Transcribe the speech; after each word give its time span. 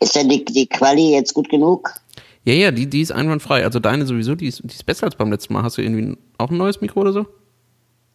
Ist 0.00 0.14
denn 0.14 0.28
die, 0.28 0.44
die 0.44 0.66
Quali 0.66 1.12
jetzt 1.12 1.34
gut 1.34 1.48
genug? 1.48 1.92
Ja, 2.44 2.54
ja, 2.54 2.70
die, 2.70 2.86
die 2.86 3.00
ist 3.00 3.12
einwandfrei. 3.12 3.64
Also 3.64 3.78
deine 3.80 4.06
sowieso, 4.06 4.34
die 4.34 4.46
ist, 4.46 4.62
die 4.64 4.74
ist 4.74 4.86
besser 4.86 5.06
als 5.06 5.16
beim 5.16 5.30
letzten 5.30 5.52
Mal. 5.52 5.62
Hast 5.62 5.76
du 5.76 5.82
irgendwie 5.82 6.16
auch 6.38 6.50
ein 6.50 6.56
neues 6.56 6.80
Mikro 6.80 7.00
oder 7.00 7.12
so? 7.12 7.26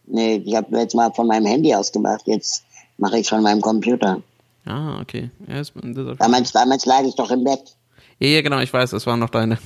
Nee, 0.06 0.42
ich 0.44 0.54
habe 0.54 0.76
jetzt 0.78 0.94
mal 0.94 1.12
von 1.12 1.26
meinem 1.26 1.46
Handy 1.46 1.74
aus 1.74 1.92
gemacht. 1.92 2.22
Jetzt 2.26 2.64
mache 2.98 3.18
ich 3.18 3.28
von 3.28 3.42
meinem 3.42 3.60
Computer. 3.60 4.22
Ah, 4.64 5.00
okay. 5.00 5.30
Ja, 5.46 5.60
ist, 5.60 5.72
damals, 6.18 6.52
damals 6.52 6.86
lag 6.86 7.02
ich 7.04 7.14
doch 7.14 7.30
im 7.30 7.44
Bett. 7.44 7.76
Ja, 8.18 8.28
ja, 8.28 8.42
genau, 8.42 8.60
ich 8.60 8.72
weiß, 8.72 8.90
das 8.90 9.06
war 9.06 9.16
noch 9.16 9.30
deine, 9.30 9.58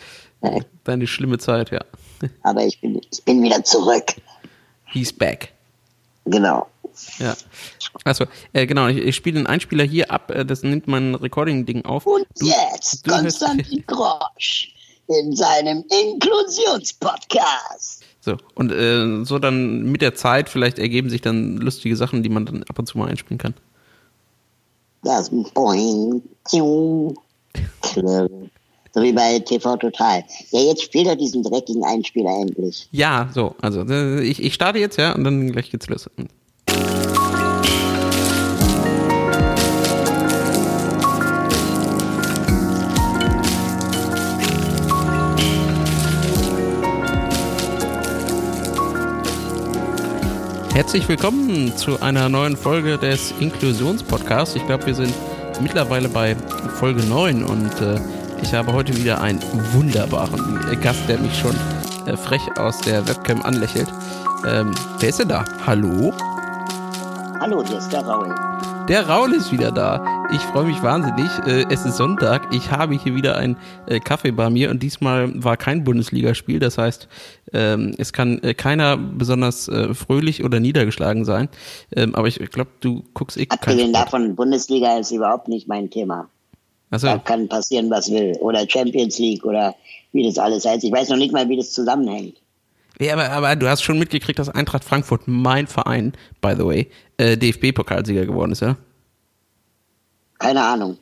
deine 0.84 1.06
schlimme 1.06 1.38
Zeit, 1.38 1.70
ja. 1.70 1.80
Aber 2.42 2.64
ich 2.64 2.80
bin, 2.80 3.00
ich 3.10 3.22
bin 3.24 3.42
wieder 3.42 3.62
zurück. 3.62 4.14
He's 4.86 5.12
back. 5.12 5.52
Genau. 6.24 6.66
Ja. 7.18 7.36
Achso, 8.04 8.24
äh, 8.52 8.66
genau, 8.66 8.88
ich, 8.88 8.98
ich 8.98 9.16
spiele 9.16 9.38
den 9.38 9.46
Einspieler 9.46 9.84
hier 9.84 10.10
ab, 10.10 10.30
äh, 10.30 10.44
das 10.44 10.62
nimmt 10.62 10.88
mein 10.88 11.14
Recording-Ding 11.14 11.84
auf. 11.84 12.06
Und 12.06 12.26
du, 12.38 12.46
jetzt 12.46 13.06
du 13.06 13.10
Konstantin 13.10 13.84
Grosch 13.86 14.74
in 15.08 15.36
seinem 15.36 15.84
Inklusionspodcast. 15.88 18.02
So, 18.20 18.38
und 18.54 18.72
äh, 18.72 19.22
so 19.24 19.38
dann 19.38 19.82
mit 19.82 20.00
der 20.00 20.14
Zeit 20.14 20.48
vielleicht 20.48 20.78
ergeben 20.78 21.10
sich 21.10 21.20
dann 21.20 21.58
lustige 21.58 21.96
Sachen, 21.96 22.22
die 22.22 22.30
man 22.30 22.46
dann 22.46 22.62
ab 22.62 22.78
und 22.78 22.86
zu 22.86 22.96
mal 22.96 23.10
einspielen 23.10 23.36
kann. 23.38 23.52
Das 25.02 25.28
Boing, 25.28 26.22
So 26.46 27.14
wie 28.96 29.12
bei 29.12 29.38
TV 29.40 29.76
Total. 29.76 30.24
Ja, 30.50 30.60
jetzt 30.60 30.82
spielt 30.82 31.06
er 31.06 31.16
diesen 31.16 31.42
dreckigen 31.42 31.84
Einspieler 31.84 32.30
endlich. 32.40 32.88
Ja, 32.90 33.28
so, 33.34 33.54
also 33.60 33.82
äh, 33.82 34.22
ich, 34.22 34.42
ich 34.42 34.54
starte 34.54 34.78
jetzt, 34.78 34.96
ja, 34.96 35.14
und 35.14 35.24
dann 35.24 35.52
gleich 35.52 35.70
geht's 35.70 35.88
los. 35.88 36.08
Herzlich 50.74 51.08
willkommen 51.08 51.76
zu 51.76 52.02
einer 52.02 52.28
neuen 52.28 52.56
Folge 52.56 52.98
des 52.98 53.32
Inklusionspodcasts. 53.38 54.56
Ich 54.56 54.66
glaube, 54.66 54.86
wir 54.86 54.96
sind 54.96 55.14
mittlerweile 55.62 56.08
bei 56.08 56.34
Folge 56.80 57.00
9 57.04 57.44
und 57.44 57.80
äh, 57.80 58.00
ich 58.42 58.52
habe 58.52 58.72
heute 58.72 58.96
wieder 58.96 59.20
einen 59.20 59.40
wunderbaren 59.72 60.58
Gast, 60.80 61.08
der 61.08 61.20
mich 61.20 61.38
schon 61.38 61.54
äh, 62.08 62.16
frech 62.16 62.42
aus 62.58 62.80
der 62.80 63.06
Webcam 63.06 63.42
anlächelt. 63.42 63.86
Ähm, 64.44 64.74
wer 64.98 65.08
ist 65.10 65.20
denn 65.20 65.28
da? 65.28 65.44
Hallo? 65.64 66.12
Hallo, 67.38 67.64
hier 67.64 67.78
ist 67.78 67.92
der 67.92 68.00
Raul. 68.00 68.34
Der 68.88 69.08
Raul 69.08 69.32
ist 69.32 69.52
wieder 69.52 69.70
da. 69.70 70.04
Ich 70.32 70.42
freue 70.42 70.64
mich 70.64 70.82
wahnsinnig. 70.82 71.30
Äh, 71.46 71.66
es 71.70 71.86
ist 71.86 71.98
Sonntag. 71.98 72.52
Ich 72.52 72.72
habe 72.72 72.94
hier 72.94 73.14
wieder 73.14 73.36
ein 73.36 73.56
äh, 73.86 74.00
Kaffee 74.00 74.32
bei 74.32 74.50
mir 74.50 74.70
und 74.70 74.82
diesmal 74.82 75.30
war 75.42 75.56
kein 75.56 75.84
Bundesligaspiel. 75.84 76.58
Das 76.58 76.78
heißt, 76.78 77.08
ähm, 77.54 77.94
es 77.98 78.12
kann 78.12 78.42
äh, 78.42 78.54
keiner 78.54 78.96
besonders 78.96 79.70
fröhlich 79.92 80.44
oder 80.44 80.60
niedergeschlagen 80.60 81.24
sein. 81.24 81.48
Ähm, 81.94 82.14
aber 82.14 82.28
ich 82.28 82.38
glaube, 82.50 82.70
du 82.80 83.04
guckst 83.14 83.36
eh 83.36 83.46
Abgesehen 83.48 83.92
davon, 83.92 84.36
Bundesliga 84.36 84.98
ist 84.98 85.10
überhaupt 85.10 85.48
nicht 85.48 85.68
mein 85.68 85.90
Thema. 85.90 86.28
So. 86.90 87.06
Da 87.06 87.18
kann 87.18 87.48
passieren, 87.48 87.90
was 87.90 88.10
will. 88.10 88.36
Oder 88.40 88.68
Champions 88.68 89.18
League 89.18 89.44
oder 89.44 89.74
wie 90.12 90.24
das 90.24 90.38
alles 90.38 90.64
heißt. 90.64 90.84
Ich 90.84 90.92
weiß 90.92 91.08
noch 91.08 91.16
nicht 91.16 91.32
mal, 91.32 91.48
wie 91.48 91.56
das 91.56 91.72
zusammenhängt. 91.72 92.36
Ja, 93.00 93.14
aber, 93.14 93.30
aber 93.30 93.56
du 93.56 93.68
hast 93.68 93.82
schon 93.82 93.98
mitgekriegt, 93.98 94.38
dass 94.38 94.48
Eintracht 94.48 94.84
Frankfurt, 94.84 95.22
mein 95.26 95.66
Verein, 95.66 96.12
by 96.40 96.54
the 96.56 96.64
way, 96.64 96.90
äh, 97.16 97.36
DFB-Pokalsieger 97.36 98.26
geworden 98.26 98.52
ist, 98.52 98.60
ja? 98.60 98.76
Keine 100.38 100.62
Ahnung. 100.62 100.98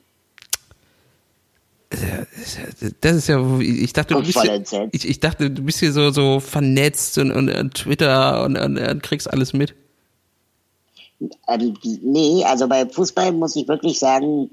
Das 3.00 3.16
ist 3.16 3.28
ja, 3.28 3.60
ich 3.60 3.92
dachte, 3.92 4.14
du 4.14 4.22
bist 4.22 4.40
hier, 4.40 4.88
ich, 4.92 5.08
ich, 5.08 5.20
dachte, 5.20 5.50
du 5.50 5.62
bist 5.62 5.80
hier 5.80 5.92
so, 5.92 6.10
so 6.10 6.40
vernetzt 6.40 7.18
und, 7.18 7.30
und, 7.30 7.48
und 7.50 7.74
Twitter 7.74 8.44
und, 8.44 8.56
und, 8.56 8.78
und, 8.78 9.02
kriegst 9.02 9.30
alles 9.30 9.52
mit. 9.52 9.74
Ähm, 11.48 11.76
nee, 12.02 12.44
also 12.44 12.68
bei 12.68 12.86
Fußball 12.88 13.32
muss 13.32 13.56
ich 13.56 13.68
wirklich 13.68 13.98
sagen, 13.98 14.50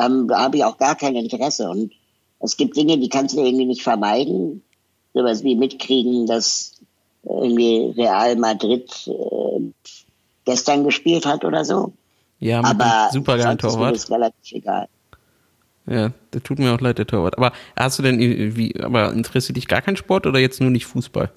ähm, 0.00 0.28
habe 0.32 0.56
ich 0.56 0.64
auch 0.64 0.78
gar 0.78 0.94
kein 0.94 1.16
Interesse. 1.16 1.68
Und 1.68 1.92
es 2.40 2.56
gibt 2.56 2.76
Dinge, 2.76 2.98
die 2.98 3.08
kannst 3.08 3.36
du 3.36 3.42
irgendwie 3.42 3.66
nicht 3.66 3.82
vermeiden. 3.82 4.62
Sowas 5.14 5.42
wie 5.44 5.56
mitkriegen, 5.56 6.26
dass 6.26 6.74
irgendwie 7.22 7.92
Real 7.96 8.36
Madrid 8.36 8.90
äh, 9.06 9.60
gestern 10.44 10.84
gespielt 10.84 11.26
hat 11.26 11.44
oder 11.44 11.64
so. 11.64 11.92
Ja, 12.40 12.62
aber 12.64 13.10
super 13.12 13.38
geilen 13.38 13.58
Torwart. 13.58 13.94
Ist 13.94 14.10
relativ 14.10 14.52
egal. 14.52 14.88
Ja, 15.86 16.12
der 16.32 16.42
tut 16.42 16.58
mir 16.58 16.72
auch 16.72 16.80
leid, 16.80 16.98
der 16.98 17.06
Torwart. 17.06 17.36
Aber 17.36 17.52
hast 17.76 17.98
du 17.98 18.02
denn, 18.02 18.18
wie, 18.56 18.74
aber 18.80 19.12
interessiert 19.12 19.56
dich 19.56 19.66
gar 19.66 19.82
kein 19.82 19.96
Sport 19.96 20.26
oder 20.26 20.38
jetzt 20.38 20.60
nur 20.60 20.70
nicht 20.70 20.86
Fußball? 20.86 21.30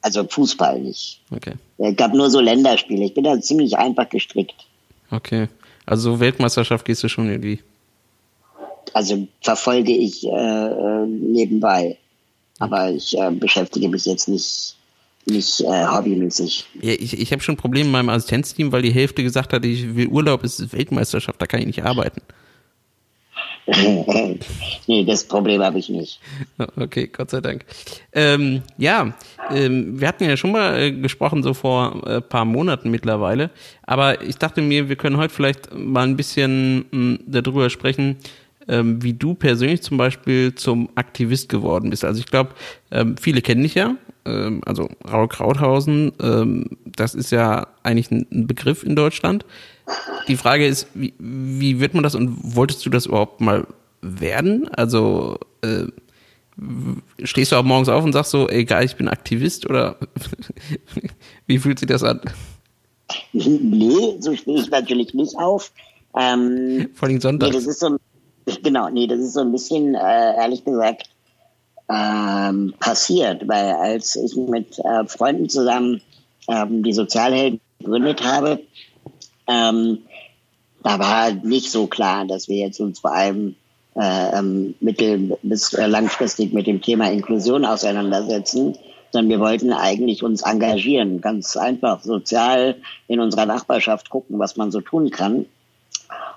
Also 0.00 0.24
Fußball 0.24 0.80
nicht. 0.80 1.22
Okay. 1.30 1.54
Es 1.78 1.96
gab 1.96 2.12
nur 2.12 2.30
so 2.30 2.40
Länderspiele. 2.40 3.04
Ich 3.04 3.14
bin 3.14 3.24
da 3.24 3.40
ziemlich 3.40 3.76
einfach 3.76 4.08
gestrickt. 4.08 4.54
Okay. 5.10 5.48
Also 5.86 6.20
Weltmeisterschaft 6.20 6.84
gehst 6.84 7.02
du 7.02 7.08
schon 7.08 7.28
irgendwie. 7.28 7.60
Also 8.92 9.26
verfolge 9.40 9.92
ich 9.92 10.24
äh, 10.24 10.30
äh 10.30 11.06
nebenbei. 11.06 11.98
Aber 12.58 12.90
ich 12.90 13.18
äh, 13.18 13.30
beschäftige 13.30 13.88
mich 13.88 14.04
jetzt 14.04 14.28
nicht 14.28 14.76
nicht 15.26 15.60
äh, 15.62 15.86
hobbymäßig. 15.86 16.66
Ja, 16.80 16.92
ich 16.92 17.18
ich 17.18 17.32
habe 17.32 17.42
schon 17.42 17.56
Probleme 17.56 17.86
mit 17.86 17.92
meinem 17.92 18.08
Assistenzteam, 18.10 18.72
weil 18.72 18.82
die 18.82 18.92
Hälfte 18.92 19.22
gesagt 19.22 19.52
hat, 19.52 19.64
ich 19.64 19.96
will 19.96 20.08
Urlaub, 20.08 20.44
ist 20.44 20.72
Weltmeisterschaft, 20.72 21.40
da 21.40 21.46
kann 21.46 21.60
ich 21.60 21.66
nicht 21.66 21.82
arbeiten. 21.82 22.20
nee, 24.86 25.04
das 25.04 25.24
Problem 25.24 25.62
habe 25.62 25.78
ich 25.78 25.88
nicht. 25.88 26.20
Okay, 26.76 27.08
Gott 27.08 27.30
sei 27.30 27.40
Dank. 27.40 27.64
Ähm, 28.12 28.62
ja, 28.76 29.14
ähm, 29.50 30.00
wir 30.00 30.08
hatten 30.08 30.24
ja 30.24 30.36
schon 30.36 30.52
mal 30.52 30.78
äh, 30.78 30.92
gesprochen, 30.92 31.42
so 31.42 31.54
vor 31.54 32.06
äh, 32.06 32.20
paar 32.20 32.44
Monaten 32.44 32.90
mittlerweile. 32.90 33.50
Aber 33.82 34.22
ich 34.22 34.36
dachte 34.36 34.60
mir, 34.60 34.88
wir 34.88 34.96
können 34.96 35.16
heute 35.16 35.32
vielleicht 35.32 35.74
mal 35.74 36.06
ein 36.06 36.16
bisschen 36.16 36.84
mh, 36.90 37.18
darüber 37.26 37.70
sprechen, 37.70 38.16
ähm, 38.68 39.02
wie 39.02 39.14
du 39.14 39.34
persönlich 39.34 39.82
zum 39.82 39.96
Beispiel 39.96 40.54
zum 40.54 40.90
Aktivist 40.94 41.48
geworden 41.48 41.90
bist. 41.90 42.04
Also 42.04 42.20
ich 42.20 42.26
glaube, 42.26 42.50
ähm, 42.90 43.16
viele 43.16 43.40
kennen 43.40 43.62
dich 43.62 43.74
ja 43.74 43.96
ähm, 44.26 44.60
also 44.64 44.88
Raul 45.10 45.28
Krauthausen, 45.28 46.12
ähm, 46.20 46.66
das 46.84 47.14
ist 47.14 47.30
ja 47.30 47.66
eigentlich 47.82 48.10
ein 48.10 48.46
Begriff 48.46 48.82
in 48.82 48.96
Deutschland. 48.96 49.44
Die 50.28 50.36
Frage 50.36 50.66
ist, 50.66 50.86
wie, 50.94 51.12
wie 51.18 51.80
wird 51.80 51.94
man 51.94 52.02
das 52.02 52.14
und 52.14 52.38
wolltest 52.56 52.84
du 52.86 52.90
das 52.90 53.06
überhaupt 53.06 53.40
mal 53.40 53.66
werden? 54.00 54.68
Also 54.68 55.38
äh, 55.62 55.84
stehst 57.22 57.52
du 57.52 57.56
auch 57.56 57.64
morgens 57.64 57.88
auf 57.88 58.04
und 58.04 58.12
sagst 58.12 58.30
so, 58.30 58.48
egal, 58.48 58.84
ich 58.84 58.96
bin 58.96 59.08
Aktivist 59.08 59.68
oder 59.68 59.96
wie 61.46 61.58
fühlt 61.58 61.78
sich 61.78 61.88
das 61.88 62.02
an? 62.02 62.20
Nee, 63.32 64.16
so 64.20 64.34
stehe 64.34 64.60
ich 64.60 64.70
natürlich 64.70 65.14
nicht 65.14 65.36
auf. 65.36 65.72
Ähm, 66.16 66.88
Vor 66.94 67.08
allem 67.08 67.20
Sonntag. 67.20 67.50
Nee, 67.50 67.56
das 67.56 67.66
ist 67.66 67.80
so, 67.80 67.96
genau, 68.62 68.88
nee, 68.88 69.06
das 69.06 69.20
ist 69.20 69.34
so 69.34 69.40
ein 69.40 69.52
bisschen, 69.52 69.94
äh, 69.94 70.36
ehrlich 70.36 70.64
gesagt, 70.64 71.10
ähm, 71.88 72.72
passiert, 72.80 73.46
weil 73.46 73.72
als 73.74 74.16
ich 74.16 74.36
mit 74.36 74.78
äh, 74.78 75.06
Freunden 75.06 75.48
zusammen 75.48 76.00
ähm, 76.48 76.82
die 76.82 76.92
Sozialhelden 76.92 77.60
gegründet 77.78 78.24
habe, 78.24 78.60
ähm, 79.46 79.98
da 80.82 80.98
war 80.98 81.30
nicht 81.32 81.70
so 81.70 81.86
klar, 81.86 82.26
dass 82.26 82.48
wir 82.48 82.58
jetzt 82.58 82.80
uns 82.80 83.00
vor 83.00 83.12
allem 83.12 83.56
äh, 83.96 84.38
ähm, 84.38 84.74
mittel- 84.80 85.38
bis 85.42 85.72
äh, 85.72 85.86
langfristig 85.86 86.52
mit 86.52 86.66
dem 86.66 86.82
Thema 86.82 87.10
Inklusion 87.10 87.64
auseinandersetzen, 87.64 88.76
sondern 89.12 89.30
wir 89.30 89.40
wollten 89.40 89.72
eigentlich 89.72 90.22
uns 90.22 90.42
engagieren, 90.42 91.20
ganz 91.20 91.56
einfach 91.56 92.02
sozial 92.02 92.76
in 93.06 93.20
unserer 93.20 93.46
Nachbarschaft 93.46 94.10
gucken, 94.10 94.38
was 94.38 94.56
man 94.56 94.72
so 94.72 94.80
tun 94.80 95.10
kann. 95.10 95.46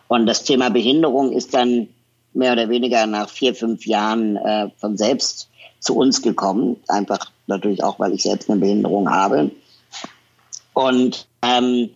Und 0.07 0.28
das 0.28 0.44
Thema 0.44 0.69
Behinderung 0.69 1.31
ist 1.31 1.53
dann 1.53 1.89
mehr 2.34 2.53
oder 2.53 2.69
weniger 2.69 3.06
nach 3.07 3.30
vier, 3.30 3.56
fünf 3.56 3.86
Jahren 3.86 4.38
äh, 4.38 4.69
von 4.77 4.95
selbst 4.95 5.50
zu 5.80 5.95
uns 5.95 6.21
gekommen. 6.21 6.77
Einfach 6.88 7.31
natürlich 7.48 7.83
auch, 7.83 8.00
weil 8.00 8.13
ich 8.13 8.24
selbst 8.24 8.50
eine 8.50 8.60
Behinderung 8.60 9.10
habe. 9.10 9.51
Und 10.74 11.27
ähm, 11.42 11.89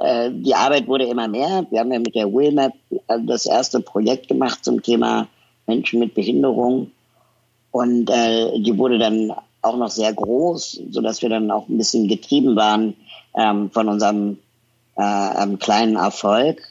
äh, 0.00 0.30
die 0.32 0.54
Arbeit 0.54 0.88
wurde 0.88 1.04
immer 1.04 1.28
mehr. 1.28 1.66
Wir 1.70 1.80
haben 1.80 1.92
ja 1.92 1.98
mit 1.98 2.14
der 2.14 2.32
WillMap 2.32 2.72
äh, 2.90 3.18
das 3.26 3.46
erste 3.46 3.80
Projekt 3.80 4.28
gemacht 4.28 4.64
zum 4.64 4.82
Thema 4.82 5.28
Menschen 5.66 6.00
mit 6.00 6.14
Behinderung. 6.14 6.90
Und 7.70 8.10
äh, 8.10 8.58
die 8.58 8.76
wurde 8.76 8.98
dann 8.98 9.32
auch 9.62 9.76
noch 9.76 9.90
sehr 9.90 10.12
groß, 10.12 10.80
so 10.90 11.00
dass 11.02 11.20
wir 11.22 11.28
dann 11.28 11.50
auch 11.50 11.68
ein 11.68 11.76
bisschen 11.76 12.08
getrieben 12.08 12.56
waren 12.56 12.94
ähm, 13.36 13.70
von 13.70 13.88
unserem 13.88 14.38
äh, 14.96 15.42
ähm, 15.42 15.58
kleinen 15.58 15.96
Erfolg. 15.96 16.62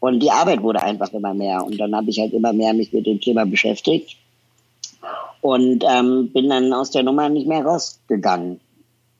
Und 0.00 0.20
die 0.20 0.30
Arbeit 0.30 0.62
wurde 0.62 0.82
einfach 0.82 1.12
immer 1.12 1.34
mehr. 1.34 1.64
Und 1.64 1.78
dann 1.78 1.94
habe 1.94 2.08
ich 2.08 2.18
halt 2.18 2.32
immer 2.32 2.52
mehr 2.52 2.72
mich 2.72 2.92
mit 2.92 3.06
dem 3.06 3.20
Thema 3.20 3.44
beschäftigt 3.44 4.16
und 5.42 5.84
ähm, 5.88 6.30
bin 6.32 6.48
dann 6.48 6.72
aus 6.72 6.90
der 6.90 7.02
Nummer 7.02 7.28
nicht 7.28 7.46
mehr 7.46 7.64
rausgegangen. 7.64 8.60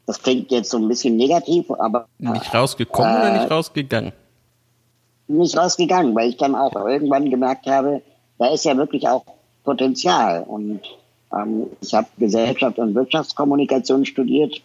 Das 0.09 0.21
klingt 0.21 0.51
jetzt 0.51 0.71
so 0.71 0.79
ein 0.79 0.89
bisschen 0.89 1.17
negativ, 1.17 1.71
aber. 1.71 2.09
Nicht 2.19 2.53
rausgekommen 2.53 3.15
äh, 3.15 3.19
oder 3.19 3.33
nicht 3.39 3.51
rausgegangen? 3.51 4.13
nicht 5.29 5.57
rausgegangen, 5.57 6.15
weil 6.15 6.31
ich 6.31 6.37
dann 6.37 6.55
auch 6.55 6.75
irgendwann 6.75 7.31
gemerkt 7.31 7.67
habe, 7.67 8.03
da 8.39 8.47
ist 8.47 8.65
ja 8.65 8.77
wirklich 8.77 9.07
auch 9.07 9.25
Potenzial. 9.63 10.45
Und 10.45 10.81
ähm, 11.33 11.67
ich 11.81 11.95
habe 11.95 12.09
Gesellschaft 12.17 12.79
und 12.79 12.95
Wirtschaftskommunikation 12.95 14.07
studiert 14.07 14.61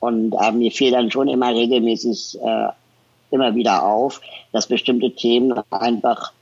und 0.00 0.34
äh, 0.34 0.52
mir 0.52 0.72
fiel 0.72 0.90
dann 0.90 1.10
schon 1.10 1.28
immer 1.28 1.54
regelmäßig 1.54 2.38
äh, 2.42 2.68
immer 3.30 3.54
wieder 3.54 3.84
auf, 3.84 4.20
dass 4.52 4.66
bestimmte 4.66 5.14
Themen 5.14 5.54
einfach 5.70 6.32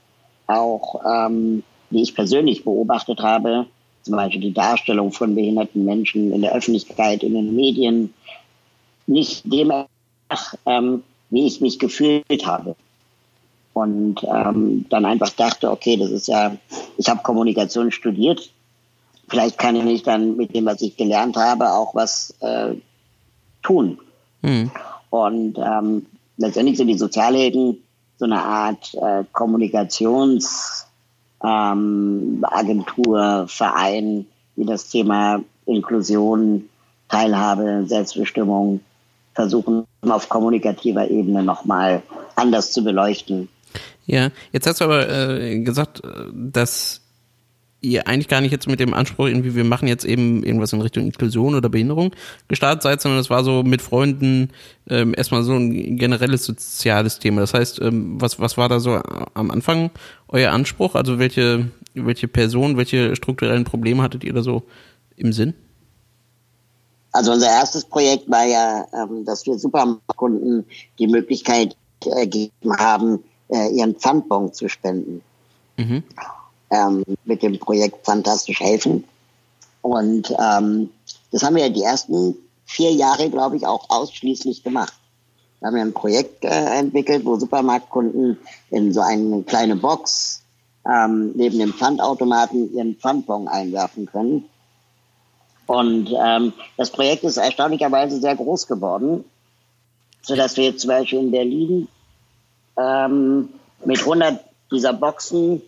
auch, 0.47 1.01
ähm, 1.05 1.63
die 1.89 2.01
ich 2.01 2.15
persönlich 2.15 2.63
beobachtet 2.63 3.21
habe, 3.21 3.67
zum 4.05 4.15
Beispiel 4.15 4.41
die 4.41 4.53
Darstellung 4.53 5.11
von 5.11 5.33
behinderten 5.33 5.83
Menschen 5.83 6.31
in 6.31 6.43
der 6.43 6.53
Öffentlichkeit, 6.53 7.23
in 7.23 7.33
den 7.33 7.55
Medien, 7.55 8.13
nicht 9.07 9.51
dem 9.51 9.73
ähm, 10.65 11.03
wie 11.31 11.47
ich 11.47 11.59
mich 11.59 11.79
gefühlt 11.79 12.45
habe. 12.45 12.75
Und 13.73 14.23
ähm, 14.23 14.85
dann 14.89 15.05
einfach 15.05 15.31
dachte, 15.31 15.71
okay, 15.71 15.97
das 15.97 16.11
ist 16.11 16.27
ja, 16.27 16.55
ich 16.97 17.09
habe 17.09 17.23
Kommunikation 17.23 17.91
studiert, 17.91 18.51
vielleicht 19.27 19.57
kann 19.57 19.75
ich 19.87 20.03
dann 20.03 20.37
mit 20.37 20.55
dem, 20.55 20.65
was 20.65 20.81
ich 20.81 20.95
gelernt 20.95 21.35
habe, 21.35 21.73
auch 21.73 21.95
was 21.95 22.35
äh, 22.41 22.75
tun. 23.63 23.97
Mhm. 24.43 24.69
Und 25.09 25.57
ähm, 25.57 26.05
letztendlich 26.37 26.77
sind 26.77 26.87
die 26.87 26.97
Sozialhelden 26.97 27.79
so 28.17 28.25
eine 28.25 28.41
Art 28.41 28.93
äh, 28.93 29.23
Kommunikationsagentur, 29.33 30.84
ähm, 31.45 32.43
Verein, 33.47 34.25
die 34.55 34.65
das 34.65 34.89
Thema 34.89 35.41
Inklusion, 35.65 36.69
Teilhabe, 37.09 37.83
Selbstbestimmung 37.85 38.81
versuchen 39.33 39.85
auf 40.01 40.29
kommunikativer 40.29 41.09
Ebene 41.09 41.43
nochmal 41.43 42.01
anders 42.35 42.71
zu 42.71 42.83
beleuchten. 42.83 43.49
Ja, 44.05 44.29
jetzt 44.51 44.67
hast 44.67 44.81
du 44.81 44.85
aber 44.85 45.09
äh, 45.09 45.59
gesagt, 45.59 46.01
dass 46.33 47.01
ihr 47.85 48.07
eigentlich 48.07 48.27
gar 48.27 48.41
nicht 48.41 48.51
jetzt 48.51 48.67
mit 48.67 48.79
dem 48.79 48.93
Anspruch, 48.93 49.27
irgendwie 49.27 49.55
wir 49.55 49.63
machen 49.63 49.87
jetzt 49.87 50.05
eben 50.05 50.43
irgendwas 50.43 50.73
in 50.73 50.81
Richtung 50.81 51.05
Inklusion 51.05 51.55
oder 51.55 51.69
Behinderung 51.69 52.11
gestartet 52.47 52.83
seid, 52.83 53.01
sondern 53.01 53.19
es 53.19 53.29
war 53.29 53.43
so 53.43 53.63
mit 53.63 53.81
Freunden 53.81 54.49
ähm, 54.89 55.13
erstmal 55.15 55.43
so 55.43 55.53
ein 55.53 55.97
generelles 55.97 56.43
soziales 56.45 57.19
Thema. 57.19 57.41
Das 57.41 57.53
heißt, 57.53 57.81
ähm, 57.81 58.19
was, 58.19 58.39
was 58.39 58.57
war 58.57 58.69
da 58.69 58.79
so 58.79 58.99
am 59.33 59.51
Anfang 59.51 59.91
euer 60.27 60.51
Anspruch? 60.51 60.95
Also 60.95 61.19
welche, 61.19 61.69
welche 61.93 62.27
Person, 62.27 62.77
welche 62.77 63.15
strukturellen 63.15 63.63
Probleme 63.63 64.01
hattet 64.01 64.23
ihr 64.23 64.33
da 64.33 64.41
so 64.41 64.63
im 65.15 65.31
Sinn? 65.31 65.53
Also 67.11 67.31
unser 67.31 67.47
erstes 67.47 67.85
Projekt 67.85 68.29
war 68.29 68.45
ja, 68.45 68.85
ähm, 68.93 69.23
dass 69.23 69.45
wir 69.45 69.57
Supermarktkunden 69.57 70.65
die 70.99 71.07
Möglichkeit 71.07 71.77
äh, 72.03 72.25
gegeben 72.27 72.75
haben, 72.77 73.23
äh, 73.47 73.69
ihren 73.69 73.95
Pfandbon 73.95 74.51
zu 74.51 74.67
spenden. 74.67 75.21
Mhm 75.77 76.03
ähm, 76.69 77.03
mit 77.25 77.43
dem 77.43 77.59
Projekt 77.59 78.05
Fantastisch 78.05 78.59
helfen. 78.59 79.03
Und 79.81 80.33
ähm, 80.39 80.89
das 81.31 81.43
haben 81.43 81.55
wir 81.55 81.69
die 81.69 81.83
ersten 81.83 82.35
vier 82.65 82.91
Jahre, 82.91 83.29
glaube 83.29 83.57
ich, 83.57 83.65
auch 83.65 83.89
ausschließlich 83.89 84.63
gemacht. 84.63 84.93
Wir 85.59 85.67
haben 85.67 85.77
ja 85.77 85.83
ein 85.83 85.93
Projekt 85.93 86.43
äh, 86.43 86.79
entwickelt, 86.79 87.25
wo 87.25 87.37
Supermarktkunden 87.37 88.37
in 88.71 88.93
so 88.93 89.01
eine 89.01 89.43
kleine 89.43 89.75
Box 89.75 90.41
ähm, 90.85 91.31
neben 91.35 91.59
dem 91.59 91.73
Pfandautomaten 91.73 92.75
ihren 92.75 92.95
Pfandbon 92.95 93.47
einwerfen 93.47 94.05
können. 94.05 94.45
Und 95.67 96.13
ähm, 96.15 96.53
das 96.77 96.91
Projekt 96.91 97.23
ist 97.23 97.37
erstaunlicherweise 97.37 98.19
sehr 98.19 98.35
groß 98.35 98.67
geworden, 98.67 99.23
sodass 100.21 100.57
wir 100.57 100.65
jetzt 100.65 100.81
zum 100.81 100.89
Beispiel 100.89 101.19
in 101.19 101.31
Berlin 101.31 101.87
ähm, 102.77 103.49
mit 103.83 103.99
100 103.99 104.39
dieser 104.71 104.93
Boxen 104.93 105.61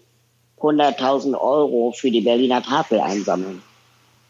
100.000 0.59 1.39
Euro 1.39 1.94
für 1.95 2.12
die 2.12 2.21
Berliner 2.21 2.62
Tafel 2.62 3.00
einsammeln. 3.00 3.62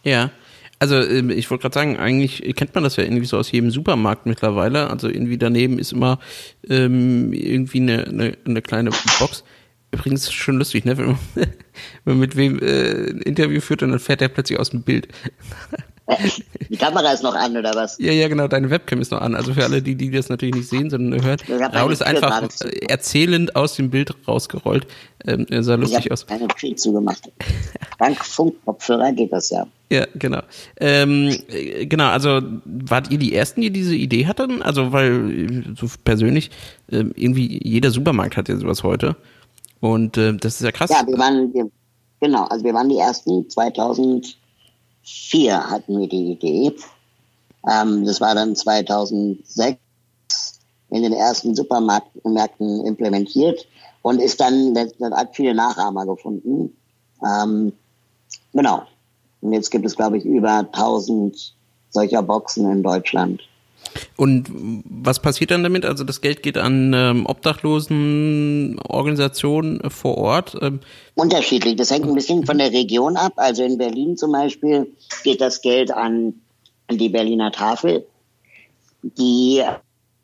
Ja. 0.04 0.32
Also 0.80 0.96
ähm, 0.96 1.32
ich 1.32 1.50
wollte 1.50 1.64
gerade 1.64 1.74
sagen, 1.74 1.98
eigentlich 1.98 2.56
kennt 2.56 2.76
man 2.76 2.84
das 2.84 2.98
ja 2.98 3.04
irgendwie 3.04 3.26
so 3.26 3.38
aus 3.38 3.52
jedem 3.52 3.72
Supermarkt 3.72 4.26
mittlerweile. 4.26 4.90
Also 4.90 5.08
irgendwie 5.08 5.38
daneben 5.38 5.80
ist 5.80 5.92
immer 5.92 6.20
ähm, 6.70 7.34
irgendwie 7.34 7.80
eine, 7.80 8.06
eine, 8.06 8.38
eine 8.46 8.62
kleine 8.62 8.92
Box. 9.20 9.44
Übrigens 9.92 10.32
schon 10.32 10.58
lustig, 10.58 10.86
ne? 10.86 10.98
Wenn 10.98 11.06
man, 11.08 11.20
wenn 11.36 11.48
man 12.06 12.20
mit 12.20 12.36
wem 12.36 12.60
äh, 12.60 13.10
ein 13.10 13.22
Interview 13.22 13.62
führt 13.62 13.82
und 13.84 13.90
dann 13.90 14.00
fährt 14.00 14.22
der 14.22 14.28
plötzlich 14.28 14.60
aus 14.60 14.70
dem 14.70 14.84
Bild. 14.84 15.08
Die 16.70 16.78
Kamera 16.78 17.12
ist 17.12 17.24
noch 17.24 17.36
an, 17.36 17.58
oder 17.58 17.76
was? 17.76 17.98
Ja, 18.00 18.12
ja, 18.12 18.28
genau, 18.28 18.48
deine 18.48 18.70
Webcam 18.70 19.02
ist 19.02 19.12
noch 19.12 19.22
an. 19.22 19.36
Also 19.36 19.54
für 19.54 19.64
alle, 19.64 19.82
die, 19.82 19.96
die 19.96 20.10
das 20.10 20.30
natürlich 20.30 20.56
nicht 20.56 20.70
sehen, 20.70 20.90
sondern 20.90 21.24
hören. 21.24 21.38
Raul 21.74 21.92
ist 21.92 22.04
einfach 22.04 22.48
erzählend 22.88 23.56
aus 23.56 23.76
dem 23.76 23.90
Bild 23.90 24.16
rausgerollt. 24.28 24.88
Ähm, 25.26 25.46
er 25.50 25.64
sah 25.64 25.76
lustig 25.76 26.06
ich 26.06 26.12
aus. 26.12 26.28
Eine 26.30 26.48
Tür 26.48 26.76
zugemacht. 26.76 27.30
Dank 28.00 28.24
Funkkopfhörer 28.24 29.12
geht 29.12 29.34
das 29.34 29.50
ja. 29.50 29.68
Ja, 29.90 30.06
genau. 30.16 30.42
Ähm, 30.80 31.36
genau, 31.84 32.08
also 32.08 32.42
wart 32.66 33.12
ihr 33.12 33.18
die 33.18 33.34
Ersten, 33.34 33.62
die 33.62 33.72
diese 33.72 33.96
Idee 33.96 34.28
hatten? 34.28 34.62
Also, 34.62 34.92
weil 34.92 35.64
so 35.78 35.88
persönlich, 36.04 36.52
äh, 36.90 37.06
irgendwie 37.16 37.60
jeder 37.64 37.92
Supermarkt 37.92 38.38
hat 38.38 38.50
ja 38.50 38.58
sowas 38.58 38.84
heute. 38.84 39.16
Und 39.80 40.18
äh, 40.18 40.36
das 40.36 40.56
ist 40.56 40.64
ja 40.64 40.72
krass. 40.72 40.90
Ja, 40.90 41.06
wir 41.06 41.18
waren, 41.18 41.54
wir, 41.54 41.70
genau, 42.20 42.46
also 42.46 42.64
wir 42.64 42.74
waren 42.74 42.90
die 42.90 42.98
Ersten 42.98 43.50
2000 43.50 44.38
2004 45.08 45.70
hatten 45.70 46.00
wir 46.00 46.08
die 46.08 46.32
Idee. 46.32 46.76
Ähm, 47.70 48.06
das 48.06 48.20
war 48.22 48.36
dann 48.36 48.56
2006 48.56 49.80
in 50.90 51.04
den 51.04 51.14
ersten 51.14 51.56
Supermärkten 51.56 52.86
implementiert 52.86 53.68
und 54.02 54.22
ist 54.22 54.40
dann, 54.40 54.74
das 54.74 54.94
hat 55.12 55.36
viele 55.36 55.54
Nachahmer 55.54 56.06
gefunden. 56.06 56.76
Ähm, 57.24 57.74
genau. 58.54 58.84
Und 59.42 59.54
jetzt 59.54 59.70
gibt 59.70 59.86
es, 59.86 59.96
glaube 59.96 60.18
ich, 60.18 60.26
über 60.26 60.60
1000 60.60 61.56
solcher 61.90 62.22
Boxen 62.22 62.70
in 62.72 62.84
Deutschland. 62.84 63.42
Und 64.16 64.50
was 64.86 65.22
passiert 65.22 65.52
dann 65.52 65.64
damit? 65.64 65.86
Also 65.86 66.04
das 66.04 66.22
Geld 66.22 66.42
geht 66.44 66.58
an 66.58 66.94
ähm, 66.94 67.26
Obdachlosenorganisationen 67.26 69.90
vor 69.90 70.18
Ort? 70.18 70.58
Ähm. 70.62 70.80
Unterschiedlich. 71.16 71.76
Das 71.76 71.92
hängt 71.92 72.06
ein 72.06 72.16
bisschen 72.16 72.46
von 72.46 72.58
der 72.58 72.72
Region 72.72 73.18
ab. 73.18 73.34
Also 73.36 73.64
in 73.64 73.78
Berlin 73.78 74.16
zum 74.18 74.32
Beispiel 74.32 74.88
geht 75.24 75.42
das 75.42 75.62
Geld 75.62 75.92
an 75.92 76.36
die 76.90 77.10
Berliner 77.10 77.52
Tafel, 77.52 78.08
die 79.04 79.62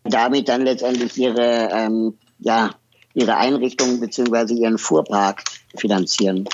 damit 0.03 0.49
dann 0.49 0.63
letztendlich 0.63 1.17
ihre, 1.17 1.69
ähm, 1.71 2.17
ja, 2.39 2.71
ihre 3.13 3.37
Einrichtungen 3.37 3.99
beziehungsweise 3.99 4.53
ihren 4.53 4.77
Fuhrpark 4.77 5.43
finanzieren. 5.75 6.47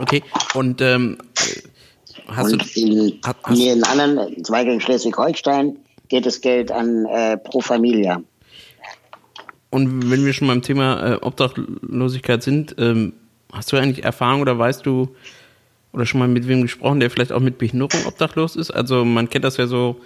Okay, 0.00 0.22
und 0.54 0.80
ähm, 0.80 1.18
Hast 2.28 2.52
und 2.52 2.76
in, 2.76 3.18
hast, 3.24 3.36
hast 3.42 3.58
in 3.58 3.84
anderen 3.84 4.44
Zweigen 4.44 4.72
in 4.72 4.80
Schleswig-Holstein 4.80 5.76
geht 6.08 6.26
das 6.26 6.40
Geld 6.40 6.70
an 6.70 7.06
äh, 7.06 7.36
Pro 7.36 7.60
Familia. 7.60 8.22
Und 9.70 10.10
wenn 10.10 10.24
wir 10.24 10.32
schon 10.32 10.48
beim 10.48 10.62
Thema 10.62 11.14
äh, 11.14 11.16
Obdachlosigkeit 11.16 12.42
sind, 12.42 12.76
ähm, 12.78 13.12
hast 13.52 13.72
du 13.72 13.76
eigentlich 13.76 14.04
Erfahrung 14.04 14.40
oder 14.40 14.58
weißt 14.58 14.86
du 14.86 15.14
oder 15.92 16.06
schon 16.06 16.20
mal 16.20 16.28
mit 16.28 16.48
wem 16.48 16.62
gesprochen, 16.62 17.00
der 17.00 17.10
vielleicht 17.10 17.32
auch 17.32 17.40
mit 17.40 17.58
Behinderung 17.58 18.06
obdachlos 18.06 18.56
ist? 18.56 18.70
Also 18.70 19.04
man 19.04 19.28
kennt 19.28 19.44
das 19.44 19.56
ja 19.56 19.66
so, 19.66 20.00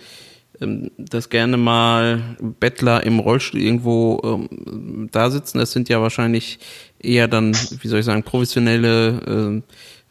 ähm, 0.61 0.91
dass 0.97 1.29
gerne 1.29 1.57
mal 1.57 2.37
Bettler 2.41 3.05
im 3.05 3.19
Rollstuhl 3.19 3.61
irgendwo 3.61 4.21
ähm, 4.25 5.09
da 5.13 5.31
sitzen. 5.31 5.59
Das 5.59 5.73
sind 5.73 5.89
ja 5.89 6.01
wahrscheinlich 6.01 6.59
eher 6.99 7.29
dann, 7.29 7.55
wie 7.55 7.89
soll 7.89 8.01
ich 8.01 8.07
sagen, 8.07 8.23
professionelle 8.23 9.21
äh, 9.27 9.57
äh, 9.57 9.63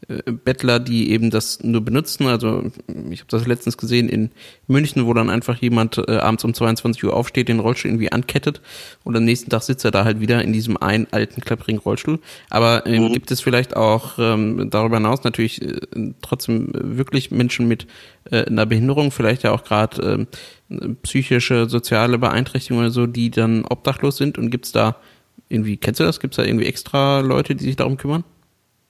Bettler, 0.08 0.80
die 0.80 1.12
eben 1.12 1.30
das 1.30 1.64
nur 1.64 1.82
benutzen. 1.82 2.28
Also 2.28 2.72
ich 3.10 3.20
habe 3.20 3.30
das 3.30 3.46
letztens 3.46 3.78
gesehen 3.78 4.08
in 4.08 4.32
München, 4.66 5.06
wo 5.06 5.14
dann 5.14 5.30
einfach 5.30 5.58
jemand 5.58 5.98
äh, 5.98 6.18
abends 6.18 6.46
um 6.46 6.54
22 6.54 7.04
Uhr 7.04 7.14
aufsteht, 7.14 7.50
den 7.50 7.60
Rollstuhl 7.60 7.92
irgendwie 7.92 8.12
ankettet 8.12 8.62
und 9.04 9.18
am 9.18 9.26
nächsten 9.26 9.50
Tag 9.50 9.64
sitzt 9.64 9.84
er 9.84 9.92
da 9.92 10.06
halt 10.06 10.22
wieder 10.22 10.42
in 10.42 10.54
diesem 10.54 10.78
einen 10.78 11.08
alten 11.12 11.42
klapprigen 11.42 11.82
Rollstuhl. 11.82 12.20
Aber 12.50 12.86
ähm, 12.86 13.04
mhm. 13.04 13.14
gibt 13.14 13.32
es 13.32 13.42
vielleicht 13.42 13.76
auch 13.76 14.18
ähm, 14.18 14.70
darüber 14.70 14.96
hinaus 14.96 15.26
natürlich 15.26 15.62
äh, 15.62 15.76
trotzdem 16.22 16.72
wirklich 16.74 17.32
Menschen 17.32 17.68
mit 17.68 17.86
äh, 18.32 18.46
einer 18.46 18.66
Behinderung, 18.66 19.12
vielleicht 19.12 19.44
ja 19.44 19.52
auch 19.52 19.66
gerade 19.66 20.26
äh, 20.70 20.94
psychische, 21.04 21.68
soziale 21.68 22.18
Beeinträchtigungen 22.18 22.86
oder 22.86 22.94
so, 22.94 23.08
die 23.08 23.30
dann 23.30 23.66
obdachlos 23.66 24.16
sind 24.16 24.38
und 24.38 24.52
gibt's 24.52 24.72
da 24.72 24.96
irgendwie, 25.50 25.76
kennst 25.76 26.00
du 26.00 26.06
das? 26.06 26.22
Gibt's 26.22 26.38
da 26.38 26.44
irgendwie 26.44 26.66
extra 26.66 27.20
Leute, 27.20 27.56
die 27.56 27.66
sich 27.66 27.76
darum 27.76 27.98
kümmern? 27.98 28.24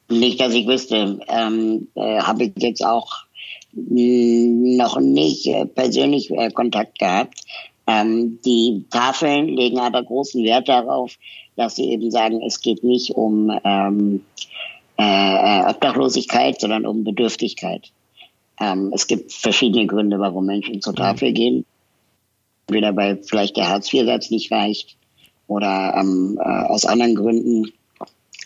Nicht, 0.09 0.39
dass 0.39 0.53
ich 0.53 0.67
wüsste. 0.67 1.19
Ähm, 1.27 1.87
äh, 1.95 2.19
Habe 2.19 2.45
ich 2.45 2.53
jetzt 2.57 2.83
auch 2.83 3.25
noch 3.73 4.99
nicht 4.99 5.45
äh, 5.47 5.65
persönlich 5.65 6.31
äh, 6.31 6.49
Kontakt 6.51 6.99
gehabt. 6.99 7.41
Ähm, 7.85 8.39
die 8.45 8.85
Tafeln 8.89 9.47
legen 9.47 9.79
aber 9.79 10.03
großen 10.03 10.43
Wert 10.43 10.67
darauf, 10.67 11.15
dass 11.55 11.75
sie 11.75 11.91
eben 11.91 12.11
sagen, 12.11 12.41
es 12.41 12.61
geht 12.61 12.83
nicht 12.83 13.11
um 13.11 13.51
ähm, 13.63 14.23
äh, 14.97 15.69
Obdachlosigkeit, 15.69 16.59
sondern 16.59 16.85
um 16.85 17.03
Bedürftigkeit. 17.03 17.91
Ähm, 18.59 18.91
es 18.93 19.07
gibt 19.07 19.31
verschiedene 19.31 19.85
Gründe, 19.87 20.19
warum 20.19 20.45
Menschen 20.45 20.81
zur 20.81 20.95
Tafel 20.95 21.31
gehen. 21.33 21.65
Entweder 22.67 22.95
weil 22.95 23.21
vielleicht 23.23 23.55
der 23.57 23.69
Hartz-IV-Satz 23.69 24.31
nicht 24.31 24.51
reicht 24.51 24.97
oder 25.47 25.95
ähm, 25.97 26.39
äh, 26.41 26.47
aus 26.47 26.85
anderen 26.85 27.15
Gründen. 27.15 27.71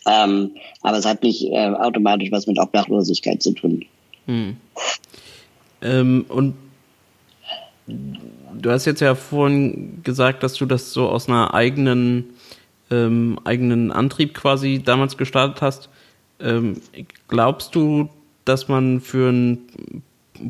Ähm, 0.06 0.52
aber 0.82 0.98
es 0.98 1.06
hat 1.06 1.24
nicht 1.24 1.44
äh, 1.44 1.70
automatisch 1.70 2.32
was 2.32 2.48
mit 2.48 2.60
Obdachlosigkeit 2.60 3.42
zu 3.42 3.52
tun. 3.52 3.86
Hm. 4.26 4.58
Ähm, 5.82 6.26
und 6.28 6.56
du 7.88 8.72
hast 8.72 8.86
jetzt 8.86 9.02
ja 9.02 9.16
vorhin 9.16 10.02
gesagt, 10.04 10.44
dass 10.44 10.56
du 10.56 10.66
das 10.66 10.92
so 10.94 11.10
aus 11.10 11.28
einer 11.28 11.54
eigenen, 11.54 12.26
ähm, 12.90 13.40
eigenen 13.44 13.92
Antrieb 13.92 14.34
quasi 14.34 14.82
damals 14.84 15.18
gestartet 15.18 15.62
hast. 15.62 15.90
Ähm, 16.40 16.82
glaubst 17.28 17.76
du, 17.76 18.10
dass 18.46 18.68
man 18.68 19.02
für 19.02 19.30
einen 19.30 20.04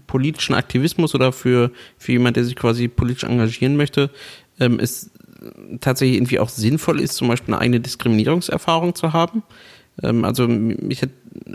politischen 0.07 0.53
Aktivismus 0.53 1.13
oder 1.15 1.33
für, 1.33 1.71
für 1.97 2.13
jemand, 2.13 2.37
der 2.37 2.45
sich 2.45 2.55
quasi 2.55 2.87
politisch 2.87 3.23
engagieren 3.23 3.75
möchte, 3.75 4.09
ähm, 4.59 4.79
es 4.79 5.11
tatsächlich 5.79 6.17
irgendwie 6.17 6.39
auch 6.39 6.49
sinnvoll 6.49 6.99
ist, 6.99 7.15
zum 7.15 7.27
Beispiel 7.27 7.53
eine 7.53 7.61
eigene 7.61 7.79
Diskriminierungserfahrung 7.79 8.95
zu 8.95 9.13
haben? 9.13 9.43
Ähm, 10.03 10.25
also 10.25 10.47
mich 10.47 11.01
hat, 11.01 11.09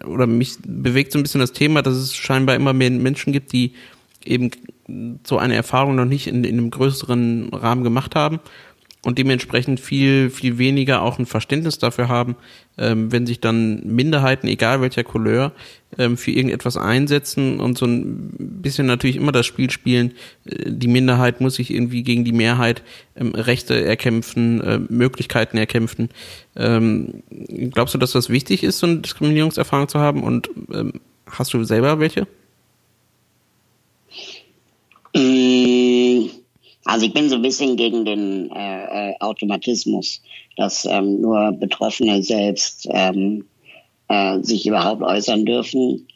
oder 0.07 0.26
mich 0.26 0.59
bewegt 0.66 1.12
so 1.12 1.19
ein 1.19 1.23
bisschen 1.23 1.40
das 1.40 1.52
Thema, 1.52 1.83
dass 1.83 1.95
es 1.95 2.14
scheinbar 2.14 2.57
immer 2.57 2.73
mehr 2.73 2.90
Menschen 2.90 3.33
gibt, 3.33 3.52
die 3.52 3.73
eben 4.25 4.50
so 5.25 5.38
eine 5.38 5.55
Erfahrung 5.55 5.95
noch 5.95 6.05
nicht 6.05 6.26
in, 6.26 6.45
in 6.45 6.59
einem 6.59 6.71
größeren 6.71 7.50
Rahmen 7.52 7.85
gemacht 7.85 8.14
haben 8.14 8.40
und 9.06 9.18
dementsprechend 9.18 9.78
viel, 9.78 10.30
viel 10.30 10.58
weniger 10.58 11.00
auch 11.00 11.20
ein 11.20 11.26
Verständnis 11.26 11.78
dafür 11.78 12.08
haben, 12.08 12.34
ähm, 12.76 13.12
wenn 13.12 13.25
sich 13.25 13.38
dann 13.38 13.86
Minderheiten, 13.86 14.48
egal 14.48 14.80
welcher 14.80 15.04
Couleur, 15.04 15.52
ähm, 15.96 16.16
für 16.16 16.32
irgendetwas 16.32 16.76
einsetzen 16.76 17.60
und 17.60 17.78
so 17.78 17.86
ein 17.86 18.32
bisschen 18.36 18.86
natürlich 18.86 19.14
immer 19.14 19.30
das 19.30 19.46
Spiel 19.46 19.70
spielen, 19.70 20.10
äh, 20.44 20.72
die 20.72 20.88
Minderheit 20.88 21.40
muss 21.40 21.54
sich 21.54 21.72
irgendwie 21.72 22.02
gegen 22.02 22.25
die 22.25 22.32
Mehrheit 22.32 22.82
ähm, 23.14 23.32
Rechte 23.32 23.80
erkämpfen, 23.80 24.60
äh, 24.60 24.80
Möglichkeiten 24.88 25.56
erkämpfen. 25.56 26.08
Ähm, 26.56 27.22
glaubst 27.70 27.94
du, 27.94 27.98
dass 27.98 28.10
das 28.10 28.28
wichtig 28.28 28.64
ist, 28.64 28.80
so 28.80 28.88
eine 28.88 28.96
Diskriminierungserfahrung 28.96 29.86
zu 29.86 30.00
haben 30.00 30.25
und 30.25 30.50
ähm, 30.75 30.94
hast 31.30 31.54
du 31.54 31.62
selber 31.62 32.00
welche? 32.00 32.26
Also 36.87 37.05
ich 37.07 37.12
bin 37.12 37.28
so 37.28 37.35
ein 37.35 37.43
bisschen 37.43 37.76
gegen 37.76 38.05
den 38.05 38.49
äh, 38.52 39.11
äh, 39.11 39.14
Automatismus, 39.19 40.23
dass 40.57 40.85
ähm, 40.85 41.21
nur 41.21 41.50
Betroffene 41.50 42.23
selbst 42.23 42.87
ähm, 42.90 43.45
äh, 44.09 44.40
sich 44.40 44.66
überhaupt 44.66 45.02
äußern 45.02 45.45
dürfen. 45.45 46.07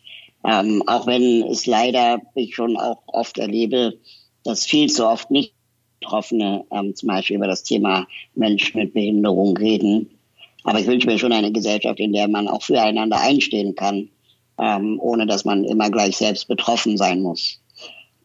Ähm, 0.44 0.84
auch 0.86 1.08
wenn 1.08 1.42
es 1.42 1.66
leider, 1.66 2.22
ich 2.36 2.54
schon 2.54 2.76
auch 2.76 3.02
oft 3.08 3.38
erlebe, 3.38 3.98
dass 4.44 4.64
viel 4.64 4.88
zu 4.88 5.06
oft 5.06 5.30
nicht 5.32 5.54
Betroffene 5.98 6.64
ähm, 6.70 6.94
zum 6.94 7.08
Beispiel 7.08 7.36
über 7.36 7.48
das 7.48 7.64
Thema 7.64 8.06
Menschen 8.36 8.80
mit 8.80 8.94
Behinderung 8.94 9.56
reden. 9.56 10.08
Aber 10.62 10.78
ich 10.78 10.86
wünsche 10.86 11.08
mir 11.08 11.18
schon 11.18 11.32
eine 11.32 11.50
Gesellschaft, 11.50 11.98
in 11.98 12.12
der 12.12 12.28
man 12.28 12.46
auch 12.46 12.62
füreinander 12.62 13.20
einstehen 13.20 13.74
kann, 13.74 14.08
ähm, 14.56 15.00
ohne 15.00 15.26
dass 15.26 15.44
man 15.44 15.64
immer 15.64 15.90
gleich 15.90 16.16
selbst 16.16 16.46
betroffen 16.46 16.96
sein 16.96 17.22
muss. 17.22 17.60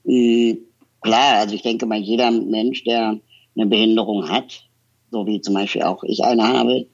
Mhm 0.04 0.60
Klar, 1.06 1.38
also 1.38 1.54
ich 1.54 1.62
denke 1.62 1.86
mal, 1.86 2.00
jeder 2.00 2.32
Mensch, 2.32 2.84
der 2.84 3.20
eine 3.56 3.66
Behinderung 3.68 4.28
hat, 4.28 4.64
so 5.12 5.28
wie 5.28 5.40
zum 5.40 5.54
Beispiel 5.54 5.84
auch 5.84 6.04
ich 6.04 6.24
eine 6.24 6.48
habe, 6.48 6.88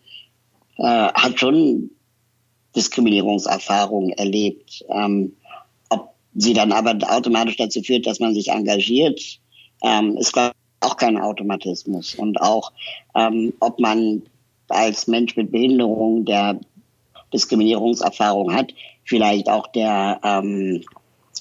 äh, 0.75 0.83
hat 1.13 1.39
schon 1.39 1.91
Diskriminierungserfahrungen 2.75 4.09
erlebt. 4.11 4.83
Ähm, 4.89 5.37
ob 5.87 6.13
sie 6.35 6.51
dann 6.51 6.73
aber 6.73 6.97
automatisch 7.09 7.55
dazu 7.55 7.81
führt, 7.81 8.05
dass 8.05 8.19
man 8.19 8.33
sich 8.33 8.49
engagiert, 8.49 9.39
ähm, 9.81 10.17
ist 10.17 10.37
auch 10.81 10.97
kein 10.97 11.17
Automatismus. 11.17 12.15
Und 12.15 12.41
auch, 12.41 12.73
ähm, 13.15 13.53
ob 13.61 13.79
man 13.79 14.23
als 14.67 15.07
Mensch 15.07 15.37
mit 15.37 15.53
Behinderung, 15.53 16.25
der 16.25 16.59
Diskriminierungserfahrung 17.33 18.53
hat, 18.53 18.73
vielleicht 19.05 19.47
auch 19.47 19.67
der 19.67 20.19
ähm, 20.21 20.83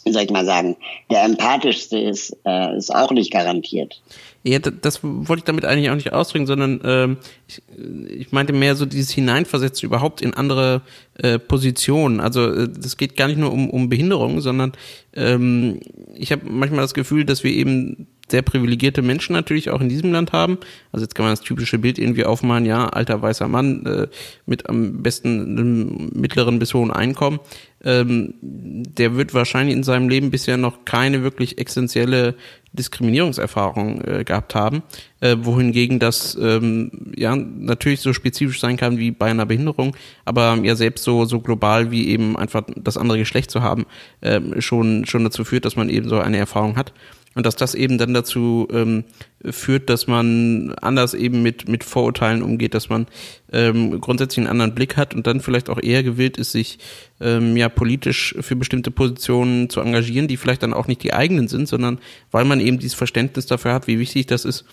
soll 0.04 0.23
ich 0.23 0.30
mal 0.30 0.47
sagen, 0.47 0.76
der 1.11 1.25
empathischste 1.25 1.99
ist, 1.99 2.37
äh, 2.45 2.76
ist 2.76 2.95
auch 2.95 3.11
nicht 3.11 3.33
garantiert. 3.33 4.00
Ja, 4.42 4.59
das 4.59 5.00
wollte 5.02 5.40
ich 5.40 5.45
damit 5.45 5.66
eigentlich 5.66 5.90
auch 5.90 5.95
nicht 5.95 6.14
ausdrücken, 6.14 6.47
sondern 6.47 6.80
ähm, 6.85 7.16
ich, 7.47 7.61
ich 8.09 8.33
meinte 8.33 8.54
mehr 8.54 8.75
so 8.75 8.87
dieses 8.87 9.11
Hineinversetzen 9.11 9.87
überhaupt 9.87 10.23
in 10.23 10.33
andere 10.33 10.80
äh, 11.19 11.38
Positionen. 11.38 12.21
Also 12.21 12.50
äh, 12.50 12.69
geht 12.97 13.16
gar 13.16 13.28
nicht 13.28 13.38
nur 13.38 13.52
um, 13.52 13.69
um 13.69 13.90
Behinderung, 13.90 14.40
sondern 14.40 14.73
ähm, 15.14 15.80
ich 16.14 16.33
habe 16.33 16.42
manchmal 16.49 16.80
das 16.80 16.95
Gefühl, 16.95 17.26
dass 17.26 17.45
wir 17.45 17.52
eben 17.52 18.07
sehr 18.30 18.42
privilegierte 18.42 19.02
Menschen 19.02 19.32
natürlich 19.32 19.70
auch 19.70 19.80
in 19.80 19.88
diesem 19.88 20.12
Land 20.12 20.32
haben. 20.32 20.58
Also 20.92 21.04
jetzt 21.04 21.14
kann 21.14 21.25
man 21.25 21.32
das 21.32 21.40
typische 21.40 21.78
Bild 21.78 21.99
irgendwie 21.99 22.25
aufmalen, 22.25 22.66
ja, 22.66 22.88
alter 22.88 23.20
weißer 23.20 23.49
Mann 23.49 23.87
äh, 23.87 24.06
mit 24.46 24.68
am 24.68 25.02
besten 25.02 25.58
einem 25.58 26.10
mittleren 26.14 26.58
bis 26.58 26.75
hohen 26.75 26.90
Einkommen. 26.90 27.40
Ähm, 27.82 28.34
der 28.42 29.16
wird 29.16 29.32
wahrscheinlich 29.32 29.75
in 29.75 29.82
seinem 29.82 30.08
Leben 30.10 30.30
bisher 30.30 30.58
noch 30.58 30.84
keine 30.84 31.22
wirklich 31.22 31.58
essentielle 31.58 32.34
Diskriminierungserfahrung 32.72 34.02
äh, 34.02 34.25
gehabt 34.25 34.54
haben, 34.54 34.82
äh, 35.20 35.37
wohingegen 35.40 35.99
das 35.99 36.37
ähm, 36.40 37.12
ja 37.16 37.34
natürlich 37.34 38.00
so 38.00 38.12
spezifisch 38.12 38.60
sein 38.60 38.76
kann 38.76 38.99
wie 38.99 39.10
bei 39.10 39.30
einer 39.30 39.46
Behinderung, 39.46 39.96
aber 40.25 40.58
ja 40.62 40.76
selbst 40.76 41.04
so 41.04 41.25
so 41.25 41.40
global 41.40 41.90
wie 41.90 42.08
eben 42.08 42.37
einfach 42.37 42.62
das 42.76 42.96
andere 42.96 43.18
Geschlecht 43.18 43.50
zu 43.50 43.62
haben, 43.62 43.87
äh, 44.20 44.40
schon 44.60 45.06
schon 45.06 45.25
dazu 45.25 45.44
führt, 45.44 45.64
dass 45.64 45.75
man 45.75 45.88
eben 45.88 46.08
so 46.08 46.18
eine 46.20 46.37
Erfahrung 46.37 46.76
hat. 46.76 46.92
Und 47.37 47.46
dass 47.46 47.54
das 47.54 47.76
eben 47.76 47.96
dann 47.96 48.12
dazu 48.12 48.66
ähm, 48.72 49.04
führt, 49.44 49.88
dass 49.88 50.08
man 50.08 50.75
anders 50.80 51.14
eben 51.14 51.42
mit, 51.42 51.68
mit 51.68 51.84
Vorurteilen 51.84 52.42
umgeht, 52.42 52.75
dass 52.75 52.88
man 52.88 53.06
ähm, 53.52 54.00
grundsätzlich 54.00 54.38
einen 54.38 54.50
anderen 54.50 54.75
Blick 54.75 54.96
hat 54.96 55.14
und 55.14 55.28
dann 55.28 55.40
vielleicht 55.40 55.70
auch 55.70 55.80
eher 55.80 56.02
gewillt 56.02 56.38
ist, 56.38 56.50
sich 56.50 56.78
ähm, 57.20 57.56
ja 57.56 57.68
politisch 57.68 58.34
für 58.40 58.56
bestimmte 58.56 58.90
Positionen 58.90 59.70
zu 59.70 59.80
engagieren, 59.80 60.26
die 60.26 60.37
vielleicht 60.37 60.64
dann 60.64 60.75
auch 60.75 60.88
nicht 60.88 61.04
die 61.04 61.12
eigenen 61.12 61.46
sind, 61.46 61.68
sondern 61.68 62.00
weil 62.32 62.44
man 62.44 62.58
eben 62.58 62.80
dieses 62.80 62.94
Verständnis 62.94 63.46
dafür 63.46 63.75
hat, 63.75 63.87
wie 63.87 64.00
wichtig 64.00 64.26
das 64.26 64.44
ist, 64.44 64.64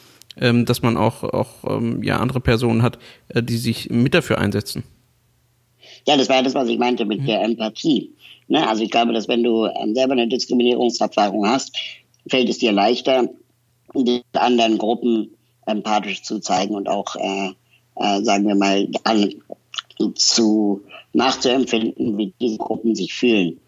ähm, 0.41 0.65
dass 0.65 0.81
man 0.81 0.97
auch, 0.97 1.23
auch 1.23 1.49
ähm, 1.67 2.01
ja, 2.01 2.17
andere 2.17 2.39
Personen 2.39 2.81
hat, 2.81 2.97
äh, 3.29 3.43
die 3.43 3.57
sich 3.57 3.91
mit 3.91 4.15
dafür 4.15 4.39
einsetzen. 4.39 4.83
Ja, 6.07 6.17
das 6.17 6.27
war 6.27 6.41
das, 6.41 6.55
was 6.55 6.69
ich 6.69 6.79
meinte 6.79 7.05
mit 7.05 7.21
mhm. 7.21 7.25
der 7.27 7.43
Empathie. 7.43 8.11
Ne? 8.47 8.67
Also 8.67 8.83
ich 8.83 8.89
glaube, 8.89 9.13
dass 9.13 9.27
wenn 9.27 9.43
du 9.43 9.65
ähm, 9.65 9.93
selber 9.93 10.13
eine 10.13 10.27
Diskriminierungserfahrung 10.27 11.47
hast, 11.47 11.75
fällt 12.29 12.49
es 12.49 12.57
dir 12.59 12.71
leichter, 12.71 13.29
den 13.93 14.21
anderen 14.33 14.77
Gruppen 14.77 15.31
empathisch 15.65 16.23
zu 16.23 16.39
zeigen 16.39 16.75
und 16.75 16.87
auch, 16.87 17.15
äh, 17.15 17.51
äh, 17.95 18.21
sagen 18.23 18.47
wir 18.47 18.55
mal, 18.55 18.87
an, 19.03 19.33
zu 20.15 20.83
nachzuempfinden, 21.13 22.17
wie 22.17 22.33
diese 22.39 22.57
Gruppen 22.57 22.95
sich 22.95 23.13
fühlen. 23.13 23.59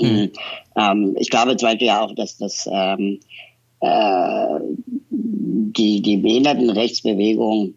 Mhm. 0.00 0.30
Ähm, 0.76 1.16
ich 1.18 1.30
glaube 1.30 1.56
zum 1.56 1.68
Beispiel 1.68 1.88
ja 1.88 2.02
auch, 2.02 2.14
dass 2.14 2.38
das 2.38 2.68
ähm, 2.70 3.20
äh, 3.80 4.60
die, 5.10 6.00
die 6.00 6.16
Behindertenrechtsbewegung 6.16 7.74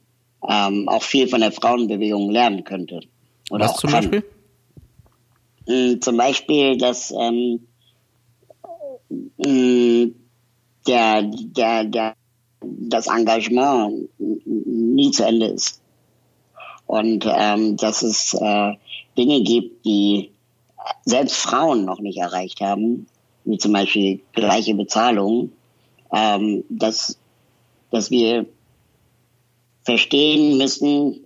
ähm, 0.48 0.88
auch 0.88 1.04
viel 1.04 1.28
von 1.28 1.42
der 1.42 1.51
Frauenbewegung 1.51 2.32
lernen 2.32 2.63
könnte. 2.63 3.01
Oder 3.50 3.66
Was 3.66 3.78
zum 3.78 3.90
kann. 3.90 4.10
Beispiel? 4.10 4.24
Mhm, 5.68 6.01
zum 6.01 6.18
Beispiel, 6.18 6.78
dass 6.78 7.12
ähm, 7.12 7.68
der, 10.88 11.24
der, 11.24 11.84
der, 11.84 12.15
das 12.62 13.08
Engagement 13.08 14.10
nie 14.18 15.12
zu 15.12 15.25
Ende 15.25 15.48
ist. 15.48 15.82
Und 16.86 17.25
ähm, 17.27 17.77
dass 17.77 18.01
es 18.01 18.34
äh, 18.34 18.74
Dinge 19.18 19.41
gibt, 19.44 19.86
die 19.86 20.32
selbst 21.06 21.38
Frauen 21.38 21.86
noch 21.86 22.00
nicht 22.00 22.18
erreicht 22.18 22.62
haben, 22.62 23.08
wie 23.46 23.58
zum 23.58 23.74
Beispiel 23.74 24.22
gleiche 24.34 24.75
Bezahlung, 24.75 25.51
ähm, 26.13 26.63
dass, 26.70 27.18
dass 27.91 28.12
wir 28.12 28.46
verstehen 29.84 30.58
müssen, 30.58 31.22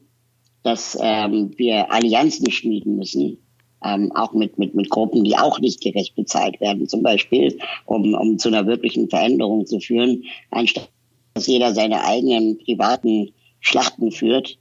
dass 0.63 0.97
ähm, 0.99 1.51
wir 1.57 1.91
Allianzen 1.91 2.49
schmieden 2.51 2.97
müssen, 2.97 3.37
ähm, 3.83 4.11
auch 4.13 4.33
mit, 4.33 4.57
mit, 4.57 4.75
mit 4.75 4.89
Gruppen, 4.89 5.23
die 5.23 5.37
auch 5.37 5.59
nicht 5.59 5.81
gerecht 5.81 6.15
bezahlt 6.15 6.59
werden, 6.61 6.87
zum 6.87 7.03
Beispiel, 7.03 7.57
um, 7.85 8.13
um 8.13 8.37
zu 8.37 8.49
einer 8.49 8.65
wirklichen 8.65 9.09
Veränderung 9.09 9.65
zu 9.65 9.79
führen, 9.79 10.23
anstatt 10.51 10.89
dass 11.35 11.47
jeder 11.47 11.73
seine 11.73 12.05
eigenen 12.05 12.57
privaten 12.57 13.33
Schlachten 13.59 14.11
führt. 14.11 14.57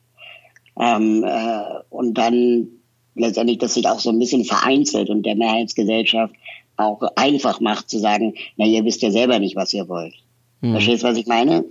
Ähm, 0.78 1.24
äh, 1.24 1.62
und 1.88 2.18
dann 2.18 2.66
letztendlich 3.14 3.58
das 3.58 3.74
sich 3.74 3.86
auch 3.86 4.00
so 4.00 4.10
ein 4.10 4.18
bisschen 4.18 4.44
vereinzelt 4.44 5.08
und 5.08 5.24
der 5.24 5.36
Mehrheitsgesellschaft 5.36 6.34
auch 6.76 7.00
einfach 7.14 7.60
macht 7.60 7.88
zu 7.88 8.00
sagen, 8.00 8.34
na, 8.56 8.66
ihr 8.66 8.84
wisst 8.84 9.02
ja 9.02 9.12
selber 9.12 9.38
nicht, 9.38 9.54
was 9.54 9.72
ihr 9.72 9.88
wollt. 9.88 10.14
Hm. 10.62 10.72
Verstehst 10.72 11.04
du, 11.04 11.08
was 11.08 11.16
ich 11.16 11.26
meine? 11.26 11.64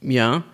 Ja, 0.00 0.44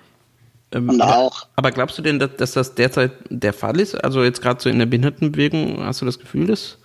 ähm, 0.72 0.88
und 0.88 1.00
auch. 1.00 1.46
Aber 1.56 1.70
glaubst 1.70 1.98
du 1.98 2.02
denn, 2.02 2.18
dass, 2.18 2.36
dass, 2.36 2.52
das 2.52 2.74
derzeit 2.74 3.12
der 3.28 3.52
Fall 3.52 3.78
ist? 3.80 3.94
Also 3.94 4.22
jetzt 4.22 4.42
gerade 4.42 4.60
so 4.60 4.68
in 4.68 4.78
der 4.78 4.86
Behindertenbewegung, 4.86 5.84
hast 5.84 6.00
du 6.00 6.06
das 6.06 6.18
Gefühl, 6.18 6.46
dass, 6.46 6.78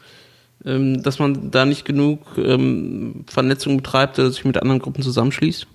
ähm, 0.65 1.01
dass 1.01 1.19
man 1.19 1.51
da 1.51 1.65
nicht 1.65 1.85
genug 1.85 2.19
ähm, 2.37 3.25
Vernetzung 3.27 3.77
betreibt 3.77 4.19
oder 4.19 4.29
sich 4.29 4.45
mit 4.45 4.57
anderen 4.57 4.79
Gruppen 4.79 5.03
zusammenschließt? 5.03 5.67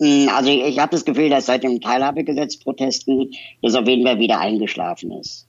Hm, 0.00 0.28
also 0.34 0.50
ich, 0.50 0.62
ich 0.64 0.78
habe 0.78 0.90
das 0.90 1.04
Gefühl, 1.04 1.30
dass 1.30 1.46
seit 1.46 1.62
dem 1.62 1.80
Teilhabegesetzprotesten 1.80 3.30
das 3.62 3.74
auf 3.74 3.86
jeden 3.86 4.04
Fall 4.04 4.18
wieder 4.18 4.40
eingeschlafen 4.40 5.12
ist. 5.12 5.46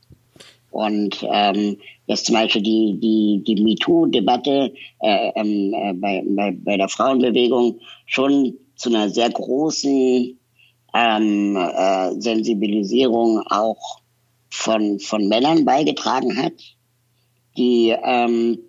Und 0.70 1.25
ähm, 1.29 1.77
dass 2.08 2.24
zum 2.24 2.36
Beispiel 2.36 2.62
die, 2.62 3.00
die, 3.01 3.44
die 3.44 3.63
MeToo-Debatte 3.63 4.74
äh, 5.00 5.32
ähm, 5.36 5.74
äh, 5.74 5.94
bei, 5.94 6.24
bei, 6.25 6.51
bei 6.51 6.77
der 6.77 6.88
Frauenbewegung 6.88 7.79
schon 8.06 8.53
zu 8.77 8.89
einer 8.89 9.10
sehr 9.10 9.29
großen 9.29 10.39
ähm, 10.93 11.55
äh, 11.55 12.22
Sensibilisierung 12.22 13.41
auch 13.48 14.00
von, 14.50 15.00
von 15.00 15.27
Männern 15.27 15.65
beigetragen 15.65 16.38
hat, 16.41 16.53
die 17.57 17.93
ähm, 18.03 18.60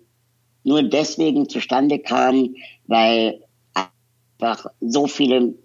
nur 0.63 0.83
deswegen 0.83 1.47
zustande 1.47 1.99
kam, 1.99 2.55
weil 2.87 3.41
einfach 3.73 4.65
so 4.81 5.07
viele 5.07 5.55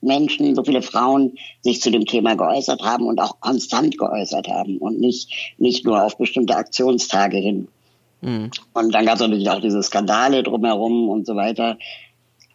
Menschen, 0.00 0.54
so 0.54 0.62
viele 0.62 0.82
Frauen 0.82 1.38
sich 1.62 1.80
zu 1.80 1.90
dem 1.90 2.04
Thema 2.04 2.34
geäußert 2.34 2.82
haben 2.82 3.06
und 3.06 3.20
auch 3.20 3.40
konstant 3.40 3.96
geäußert 3.96 4.48
haben 4.48 4.78
und 4.78 5.00
nicht, 5.00 5.54
nicht 5.58 5.84
nur 5.86 6.04
auf 6.04 6.18
bestimmte 6.18 6.56
Aktionstage 6.56 7.38
hin. 7.38 7.68
Mhm. 8.20 8.50
Und 8.74 8.94
dann 8.94 9.06
gab 9.06 9.14
es 9.14 9.20
natürlich 9.20 9.48
auch 9.50 9.60
diese 9.60 9.82
Skandale 9.82 10.42
drumherum 10.42 11.08
und 11.08 11.26
so 11.26 11.36
weiter, 11.36 11.78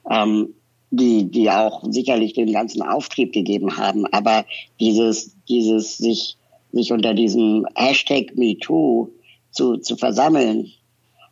ähm, 0.10 0.54
die, 0.92 1.30
die 1.30 1.50
auch 1.50 1.84
sicherlich 1.90 2.34
den 2.34 2.52
ganzen 2.52 2.82
Auftrieb 2.82 3.32
gegeben 3.32 3.78
haben. 3.78 4.06
Aber 4.08 4.46
dieses, 4.80 5.36
dieses 5.48 5.98
sich, 5.98 6.38
sich 6.72 6.92
unter 6.92 7.14
diesem 7.14 7.68
Hashtag 7.76 8.36
MeToo 8.36 9.10
zu, 9.52 9.78
zu 9.78 9.96
versammeln 9.96 10.72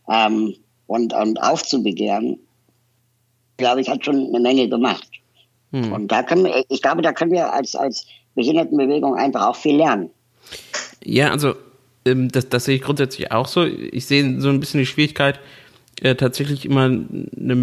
ähm, 0.09 0.55
und, 0.85 1.13
und 1.13 1.41
aufzubegehren, 1.41 2.39
glaube 3.57 3.81
ich, 3.81 3.89
hat 3.89 4.05
schon 4.05 4.27
eine 4.27 4.39
Menge 4.39 4.69
gemacht. 4.69 5.09
Hm. 5.71 5.91
Und 5.91 6.11
da 6.11 6.23
können 6.23 6.45
wir, 6.45 6.63
ich 6.69 6.81
glaube, 6.81 7.01
da 7.01 7.11
können 7.11 7.31
wir 7.31 7.51
als, 7.51 7.75
als 7.75 8.05
Behindertenbewegung 8.35 9.15
einfach 9.15 9.47
auch 9.47 9.55
viel 9.55 9.75
lernen. 9.75 10.11
Ja, 11.03 11.31
also 11.31 11.55
ähm, 12.05 12.29
das, 12.31 12.49
das 12.49 12.65
sehe 12.65 12.75
ich 12.75 12.81
grundsätzlich 12.81 13.31
auch 13.31 13.47
so. 13.47 13.63
Ich 13.65 14.05
sehe 14.05 14.39
so 14.39 14.49
ein 14.49 14.59
bisschen 14.59 14.79
die 14.79 14.85
Schwierigkeit, 14.85 15.39
äh, 16.01 16.15
tatsächlich 16.15 16.65
immer 16.65 16.83
eine 16.83 17.55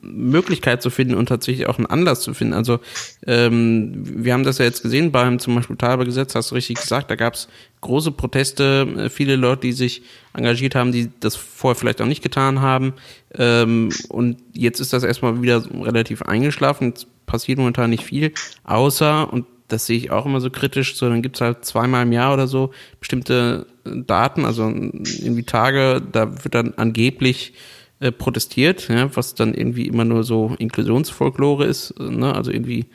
Möglichkeit 0.00 0.82
zu 0.82 0.90
finden 0.90 1.14
und 1.14 1.26
tatsächlich 1.26 1.66
auch 1.66 1.78
einen 1.78 1.86
Anlass 1.86 2.22
zu 2.22 2.32
finden. 2.34 2.54
Also 2.54 2.80
ähm, 3.26 3.92
wir 4.04 4.32
haben 4.32 4.44
das 4.44 4.58
ja 4.58 4.64
jetzt 4.64 4.82
gesehen 4.82 5.12
beim 5.12 5.38
zum 5.38 5.54
Beispiel 5.54 5.76
Talbergesetz, 5.76 6.34
hast 6.34 6.50
du 6.50 6.54
richtig 6.54 6.80
gesagt, 6.80 7.10
da 7.10 7.16
gab 7.16 7.34
es 7.34 7.48
große 7.80 8.12
Proteste, 8.12 8.86
äh, 8.96 9.08
viele 9.10 9.36
Leute, 9.36 9.62
die 9.62 9.72
sich 9.72 10.02
engagiert 10.34 10.74
haben, 10.74 10.92
die 10.92 11.10
das 11.20 11.36
vorher 11.36 11.76
vielleicht 11.76 12.00
auch 12.00 12.06
nicht 12.06 12.22
getan 12.22 12.60
haben. 12.60 12.94
Ähm, 13.34 13.90
und 14.08 14.38
jetzt 14.54 14.80
ist 14.80 14.92
das 14.92 15.02
erstmal 15.02 15.42
wieder 15.42 15.62
relativ 15.82 16.22
eingeschlafen. 16.22 16.88
Jetzt 16.88 17.06
passiert 17.26 17.58
momentan 17.58 17.90
nicht 17.90 18.04
viel, 18.04 18.32
außer, 18.64 19.30
und 19.32 19.44
das 19.68 19.86
sehe 19.86 19.96
ich 19.96 20.10
auch 20.10 20.26
immer 20.26 20.40
so 20.40 20.50
kritisch, 20.50 20.96
so 20.96 21.08
dann 21.08 21.22
gibt's 21.22 21.40
halt 21.40 21.64
zweimal 21.64 22.02
im 22.02 22.12
Jahr 22.12 22.32
oder 22.32 22.46
so 22.46 22.70
bestimmte 23.00 23.66
Daten, 23.84 24.44
also 24.44 24.68
irgendwie 24.68 25.44
Tage, 25.44 26.02
da 26.12 26.44
wird 26.44 26.54
dann 26.54 26.74
angeblich 26.76 27.52
äh, 28.00 28.12
protestiert, 28.12 28.88
ja, 28.88 29.14
was 29.16 29.34
dann 29.34 29.54
irgendwie 29.54 29.86
immer 29.86 30.04
nur 30.04 30.24
so 30.24 30.54
Inklusionsfolklore 30.58 31.64
ist, 31.64 31.98
ne? 31.98 32.34
also 32.34 32.50
irgendwie 32.50 32.86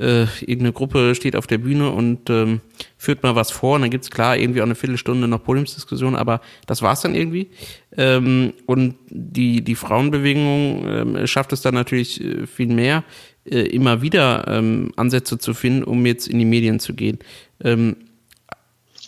äh, 0.00 0.22
irgendeine 0.40 0.72
Gruppe 0.72 1.14
steht 1.14 1.36
auf 1.36 1.46
der 1.46 1.58
Bühne 1.58 1.90
und 1.90 2.30
ähm, 2.30 2.62
führt 2.96 3.22
mal 3.22 3.34
was 3.34 3.50
vor 3.50 3.74
und 3.74 3.82
dann 3.82 3.90
gibt's 3.90 4.10
klar 4.10 4.36
irgendwie 4.36 4.62
auch 4.62 4.66
eine 4.66 4.74
Viertelstunde 4.74 5.28
noch 5.28 5.44
Podiumsdiskussion, 5.44 6.16
aber 6.16 6.40
das 6.66 6.80
war's 6.80 7.02
dann 7.02 7.14
irgendwie. 7.14 7.50
Ähm, 7.96 8.54
und 8.64 8.94
die, 9.10 9.62
die 9.62 9.74
Frauenbewegung 9.74 10.86
ähm, 10.86 11.26
schafft 11.26 11.52
es 11.52 11.60
dann 11.60 11.74
natürlich 11.74 12.24
äh, 12.24 12.46
viel 12.46 12.68
mehr, 12.68 13.04
äh, 13.44 13.60
immer 13.62 14.02
wieder 14.02 14.46
ähm, 14.48 14.92
Ansätze 14.96 15.38
zu 15.38 15.54
finden, 15.54 15.84
um 15.84 16.04
jetzt 16.06 16.28
in 16.28 16.38
die 16.38 16.44
Medien 16.44 16.80
zu 16.80 16.94
gehen. 16.94 17.18
Ähm, 17.62 17.96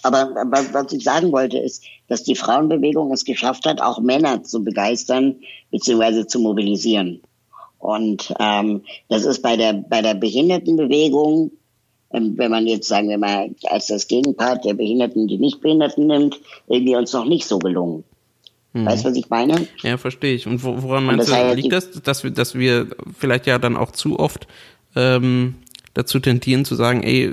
aber, 0.03 0.37
aber 0.37 0.65
was 0.73 0.93
ich 0.93 1.05
sagen 1.05 1.33
wollte, 1.33 1.59
ist, 1.59 1.85
dass 2.09 2.25
die 2.25 2.35
Frauenbewegung 2.35 3.13
es 3.13 3.25
geschafft 3.25 3.67
hat, 3.67 3.81
auch 3.81 4.01
Männer 4.01 4.43
zu 4.43 4.65
begeistern 4.65 5.37
bzw. 5.71 6.27
zu 6.27 6.41
mobilisieren. 6.41 7.23
Und 7.79 8.33
ähm, 8.39 8.83
das 9.09 9.25
ist 9.25 9.43
bei 9.43 9.57
der 9.57 9.73
bei 9.73 10.03
der 10.03 10.15
Behindertenbewegung, 10.15 11.51
ähm, 12.13 12.35
wenn 12.37 12.51
man 12.51 12.67
jetzt 12.67 12.89
sagen 12.89 13.09
wir 13.09 13.19
mal 13.19 13.51
als 13.65 13.89
das 13.89 14.07
Gegenpart 14.07 14.65
der 14.65 14.75
Behinderten 14.75 15.27
die 15.27 15.39
Nichtbehinderten 15.39 16.07
nimmt, 16.07 16.41
irgendwie 16.69 16.97
uns 16.97 17.13
noch 17.13 17.25
nicht 17.25 17.47
so 17.47 17.59
gelungen. 17.59 18.05
Mhm. 18.73 18.87
Weißt 18.87 19.05
du, 19.05 19.11
was 19.11 19.17
ich 19.17 19.29
meine? 19.29 19.67
Ja, 19.83 19.99
verstehe 19.99 20.35
ich. 20.35 20.47
Und 20.47 20.63
woran 20.63 21.05
meinst 21.05 21.29
du, 21.29 21.33
halt 21.33 21.57
liegt 21.57 21.73
das, 21.73 21.91
dass 21.91 22.25
wir, 22.25 22.31
dass 22.31 22.55
wir 22.55 22.89
vielleicht 23.19 23.47
ja 23.47 23.59
dann 23.59 23.77
auch 23.77 23.91
zu 23.91 24.19
oft 24.19 24.47
ähm, 24.97 25.57
dazu 25.95 26.21
tendieren 26.21 26.65
zu 26.65 26.75
sagen, 26.75 27.03
ey, 27.03 27.31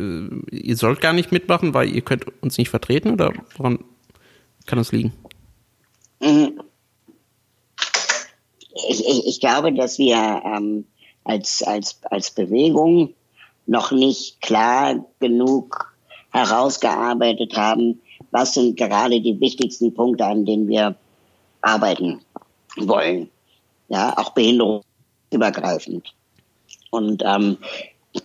ihr 0.51 0.75
sollt 0.75 1.01
gar 1.01 1.13
nicht 1.13 1.31
mitmachen, 1.31 1.73
weil 1.73 1.93
ihr 1.93 2.01
könnt 2.01 2.25
uns 2.41 2.57
nicht 2.57 2.69
vertreten 2.69 3.11
oder 3.11 3.31
woran 3.55 3.79
kann 4.65 4.77
das 4.77 4.91
liegen? 4.91 5.13
Mhm. 6.19 6.61
Ich, 8.89 9.07
ich, 9.07 9.27
ich 9.27 9.39
glaube, 9.39 9.73
dass 9.73 9.97
wir 9.97 10.41
ähm, 10.45 10.85
als, 11.23 11.63
als, 11.63 11.99
als 12.09 12.31
Bewegung 12.31 13.13
noch 13.65 13.91
nicht 13.91 14.41
klar 14.41 15.05
genug 15.19 15.93
herausgearbeitet 16.31 17.55
haben, 17.55 18.01
was 18.31 18.53
sind 18.53 18.77
gerade 18.77 19.21
die 19.21 19.39
wichtigsten 19.39 19.93
Punkte, 19.93 20.25
an 20.25 20.45
denen 20.45 20.67
wir 20.67 20.95
arbeiten 21.61 22.21
wollen. 22.77 23.29
Ja, 23.89 24.17
auch 24.17 24.31
behinderungsübergreifend. 24.31 26.13
Und 26.91 27.23
ähm, 27.25 27.57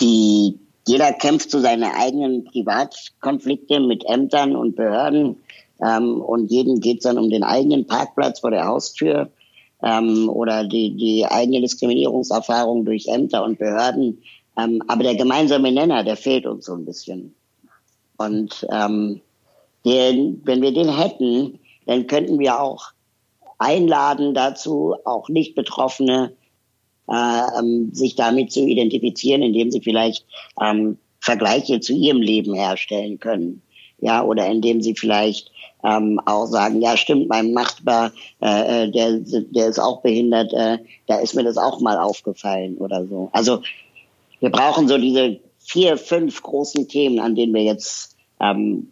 die, 0.00 0.58
jeder 0.86 1.12
kämpft 1.12 1.50
zu 1.50 1.60
seine 1.60 1.94
eigenen 1.94 2.44
Privatkonflikte 2.44 3.80
mit 3.80 4.04
Ämtern 4.06 4.56
und 4.56 4.76
Behörden. 4.76 5.36
Ähm, 5.80 6.20
und 6.20 6.50
jedem 6.50 6.80
geht 6.80 6.98
es 6.98 7.04
dann 7.04 7.18
um 7.18 7.30
den 7.30 7.42
eigenen 7.42 7.86
Parkplatz 7.86 8.40
vor 8.40 8.50
der 8.50 8.66
Haustür 8.66 9.30
ähm, 9.82 10.28
oder 10.28 10.64
die, 10.64 10.94
die 10.96 11.26
eigene 11.26 11.60
Diskriminierungserfahrung 11.60 12.84
durch 12.84 13.06
Ämter 13.06 13.44
und 13.44 13.58
Behörden. 13.58 14.22
Ähm, 14.56 14.82
aber 14.86 15.02
der 15.02 15.16
gemeinsame 15.16 15.72
Nenner, 15.72 16.04
der 16.04 16.16
fehlt 16.16 16.46
uns 16.46 16.66
so 16.66 16.74
ein 16.74 16.84
bisschen. 16.84 17.34
Und 18.16 18.66
ähm, 18.70 19.20
den, 19.84 20.40
wenn 20.44 20.62
wir 20.62 20.72
den 20.72 20.96
hätten, 20.96 21.58
dann 21.86 22.06
könnten 22.06 22.38
wir 22.38 22.60
auch 22.60 22.92
einladen 23.58 24.34
dazu, 24.34 24.94
auch 25.04 25.28
nicht 25.28 25.54
Betroffene 25.54 26.32
äh, 27.08 27.58
ähm, 27.58 27.90
sich 27.92 28.14
damit 28.14 28.52
zu 28.52 28.60
identifizieren, 28.60 29.42
indem 29.42 29.70
sie 29.70 29.80
vielleicht 29.80 30.24
ähm, 30.60 30.98
Vergleiche 31.20 31.80
zu 31.80 31.92
ihrem 31.92 32.20
Leben 32.20 32.54
herstellen 32.54 33.18
können. 33.18 33.62
Ja, 33.98 34.22
oder 34.22 34.46
indem 34.46 34.82
sie 34.82 34.94
vielleicht 34.94 35.50
ähm, 35.82 36.20
auch 36.26 36.46
sagen, 36.46 36.80
ja 36.80 36.96
stimmt, 36.96 37.28
mein 37.28 37.52
Nachbar, 37.52 38.12
äh, 38.42 38.84
äh, 38.84 38.90
der, 38.90 39.20
der 39.20 39.68
ist 39.68 39.78
auch 39.78 40.02
behindert, 40.02 40.52
äh, 40.52 40.78
da 41.06 41.18
ist 41.20 41.34
mir 41.34 41.44
das 41.44 41.56
auch 41.56 41.80
mal 41.80 41.98
aufgefallen 41.98 42.76
oder 42.78 43.06
so. 43.06 43.28
Also 43.32 43.62
wir 44.40 44.50
brauchen 44.50 44.88
so 44.88 44.98
diese 44.98 45.40
vier, 45.58 45.96
fünf 45.96 46.42
großen 46.42 46.88
Themen, 46.88 47.20
an 47.20 47.34
denen 47.34 47.54
wir 47.54 47.62
jetzt 47.62 48.16
ähm, 48.40 48.90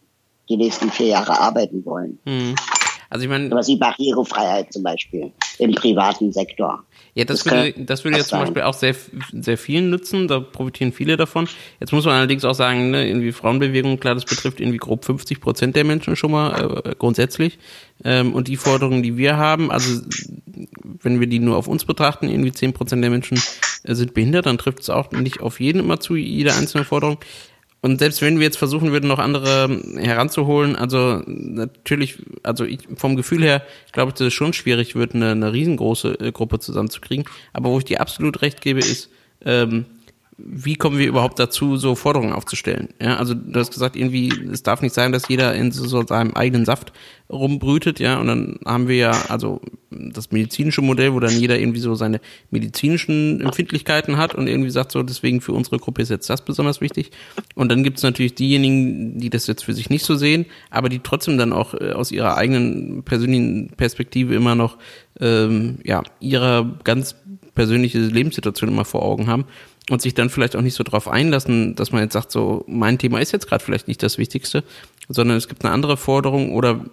die 0.48 0.56
nächsten 0.56 0.90
vier 0.90 1.08
Jahre 1.08 1.38
arbeiten 1.38 1.84
wollen. 1.84 2.18
Hm. 2.24 2.54
Also 3.12 3.24
ich 3.24 3.28
meine, 3.28 3.50
was 3.50 3.68
wie 3.68 3.76
Barrierefreiheit 3.76 4.72
zum 4.72 4.84
Beispiel 4.84 5.32
im 5.58 5.74
privaten 5.74 6.32
Sektor. 6.32 6.82
Ja, 7.12 7.26
das, 7.26 7.44
das 7.44 7.52
würde, 7.52 7.74
das 7.84 8.04
würde 8.04 8.16
ja 8.16 8.24
zum 8.24 8.38
Beispiel 8.38 8.62
auch 8.62 8.72
sehr, 8.72 8.96
sehr 9.32 9.58
vielen 9.58 9.90
nutzen, 9.90 10.28
da 10.28 10.40
profitieren 10.40 10.92
viele 10.92 11.18
davon. 11.18 11.46
Jetzt 11.78 11.92
muss 11.92 12.06
man 12.06 12.14
allerdings 12.14 12.42
auch 12.46 12.54
sagen, 12.54 12.90
ne, 12.90 13.06
irgendwie 13.06 13.32
Frauenbewegung, 13.32 14.00
klar, 14.00 14.14
das 14.14 14.24
betrifft 14.24 14.60
irgendwie 14.60 14.78
grob 14.78 15.04
50 15.04 15.42
Prozent 15.42 15.76
der 15.76 15.84
Menschen 15.84 16.16
schon 16.16 16.30
mal 16.30 16.80
äh, 16.86 16.94
grundsätzlich. 16.98 17.58
Ähm, 18.02 18.32
und 18.32 18.48
die 18.48 18.56
Forderungen, 18.56 19.02
die 19.02 19.18
wir 19.18 19.36
haben, 19.36 19.70
also 19.70 20.00
wenn 21.02 21.20
wir 21.20 21.26
die 21.26 21.38
nur 21.38 21.58
auf 21.58 21.68
uns 21.68 21.84
betrachten, 21.84 22.30
irgendwie 22.30 22.52
10 22.52 22.72
Prozent 22.72 23.02
der 23.02 23.10
Menschen 23.10 23.38
äh, 23.82 23.94
sind 23.94 24.14
behindert, 24.14 24.46
dann 24.46 24.56
trifft 24.56 24.80
es 24.80 24.88
auch 24.88 25.10
nicht 25.10 25.42
auf 25.42 25.60
jeden 25.60 25.80
immer 25.80 26.00
zu, 26.00 26.16
jede 26.16 26.54
einzelne 26.54 26.84
Forderung. 26.84 27.18
Und 27.84 27.98
selbst 27.98 28.22
wenn 28.22 28.38
wir 28.38 28.44
jetzt 28.44 28.58
versuchen 28.58 28.92
würden, 28.92 29.08
noch 29.08 29.18
andere 29.18 29.82
heranzuholen, 29.96 30.76
also 30.76 31.20
natürlich, 31.26 32.18
also 32.44 32.64
ich, 32.64 32.86
vom 32.96 33.16
Gefühl 33.16 33.42
her 33.42 33.62
glaube 33.90 34.10
ich, 34.10 34.14
dass 34.14 34.28
es 34.28 34.32
schon 34.32 34.52
schwierig 34.52 34.94
wird, 34.94 35.16
eine, 35.16 35.32
eine 35.32 35.52
riesengroße 35.52 36.20
äh, 36.20 36.30
Gruppe 36.30 36.60
zusammenzukriegen. 36.60 37.24
Aber 37.52 37.70
wo 37.70 37.78
ich 37.78 37.84
dir 37.84 38.00
absolut 38.00 38.40
recht 38.40 38.60
gebe, 38.60 38.78
ist, 38.78 39.10
ähm, 39.44 39.86
wie 40.38 40.76
kommen 40.76 40.98
wir 40.98 41.06
überhaupt 41.06 41.38
dazu, 41.38 41.76
so 41.76 41.94
Forderungen 41.94 42.32
aufzustellen? 42.32 42.88
Ja, 43.00 43.16
also 43.16 43.34
du 43.34 43.58
hast 43.58 43.70
gesagt, 43.70 43.96
irgendwie, 43.96 44.32
es 44.50 44.62
darf 44.62 44.80
nicht 44.80 44.94
sein, 44.94 45.12
dass 45.12 45.28
jeder 45.28 45.54
in 45.54 45.72
so 45.72 46.04
seinem 46.06 46.34
eigenen 46.34 46.64
Saft 46.64 46.92
rumbrütet, 47.30 48.00
ja, 48.00 48.18
und 48.18 48.26
dann 48.26 48.58
haben 48.64 48.88
wir 48.88 48.96
ja 48.96 49.10
also 49.28 49.60
das 49.90 50.30
medizinische 50.30 50.82
Modell, 50.82 51.12
wo 51.12 51.20
dann 51.20 51.38
jeder 51.38 51.58
irgendwie 51.58 51.80
so 51.80 51.94
seine 51.94 52.20
medizinischen 52.50 53.40
Empfindlichkeiten 53.40 54.16
hat 54.16 54.34
und 54.34 54.48
irgendwie 54.48 54.70
sagt 54.70 54.92
so, 54.92 55.02
deswegen 55.02 55.40
für 55.40 55.52
unsere 55.52 55.78
Gruppe 55.78 56.02
ist 56.02 56.10
jetzt 56.10 56.28
das 56.30 56.44
besonders 56.44 56.80
wichtig. 56.80 57.10
Und 57.54 57.70
dann 57.70 57.82
gibt 57.82 57.98
es 57.98 58.02
natürlich 58.02 58.34
diejenigen, 58.34 59.18
die 59.18 59.30
das 59.30 59.46
jetzt 59.46 59.64
für 59.64 59.74
sich 59.74 59.90
nicht 59.90 60.04
so 60.04 60.14
sehen, 60.14 60.46
aber 60.70 60.88
die 60.88 61.00
trotzdem 61.00 61.38
dann 61.38 61.52
auch 61.52 61.74
äh, 61.74 61.92
aus 61.92 62.10
ihrer 62.10 62.36
eigenen 62.36 63.02
persönlichen 63.02 63.70
Perspektive 63.76 64.34
immer 64.34 64.54
noch 64.54 64.78
ähm, 65.20 65.78
ja 65.84 66.02
ihrer 66.20 66.78
ganz 66.84 67.16
persönliche 67.54 67.98
Lebenssituation 67.98 68.70
immer 68.70 68.86
vor 68.86 69.02
Augen 69.02 69.26
haben 69.26 69.44
und 69.90 70.00
sich 70.00 70.14
dann 70.14 70.30
vielleicht 70.30 70.56
auch 70.56 70.62
nicht 70.62 70.74
so 70.74 70.84
darauf 70.84 71.08
einlassen, 71.08 71.74
dass 71.74 71.92
man 71.92 72.02
jetzt 72.02 72.12
sagt, 72.12 72.30
so 72.30 72.64
mein 72.68 72.98
Thema 72.98 73.20
ist 73.20 73.32
jetzt 73.32 73.48
gerade 73.48 73.64
vielleicht 73.64 73.88
nicht 73.88 74.02
das 74.02 74.18
Wichtigste, 74.18 74.62
sondern 75.08 75.36
es 75.36 75.48
gibt 75.48 75.64
eine 75.64 75.74
andere 75.74 75.96
Forderung 75.96 76.54
oder 76.54 76.84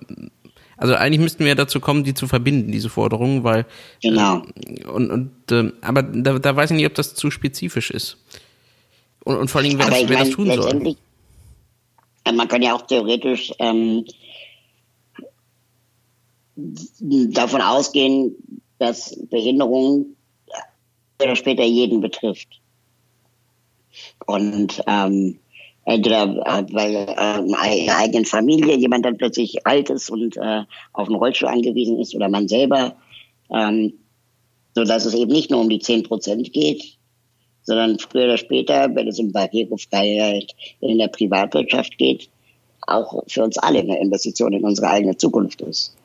also 0.79 0.95
eigentlich 0.95 1.19
müssten 1.19 1.39
wir 1.39 1.49
ja 1.49 1.55
dazu 1.55 1.81
kommen, 1.81 2.05
die 2.05 2.13
zu 2.13 2.27
verbinden, 2.27 2.71
diese 2.71 2.89
Forderungen, 2.89 3.43
weil 3.43 3.65
genau. 4.01 4.43
Äh, 4.65 4.85
und, 4.85 5.11
und 5.11 5.51
äh, 5.51 5.71
aber 5.81 6.03
da, 6.03 6.39
da 6.39 6.55
weiß 6.55 6.71
ich 6.71 6.77
nicht, 6.77 6.85
ob 6.85 6.95
das 6.95 7.15
zu 7.15 7.31
spezifisch 7.31 7.91
ist. 7.91 8.17
Und, 9.25 9.35
und 9.35 9.49
vor 9.49 9.59
allem, 9.59 9.77
wer, 9.77 9.89
das, 9.89 10.07
wer 10.07 10.19
das 10.19 10.29
tun 10.29 10.51
soll. 10.55 10.95
Äh, 12.23 12.31
man 12.31 12.47
kann 12.47 12.61
ja 12.61 12.73
auch 12.73 12.87
theoretisch 12.87 13.51
ähm, 13.59 14.05
davon 16.55 17.61
ausgehen, 17.61 18.35
dass 18.77 19.19
Behinderung 19.29 20.05
oder 21.21 21.35
später 21.35 21.63
jeden 21.63 21.99
betrifft. 21.99 22.58
Und 24.25 24.81
ähm, 24.87 25.39
entweder 25.85 26.27
weil 26.71 26.95
äh, 26.95 27.79
in 27.79 27.85
der 27.85 27.97
eigenen 27.97 28.25
Familie 28.25 28.75
jemand 28.75 29.05
dann 29.05 29.17
plötzlich 29.17 29.65
alt 29.65 29.89
ist 29.89 30.09
und 30.09 30.37
äh, 30.37 30.63
auf 30.93 31.07
einen 31.07 31.17
Rollstuhl 31.17 31.49
angewiesen 31.49 31.99
ist 31.99 32.15
oder 32.15 32.29
man 32.29 32.47
selber, 32.47 32.95
ähm, 33.51 33.93
so 34.75 34.83
dass 34.83 35.05
es 35.05 35.13
eben 35.13 35.31
nicht 35.31 35.49
nur 35.49 35.61
um 35.61 35.69
die 35.69 35.79
10 35.79 36.03
Prozent 36.03 36.53
geht, 36.53 36.97
sondern 37.63 37.99
früher 37.99 38.25
oder 38.25 38.37
später, 38.37 38.93
wenn 38.95 39.07
es 39.07 39.19
um 39.19 39.31
Barrierefreiheit 39.31 40.55
in 40.81 40.97
der 40.97 41.07
Privatwirtschaft 41.07 41.97
geht, 41.97 42.29
auch 42.81 43.23
für 43.27 43.43
uns 43.43 43.57
alle 43.57 43.79
eine 43.79 43.99
Investition 43.99 44.53
in 44.53 44.63
unsere 44.63 44.89
eigene 44.89 45.17
Zukunft 45.17 45.61
ist. 45.61 45.95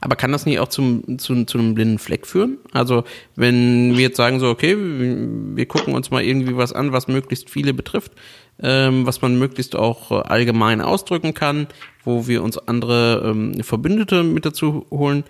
Aber 0.00 0.16
kann 0.16 0.32
das 0.32 0.46
nicht 0.46 0.58
auch 0.58 0.68
zum, 0.68 1.18
zu, 1.18 1.44
zu 1.44 1.58
einem 1.58 1.74
blinden 1.74 1.98
Fleck 1.98 2.26
führen? 2.26 2.58
Also 2.72 3.04
wenn 3.36 3.96
wir 3.96 4.02
jetzt 4.02 4.16
sagen 4.16 4.40
so, 4.40 4.48
okay, 4.48 4.76
wir 4.76 5.66
gucken 5.66 5.94
uns 5.94 6.10
mal 6.10 6.22
irgendwie 6.22 6.56
was 6.56 6.72
an, 6.72 6.92
was 6.92 7.08
möglichst 7.08 7.50
viele 7.50 7.74
betrifft, 7.74 8.12
ähm, 8.62 9.06
was 9.06 9.22
man 9.22 9.38
möglichst 9.38 9.76
auch 9.76 10.10
allgemein 10.10 10.80
ausdrücken 10.80 11.34
kann, 11.34 11.68
wo 12.04 12.26
wir 12.26 12.42
uns 12.42 12.58
andere 12.58 13.22
ähm, 13.24 13.62
Verbündete 13.62 14.22
mit 14.22 14.44
dazu 14.44 14.86
holen, 14.90 15.24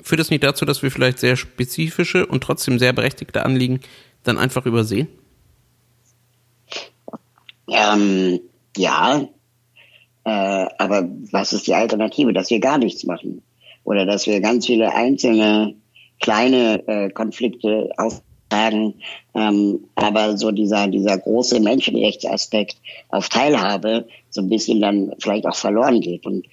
führt 0.00 0.20
das 0.20 0.30
nicht 0.30 0.44
dazu, 0.44 0.64
dass 0.64 0.82
wir 0.82 0.90
vielleicht 0.90 1.18
sehr 1.18 1.36
spezifische 1.36 2.26
und 2.26 2.42
trotzdem 2.42 2.78
sehr 2.78 2.92
berechtigte 2.92 3.44
Anliegen 3.44 3.80
dann 4.24 4.38
einfach 4.38 4.66
übersehen? 4.66 5.08
Ähm, 7.68 8.40
ja, 8.76 9.28
äh, 10.24 10.66
aber 10.78 11.08
was 11.30 11.52
ist 11.52 11.66
die 11.66 11.74
Alternative? 11.74 12.32
Dass 12.32 12.50
wir 12.50 12.60
gar 12.60 12.78
nichts 12.78 13.04
machen 13.04 13.42
oder 13.84 14.06
dass 14.06 14.26
wir 14.26 14.40
ganz 14.40 14.66
viele 14.66 14.94
einzelne 14.94 15.74
kleine 16.20 16.86
äh, 16.86 17.10
Konflikte 17.10 17.90
austragen, 17.96 18.94
ähm, 19.34 19.80
aber 19.96 20.36
so 20.36 20.50
dieser 20.50 20.86
dieser 20.88 21.18
große 21.18 21.60
Menschenrechtsaspekt 21.60 22.76
auf 23.08 23.28
Teilhabe 23.28 24.06
so 24.30 24.40
ein 24.40 24.48
bisschen 24.48 24.80
dann 24.80 25.12
vielleicht 25.18 25.46
auch 25.46 25.56
verloren 25.56 26.00
geht. 26.00 26.24
Und 26.26 26.46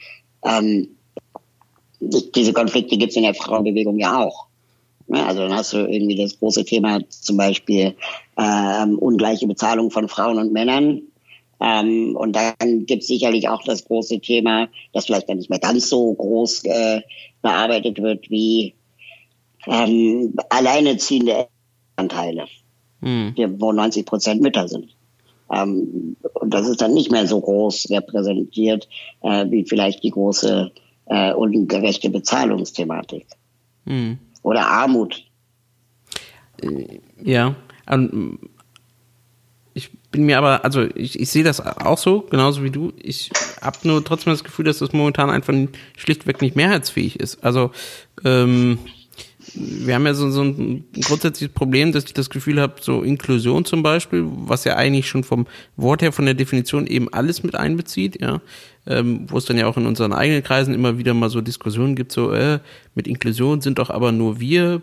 ähm, 0.43 0.87
diese 1.99 2.53
Konflikte 2.53 2.97
gibt 2.97 3.11
es 3.11 3.17
in 3.17 3.23
der 3.23 3.33
Frauenbewegung 3.33 3.99
ja 3.99 4.23
auch. 4.23 4.47
Also 5.09 5.41
dann 5.41 5.55
hast 5.55 5.73
du 5.73 5.77
irgendwie 5.77 6.15
das 6.15 6.37
große 6.37 6.63
Thema 6.65 6.99
zum 7.09 7.37
Beispiel 7.37 7.95
ähm, 8.37 8.97
ungleiche 8.99 9.47
Bezahlung 9.47 9.89
von 9.89 10.07
Frauen 10.07 10.37
und 10.37 10.53
Männern 10.53 11.01
ähm, 11.59 12.15
und 12.15 12.35
dann 12.35 12.85
gibt 12.85 13.01
es 13.01 13.07
sicherlich 13.07 13.49
auch 13.49 13.63
das 13.63 13.85
große 13.85 14.19
Thema, 14.19 14.69
das 14.93 15.05
vielleicht 15.05 15.29
dann 15.29 15.37
nicht 15.37 15.49
mehr 15.49 15.59
ganz 15.59 15.89
so 15.89 16.13
groß 16.13 16.63
äh, 16.65 17.01
bearbeitet 17.41 18.01
wird 18.01 18.29
wie 18.29 18.75
ähm, 19.67 20.33
alleineziehende 20.49 21.47
Anteile, 21.95 22.45
hm. 23.01 23.33
wo 23.57 23.71
90 23.71 24.05
Prozent 24.05 24.41
Mütter 24.41 24.67
sind. 24.67 24.95
Ähm, 25.51 26.15
und 26.33 26.53
das 26.53 26.67
ist 26.67 26.81
dann 26.81 26.93
nicht 26.93 27.11
mehr 27.11 27.27
so 27.27 27.41
groß 27.41 27.89
repräsentiert 27.89 28.87
äh, 29.21 29.45
wie 29.49 29.65
vielleicht 29.65 30.03
die 30.03 30.11
große 30.11 30.71
äh, 31.07 31.33
ungerechte 31.33 32.09
Bezahlungsthematik. 32.09 33.27
Hm. 33.85 34.17
Oder 34.43 34.67
Armut. 34.67 35.25
Äh, 36.61 36.99
ja, 37.21 37.55
bin 40.11 40.25
mir 40.25 40.37
aber, 40.37 40.65
also 40.65 40.87
ich, 40.95 41.19
ich 41.19 41.29
sehe 41.29 41.43
das 41.43 41.61
auch 41.61 41.97
so, 41.97 42.21
genauso 42.21 42.63
wie 42.63 42.71
du. 42.71 42.93
Ich 43.01 43.29
habe 43.61 43.77
nur 43.83 44.03
trotzdem 44.03 44.33
das 44.33 44.43
Gefühl, 44.43 44.65
dass 44.65 44.79
das 44.79 44.93
momentan 44.93 45.29
einfach 45.29 45.53
schlichtweg 45.97 46.41
nicht 46.41 46.55
mehrheitsfähig 46.55 47.19
ist. 47.19 47.43
Also 47.43 47.71
ähm, 48.23 48.79
wir 49.53 49.95
haben 49.95 50.05
ja 50.05 50.13
so, 50.13 50.29
so 50.29 50.43
ein 50.43 50.85
grundsätzliches 51.03 51.53
Problem, 51.53 51.91
dass 51.91 52.05
ich 52.05 52.13
das 52.13 52.29
Gefühl 52.29 52.61
habe, 52.61 52.75
so 52.81 53.01
Inklusion 53.01 53.65
zum 53.65 53.83
Beispiel, 53.83 54.25
was 54.25 54.63
ja 54.63 54.75
eigentlich 54.75 55.07
schon 55.07 55.23
vom 55.23 55.47
Wort 55.75 56.01
her, 56.01 56.11
von 56.11 56.25
der 56.25 56.33
Definition 56.33 56.87
eben 56.87 57.11
alles 57.13 57.43
mit 57.43 57.55
einbezieht, 57.55 58.21
ja, 58.21 58.41
ähm, 58.87 59.25
wo 59.29 59.37
es 59.37 59.45
dann 59.45 59.57
ja 59.57 59.67
auch 59.67 59.77
in 59.77 59.85
unseren 59.85 60.13
eigenen 60.13 60.43
Kreisen 60.43 60.73
immer 60.73 60.97
wieder 60.97 61.13
mal 61.13 61.29
so 61.29 61.41
Diskussionen 61.41 61.95
gibt, 61.95 62.11
so 62.11 62.31
äh, 62.31 62.59
mit 62.95 63.07
Inklusion 63.07 63.61
sind 63.61 63.79
doch 63.79 63.89
aber 63.89 64.11
nur 64.11 64.39
wir 64.39 64.81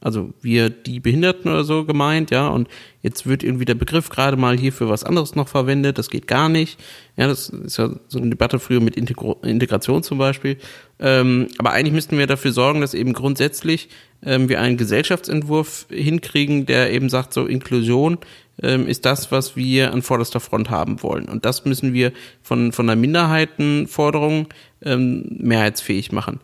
also 0.00 0.32
wir 0.40 0.70
die 0.70 1.00
Behinderten 1.00 1.50
oder 1.50 1.64
so 1.64 1.84
gemeint, 1.84 2.30
ja, 2.30 2.48
und 2.48 2.68
jetzt 3.02 3.26
wird 3.26 3.42
irgendwie 3.42 3.64
der 3.64 3.74
Begriff 3.74 4.08
gerade 4.08 4.36
mal 4.36 4.56
hier 4.56 4.72
für 4.72 4.88
was 4.88 5.04
anderes 5.04 5.34
noch 5.34 5.48
verwendet, 5.48 5.98
das 5.98 6.10
geht 6.10 6.26
gar 6.26 6.48
nicht. 6.48 6.78
Ja, 7.16 7.26
das 7.26 7.48
ist 7.48 7.78
ja 7.78 7.90
so 8.06 8.18
eine 8.18 8.30
Debatte 8.30 8.58
früher 8.58 8.80
mit 8.80 8.96
Integro 8.96 9.38
Integration 9.42 10.02
zum 10.02 10.18
Beispiel. 10.18 10.56
Ähm, 11.00 11.48
aber 11.58 11.72
eigentlich 11.72 11.94
müssten 11.94 12.18
wir 12.18 12.26
dafür 12.26 12.52
sorgen, 12.52 12.80
dass 12.80 12.94
eben 12.94 13.12
grundsätzlich 13.12 13.88
ähm, 14.24 14.48
wir 14.48 14.60
einen 14.60 14.76
Gesellschaftsentwurf 14.76 15.86
hinkriegen, 15.90 16.66
der 16.66 16.92
eben 16.92 17.08
sagt, 17.08 17.32
so 17.32 17.46
Inklusion 17.46 18.18
ähm, 18.62 18.86
ist 18.86 19.04
das, 19.04 19.30
was 19.30 19.56
wir 19.56 19.92
an 19.92 20.02
vorderster 20.02 20.40
Front 20.40 20.70
haben 20.70 21.02
wollen. 21.02 21.26
Und 21.26 21.44
das 21.44 21.64
müssen 21.64 21.92
wir 21.92 22.12
von, 22.42 22.72
von 22.72 22.86
der 22.86 22.96
Minderheitenforderung 22.96 24.48
ähm, 24.82 25.24
mehrheitsfähig 25.38 26.12
machen. 26.12 26.40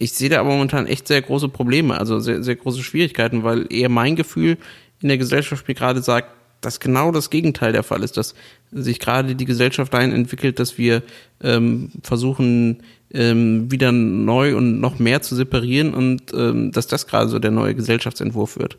Ich 0.00 0.12
sehe 0.12 0.30
da 0.30 0.40
aber 0.40 0.48
momentan 0.48 0.86
echt 0.86 1.06
sehr 1.06 1.20
große 1.20 1.50
Probleme, 1.50 1.98
also 1.98 2.20
sehr, 2.20 2.42
sehr 2.42 2.56
große 2.56 2.82
Schwierigkeiten, 2.82 3.44
weil 3.44 3.70
eher 3.70 3.90
mein 3.90 4.16
Gefühl 4.16 4.56
in 5.02 5.08
der 5.08 5.18
Gesellschaft 5.18 5.68
mir 5.68 5.74
gerade 5.74 6.00
sagt, 6.00 6.30
dass 6.62 6.80
genau 6.80 7.12
das 7.12 7.28
Gegenteil 7.30 7.72
der 7.72 7.82
Fall 7.82 8.02
ist, 8.02 8.16
dass 8.16 8.34
sich 8.72 8.98
gerade 8.98 9.34
die 9.34 9.44
Gesellschaft 9.44 9.92
dahin 9.92 10.12
entwickelt, 10.12 10.58
dass 10.58 10.78
wir 10.78 11.02
ähm, 11.42 11.90
versuchen, 12.02 12.82
ähm, 13.12 13.70
wieder 13.70 13.92
neu 13.92 14.56
und 14.56 14.80
noch 14.80 14.98
mehr 14.98 15.20
zu 15.20 15.34
separieren 15.34 15.92
und 15.92 16.32
ähm, 16.32 16.72
dass 16.72 16.86
das 16.86 17.06
gerade 17.06 17.28
so 17.28 17.38
der 17.38 17.50
neue 17.50 17.74
Gesellschaftsentwurf 17.74 18.58
wird. 18.58 18.78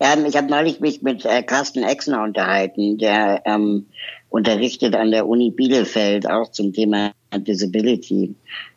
Ja, 0.00 0.16
ich 0.26 0.36
habe 0.36 0.48
neulich 0.48 0.80
mich 0.80 1.02
mit 1.02 1.24
äh, 1.24 1.42
Carsten 1.42 1.82
Exner 1.82 2.22
unterhalten, 2.22 2.98
der 2.98 3.42
ähm, 3.46 3.86
unterrichtet 4.28 4.94
an 4.94 5.10
der 5.10 5.26
Uni 5.26 5.50
Bielefeld 5.50 6.28
auch 6.28 6.50
zum 6.50 6.72
Thema 6.72 7.12
Disability. 7.34 8.34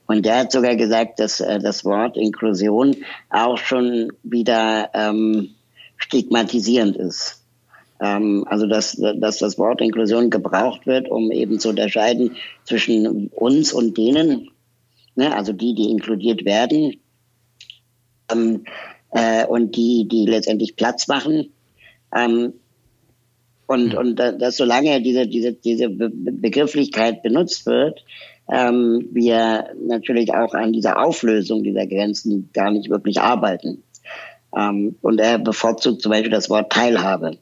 Und 0.10 0.26
der 0.26 0.39
hat 0.39 0.52
sogar 0.52 0.76
gesagt, 0.76 1.19
dass 1.19 1.39
äh, 1.39 1.60
das 1.60 1.86
Wort 1.86 2.17
Inklusion 2.17 2.95
auch 3.30 3.60
schon 3.60 4.12
wieder 4.24 4.89
ähm, 4.95 5.52
stigmatisierend 5.98 6.98
ist. 6.98 7.45
Ähm, 8.02 8.43
also 8.50 8.65
dass, 8.65 9.00
dass 9.17 9.38
das 9.38 9.60
Wort 9.60 9.82
Inklusion 9.82 10.32
gebraucht 10.32 10.88
wird, 10.88 11.12
um 11.12 11.32
eben 11.32 11.60
zu 11.60 11.69
unterscheiden 11.69 12.38
zwischen 12.63 13.28
uns 13.28 13.72
und 13.72 14.00
denen, 14.00 14.50
ne, 15.13 15.36
also 15.36 15.54
die, 15.54 15.76
die 15.76 15.91
inkludiert 15.91 16.43
werden, 16.43 17.00
ähm, 18.32 18.63
äh, 19.12 19.45
und 19.45 19.76
die, 19.76 20.08
die 20.08 20.26
letztendlich 20.26 20.76
Platz 20.76 21.08
machen. 21.08 21.54
Ähm, 22.15 22.54
und, 23.67 23.93
und 23.93 24.15
dass 24.15 24.58
solange 24.58 25.04
diese, 25.04 25.28
diese, 25.28 25.54
diese 25.54 25.88
Begrifflichkeit 25.88 27.22
benutzt 27.22 27.67
wird, 27.67 28.04
ähm, 28.51 29.07
wir 29.12 29.65
natürlich 29.79 30.33
auch 30.33 30.53
an 30.53 30.73
dieser 30.73 31.01
Auflösung 31.01 31.63
dieser 31.63 31.85
Grenzen 31.88 32.49
gar 32.53 32.71
nicht 32.71 32.89
wirklich 32.89 33.21
arbeiten. 33.21 33.83
Ähm, 34.55 34.95
und 35.01 35.19
er 35.19 35.38
bevorzugt 35.38 36.01
zum 36.01 36.12
Beispiel 36.12 36.31
das 36.31 36.49
Wort 36.49 36.71
Teilhabe. 36.71 37.38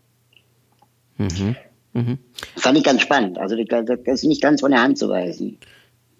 Mhm. 1.17 1.55
Mhm. 1.93 2.17
Fand 2.57 2.77
ich 2.77 2.83
ganz 2.83 3.01
spannend. 3.01 3.37
Also 3.37 3.55
das 3.63 4.05
ist 4.05 4.23
nicht 4.23 4.41
ganz 4.41 4.61
von 4.61 4.71
der 4.71 4.81
Hand 4.81 4.97
zu 4.97 5.09
weisen. 5.09 5.57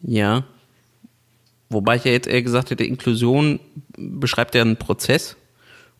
Ja. 0.01 0.45
Wobei 1.69 1.97
ich 1.97 2.05
ja 2.05 2.11
jetzt 2.11 2.27
eher 2.27 2.41
gesagt 2.41 2.71
hätte, 2.71 2.85
Inklusion 2.85 3.59
beschreibt 3.97 4.55
ja 4.55 4.61
einen 4.61 4.77
Prozess 4.77 5.35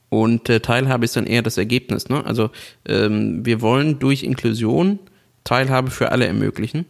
und 0.10 0.50
äh, 0.50 0.62
Teilhabe 0.62 1.04
ist 1.04 1.18
dann 1.18 1.28
eher 1.28 1.42
das 1.42 1.58
Ergebnis. 1.58 2.08
Ne? 2.08 2.26
Also 2.26 2.50
ähm, 2.88 3.46
wir 3.46 3.62
wollen 3.62 4.00
durch 4.00 4.24
Inklusion 4.24 5.00
Teilhabe 5.44 5.92
für 5.92 6.12
alle 6.12 6.26
ermöglichen. 6.26 6.86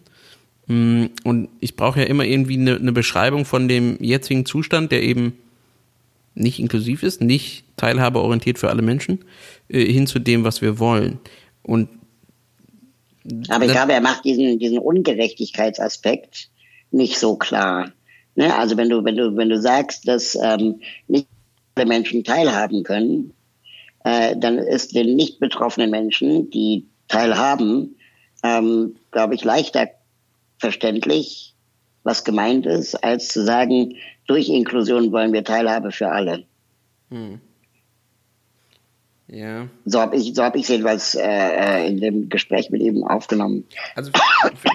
Mm, 0.67 1.05
und 1.23 1.49
ich 1.59 1.75
brauche 1.75 2.01
ja 2.01 2.05
immer 2.05 2.25
irgendwie 2.25 2.57
eine, 2.57 2.75
eine 2.75 2.91
Beschreibung 2.91 3.45
von 3.45 3.67
dem 3.67 3.97
jetzigen 4.01 4.45
Zustand, 4.45 4.91
der 4.91 5.01
eben 5.03 5.37
nicht 6.35 6.59
inklusiv 6.59 7.03
ist, 7.03 7.21
nicht 7.21 7.63
teilhabeorientiert 7.77 8.59
für 8.59 8.69
alle 8.69 8.81
Menschen, 8.81 9.25
äh, 9.69 9.85
hin 9.85 10.07
zu 10.07 10.19
dem, 10.19 10.43
was 10.43 10.61
wir 10.61 10.79
wollen. 10.79 11.19
Und 11.63 11.89
aber 13.49 13.65
ich 13.65 13.71
glaube, 13.71 13.93
er 13.93 14.01
macht 14.01 14.23
diesen, 14.23 14.57
diesen 14.57 14.79
Ungerechtigkeitsaspekt 14.79 16.49
nicht 16.91 17.19
so 17.19 17.35
klar. 17.35 17.91
Ne? 18.35 18.55
Also 18.55 18.77
wenn 18.77 18.89
du, 18.89 19.03
wenn 19.03 19.17
du, 19.17 19.35
wenn 19.35 19.49
du 19.49 19.59
sagst, 19.59 20.07
dass 20.07 20.35
ähm, 20.35 20.79
nicht 21.07 21.27
alle 21.75 21.85
Menschen 21.85 22.23
teilhaben 22.23 22.83
können, 22.83 23.33
äh, 24.05 24.37
dann 24.37 24.57
ist 24.57 24.95
den 24.95 25.15
nicht 25.15 25.39
betroffenen 25.39 25.89
Menschen, 25.89 26.49
die 26.51 26.85
teilhaben, 27.09 27.97
ähm, 28.43 28.95
glaube 29.11 29.35
ich, 29.35 29.43
leichter 29.43 29.89
verständlich, 30.59 31.55
was 32.03 32.23
gemeint 32.23 32.65
ist, 32.65 32.95
als 32.95 33.29
zu 33.29 33.43
sagen, 33.43 33.95
durch 34.27 34.49
Inklusion 34.49 35.11
wollen 35.11 35.33
wir 35.33 35.43
Teilhabe 35.43 35.91
für 35.91 36.09
alle. 36.09 36.45
Hm. 37.09 37.39
Ja. 39.29 39.67
So 39.83 39.99
habe 39.99 40.15
ich, 40.15 40.33
so 40.33 40.43
hab 40.43 40.55
ich 40.55 40.69
jedenfalls 40.69 41.13
äh, 41.15 41.21
äh, 41.21 41.87
in 41.87 41.99
dem 41.99 42.29
Gespräch 42.29 42.69
mit 42.69 42.81
ihm 42.81 43.03
aufgenommen. 43.03 43.65
Also 43.93 44.11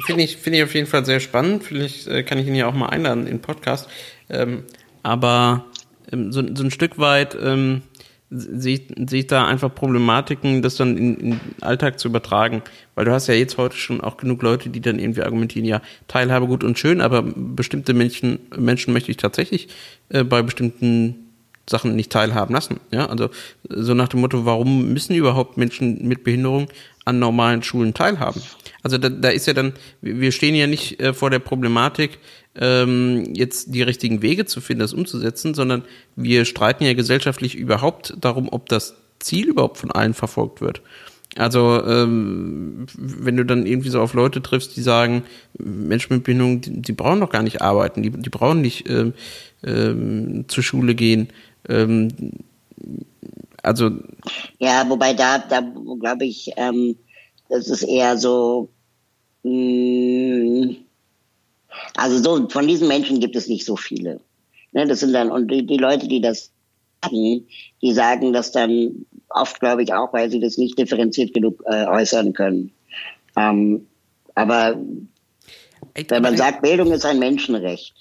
finde 0.05 0.23
ich, 0.23 0.37
finde 0.37 0.59
ich 0.59 0.65
auf 0.65 0.75
jeden 0.75 0.87
Fall 0.87 1.07
sehr 1.07 1.21
spannend. 1.21 1.65
Vielleicht 1.65 2.07
äh, 2.07 2.23
kann 2.23 2.39
ich 2.39 2.47
ihn 2.47 2.55
ja 2.55 2.69
auch 2.69 2.75
mal 2.75 2.91
einladen 2.91 3.27
in 3.27 3.37
den 3.37 3.41
Podcast. 3.41 3.89
Ähm, 4.29 4.65
aber 5.03 5.65
ähm, 6.13 6.33
so, 6.33 6.43
so 6.55 6.65
ein 6.65 6.71
Stück 6.71 6.99
weit 6.99 7.35
ähm, 7.41 7.83
sehe 8.35 8.75
ich, 8.75 9.11
seh 9.11 9.21
ich 9.21 9.27
da 9.27 9.47
einfach 9.47 9.75
Problematiken, 9.75 10.63
das 10.63 10.77
dann 10.77 10.97
in, 10.97 11.17
in 11.17 11.31
den 11.31 11.41
Alltag 11.61 11.99
zu 11.99 12.09
übertragen. 12.09 12.63
Weil 12.95 13.05
du 13.05 13.13
hast 13.13 13.27
ja 13.27 13.35
jetzt 13.35 13.59
heute 13.59 13.77
schon 13.77 14.01
auch 14.01 14.17
genug 14.17 14.43
Leute, 14.43 14.71
die 14.71 14.81
dann 14.81 14.99
irgendwie 14.99 15.23
argumentieren, 15.23 15.67
ja, 15.67 15.83
Teilhabe 16.09 16.47
gut 16.47 16.65
und 16.65 16.79
schön, 16.79 17.01
aber 17.01 17.23
bestimmte 17.23 17.95
Menschen, 17.95 18.39
Menschen 18.57 18.93
möchte 18.93 19.11
ich 19.11 19.19
tatsächlich 19.19 19.69
äh, 20.09 20.25
bei 20.25 20.43
bestimmten 20.43 21.33
Sachen 21.69 21.95
nicht 21.95 22.11
teilhaben 22.11 22.55
lassen. 22.55 22.81
Ja, 22.91 23.07
also 23.07 23.31
so 23.69 23.95
nach 23.95 24.09
dem 24.09 24.21
Motto, 24.21 24.45
warum 24.45 24.93
müssen 24.93 25.15
überhaupt 25.15 25.57
Menschen 25.57 26.07
mit 26.09 26.25
Behinderung 26.25 26.67
an 27.05 27.19
normalen 27.19 27.63
Schulen 27.63 27.95
teilhaben? 27.95 28.43
Also 28.83 28.99
da, 28.99 29.09
da 29.09 29.29
ist 29.29 29.47
ja 29.47 29.53
dann, 29.53 29.75
wir 30.01 30.33
stehen 30.33 30.55
ja 30.55 30.67
nicht 30.67 31.01
äh, 31.01 31.15
vor 31.15 31.31
der 31.31 31.39
Problematik, 31.39 32.19
ähm, 32.55 33.33
jetzt 33.35 33.75
die 33.75 33.83
richtigen 33.83 34.23
Wege 34.23 34.45
zu 34.45 34.61
finden, 34.61 34.81
das 34.81 34.93
umzusetzen, 34.93 35.55
sondern 35.55 35.85
wir 36.17 36.45
streiten 36.45 36.85
ja 36.85 36.95
gesellschaftlich 36.95 37.55
überhaupt 37.55 38.15
darum, 38.21 38.49
ob 38.51 38.69
das 38.69 38.95
Ziel 39.21 39.49
überhaupt 39.49 39.79
von 39.79 39.91
allen 39.91 40.15
verfolgt 40.15 40.61
wird. 40.61 40.83
Also 41.37 41.83
ähm, 41.87 42.87
wenn 42.99 43.37
du 43.37 43.45
dann 43.45 43.65
irgendwie 43.65 43.89
so 43.89 44.01
auf 44.01 44.13
Leute 44.13 44.43
triffst, 44.43 44.77
die 44.77 44.83
sagen, 44.83 45.23
Menschen 45.59 46.17
mit 46.17 46.25
Behinderung, 46.25 46.61
die, 46.61 46.83
die 46.83 46.93
brauchen 46.93 47.21
doch 47.21 47.31
gar 47.31 47.43
nicht 47.43 47.63
arbeiten, 47.63 48.03
die, 48.03 48.11
die 48.11 48.29
brauchen 48.29 48.61
nicht 48.61 48.89
ähm, 48.91 49.15
ähm, 49.65 50.45
zur 50.49 50.63
Schule 50.63 50.95
gehen, 50.95 51.29
ähm, 51.69 52.09
also 53.63 53.91
ja, 54.59 54.89
wobei 54.89 55.15
da, 55.15 55.39
da 55.39 55.61
glaube 56.01 56.25
ich, 56.25 56.51
ähm, 56.57 56.97
das 57.49 57.69
ist 57.69 57.83
eher 57.83 58.17
so, 58.19 58.69
mh, 59.43 59.51
mm, 59.53 60.77
also 61.97 62.19
so 62.19 62.49
von 62.49 62.67
diesen 62.67 62.89
Menschen 62.89 63.21
gibt 63.21 63.37
es 63.37 63.49
nicht 63.49 63.65
so 63.65 63.77
viele. 63.77 64.21
Ne, 64.73 64.87
das 64.87 65.01
sind 65.01 65.13
dann 65.13 65.31
und 65.31 65.51
die, 65.51 65.67
die 65.67 65.77
Leute, 65.77 66.09
die 66.09 66.21
das 66.21 66.51
sagen, 67.03 67.47
die 67.83 67.93
sagen 67.93 68.33
das 68.33 68.53
dann 68.53 69.07
oft, 69.29 69.61
glaube 69.61 69.83
ich, 69.83 69.93
auch, 69.93 70.13
weil 70.13 70.31
sie 70.31 70.41
das 70.41 70.59
nicht 70.59 70.79
differenziert 70.79 71.35
genug 71.35 71.63
äh, 71.67 71.87
äußern 71.87 72.33
können. 72.33 72.73
Ähm, 73.37 73.87
aber 74.35 74.79
wenn 76.09 76.23
man 76.23 76.37
sagt, 76.37 76.63
Bildung 76.63 76.93
ist 76.93 77.05
ein 77.05 77.19
Menschenrecht 77.19 77.95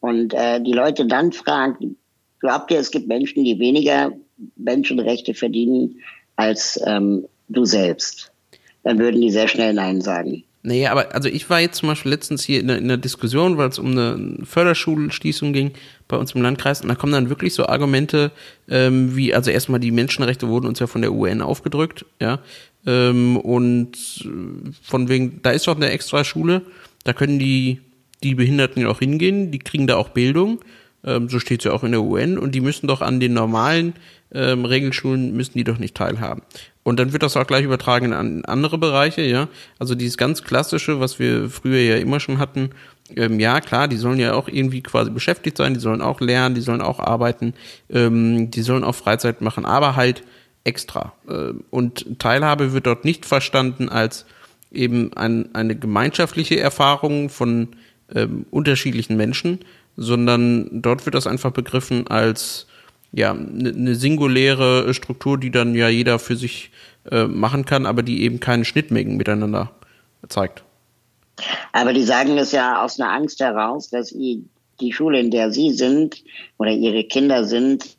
und 0.00 0.32
äh, 0.32 0.60
die 0.60 0.72
Leute 0.72 1.06
dann 1.06 1.32
fragen, 1.32 1.96
Glaubt 2.40 2.70
ihr, 2.70 2.78
es 2.78 2.90
gibt 2.90 3.08
Menschen, 3.08 3.44
die 3.44 3.58
weniger 3.58 4.12
Menschenrechte 4.56 5.34
verdienen 5.34 6.00
als 6.36 6.80
ähm, 6.86 7.26
du 7.48 7.64
selbst? 7.64 8.32
Dann 8.82 8.98
würden 8.98 9.20
die 9.20 9.30
sehr 9.30 9.48
schnell 9.48 9.72
Nein 9.72 10.00
sagen. 10.00 10.44
Naja, 10.66 10.90
aber 10.90 11.14
also 11.14 11.28
ich 11.28 11.48
war 11.48 11.60
jetzt 11.60 11.76
zum 11.78 11.88
Beispiel 11.88 12.10
letztens 12.10 12.42
hier 12.42 12.58
in 12.58 12.68
einer, 12.68 12.96
Diskussion, 12.96 13.56
weil 13.56 13.68
es 13.68 13.78
um 13.78 13.92
eine 13.92 14.44
Förderschulschließung 14.44 15.52
ging 15.52 15.70
bei 16.08 16.16
uns 16.16 16.32
im 16.32 16.42
Landkreis 16.42 16.80
und 16.80 16.88
da 16.88 16.96
kommen 16.96 17.12
dann 17.12 17.28
wirklich 17.28 17.54
so 17.54 17.66
Argumente 17.66 18.32
ähm, 18.68 19.14
wie, 19.14 19.32
also 19.32 19.52
erstmal 19.52 19.78
die 19.78 19.92
Menschenrechte 19.92 20.48
wurden 20.48 20.66
uns 20.66 20.80
ja 20.80 20.88
von 20.88 21.02
der 21.02 21.12
UN 21.12 21.40
aufgedrückt, 21.40 22.04
ja, 22.20 22.40
ähm, 22.84 23.36
und 23.36 23.92
von 24.82 25.08
wegen, 25.08 25.38
da 25.42 25.52
ist 25.52 25.68
doch 25.68 25.76
eine 25.76 25.90
extra 25.90 26.24
Schule, 26.24 26.62
da 27.04 27.12
können 27.12 27.38
die, 27.38 27.80
die 28.24 28.34
Behinderten 28.34 28.82
ja 28.82 28.88
auch 28.88 28.98
hingehen, 28.98 29.52
die 29.52 29.60
kriegen 29.60 29.86
da 29.86 29.94
auch 29.94 30.08
Bildung 30.08 30.58
ähm, 31.06 31.28
so 31.28 31.38
steht 31.38 31.60
es 31.60 31.64
ja 31.64 31.72
auch 31.72 31.84
in 31.84 31.92
der 31.92 32.02
UN, 32.02 32.36
und 32.36 32.54
die 32.54 32.60
müssen 32.60 32.88
doch 32.88 33.00
an 33.00 33.20
den 33.20 33.32
normalen 33.32 33.94
ähm, 34.32 34.64
Regelschulen, 34.64 35.36
müssen 35.36 35.54
die 35.54 35.64
doch 35.64 35.78
nicht 35.78 35.94
teilhaben. 35.94 36.42
Und 36.82 37.00
dann 37.00 37.12
wird 37.12 37.22
das 37.22 37.36
auch 37.36 37.46
gleich 37.46 37.64
übertragen 37.64 38.12
an 38.12 38.44
andere 38.44 38.78
Bereiche, 38.78 39.22
ja. 39.22 39.48
Also 39.78 39.94
dieses 39.94 40.16
ganz 40.16 40.42
klassische, 40.42 41.00
was 41.00 41.18
wir 41.18 41.50
früher 41.50 41.80
ja 41.80 41.96
immer 41.96 42.20
schon 42.20 42.38
hatten, 42.38 42.70
ähm, 43.14 43.40
ja 43.40 43.60
klar, 43.60 43.88
die 43.88 43.96
sollen 43.96 44.18
ja 44.18 44.34
auch 44.34 44.48
irgendwie 44.48 44.82
quasi 44.82 45.10
beschäftigt 45.10 45.56
sein, 45.56 45.74
die 45.74 45.80
sollen 45.80 46.00
auch 46.00 46.20
lernen, 46.20 46.54
die 46.54 46.60
sollen 46.60 46.80
auch 46.80 46.98
arbeiten, 46.98 47.54
ähm, 47.90 48.50
die 48.50 48.62
sollen 48.62 48.84
auch 48.84 48.94
Freizeit 48.94 49.40
machen, 49.40 49.64
aber 49.64 49.96
halt 49.96 50.22
extra. 50.64 51.12
Äh, 51.28 51.52
und 51.70 52.18
Teilhabe 52.18 52.72
wird 52.72 52.86
dort 52.86 53.04
nicht 53.04 53.26
verstanden 53.26 53.88
als 53.88 54.26
eben 54.72 55.12
ein, 55.14 55.54
eine 55.54 55.76
gemeinschaftliche 55.76 56.58
Erfahrung 56.58 57.30
von 57.30 57.68
ähm, 58.14 58.46
unterschiedlichen 58.50 59.16
Menschen, 59.16 59.60
sondern 59.96 60.82
dort 60.82 61.06
wird 61.06 61.14
das 61.14 61.26
einfach 61.26 61.52
begriffen 61.52 62.06
als 62.08 62.66
ja 63.16 63.32
eine 63.32 63.72
ne 63.72 63.94
singuläre 63.94 64.92
Struktur, 64.94 65.38
die 65.38 65.50
dann 65.50 65.74
ja 65.74 65.88
jeder 65.88 66.18
für 66.18 66.36
sich 66.36 66.70
äh, 67.10 67.24
machen 67.24 67.64
kann, 67.64 67.86
aber 67.86 68.02
die 68.02 68.22
eben 68.22 68.40
keine 68.40 68.64
Schnittmengen 68.64 69.16
miteinander 69.16 69.72
zeigt. 70.28 70.62
Aber 71.72 71.92
die 71.92 72.04
sagen 72.04 72.36
es 72.38 72.52
ja 72.52 72.82
aus 72.82 73.00
einer 73.00 73.12
Angst 73.12 73.40
heraus, 73.40 73.90
dass 73.90 74.10
die 74.10 74.92
Schule, 74.92 75.18
in 75.20 75.30
der 75.30 75.50
sie 75.50 75.70
sind 75.70 76.22
oder 76.58 76.70
ihre 76.70 77.04
Kinder 77.04 77.44
sind, 77.44 77.96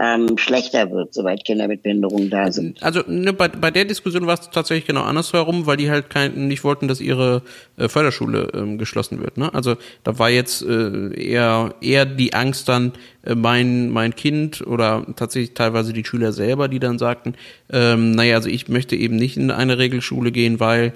ähm, 0.00 0.38
schlechter 0.38 0.90
wird, 0.90 1.12
soweit 1.12 1.44
Kinder 1.44 1.68
mit 1.68 1.82
Behinderung 1.82 2.30
da 2.30 2.50
sind. 2.50 2.82
Also 2.82 3.02
ne, 3.06 3.34
bei, 3.34 3.48
bei 3.48 3.70
der 3.70 3.84
Diskussion 3.84 4.26
war 4.26 4.34
es 4.34 4.48
tatsächlich 4.50 4.86
genau 4.86 5.02
andersherum, 5.02 5.66
weil 5.66 5.76
die 5.76 5.90
halt 5.90 6.08
kein, 6.08 6.48
nicht 6.48 6.64
wollten, 6.64 6.88
dass 6.88 7.02
ihre 7.02 7.42
äh, 7.76 7.86
Förderschule 7.86 8.48
ähm, 8.54 8.78
geschlossen 8.78 9.20
wird. 9.20 9.36
Ne? 9.36 9.52
Also 9.52 9.76
da 10.02 10.18
war 10.18 10.30
jetzt 10.30 10.62
äh, 10.62 11.12
eher 11.14 11.74
eher 11.82 12.06
die 12.06 12.32
Angst 12.32 12.68
dann 12.70 12.92
äh, 13.24 13.34
mein 13.34 13.90
mein 13.90 14.16
Kind 14.16 14.66
oder 14.66 15.04
tatsächlich 15.16 15.52
teilweise 15.52 15.92
die 15.92 16.04
Schüler 16.04 16.32
selber, 16.32 16.68
die 16.68 16.80
dann 16.80 16.98
sagten, 16.98 17.34
ähm, 17.70 18.12
naja, 18.12 18.36
also 18.36 18.48
ich 18.48 18.68
möchte 18.68 18.96
eben 18.96 19.16
nicht 19.16 19.36
in 19.36 19.50
eine 19.50 19.76
Regelschule 19.76 20.32
gehen, 20.32 20.60
weil 20.60 20.94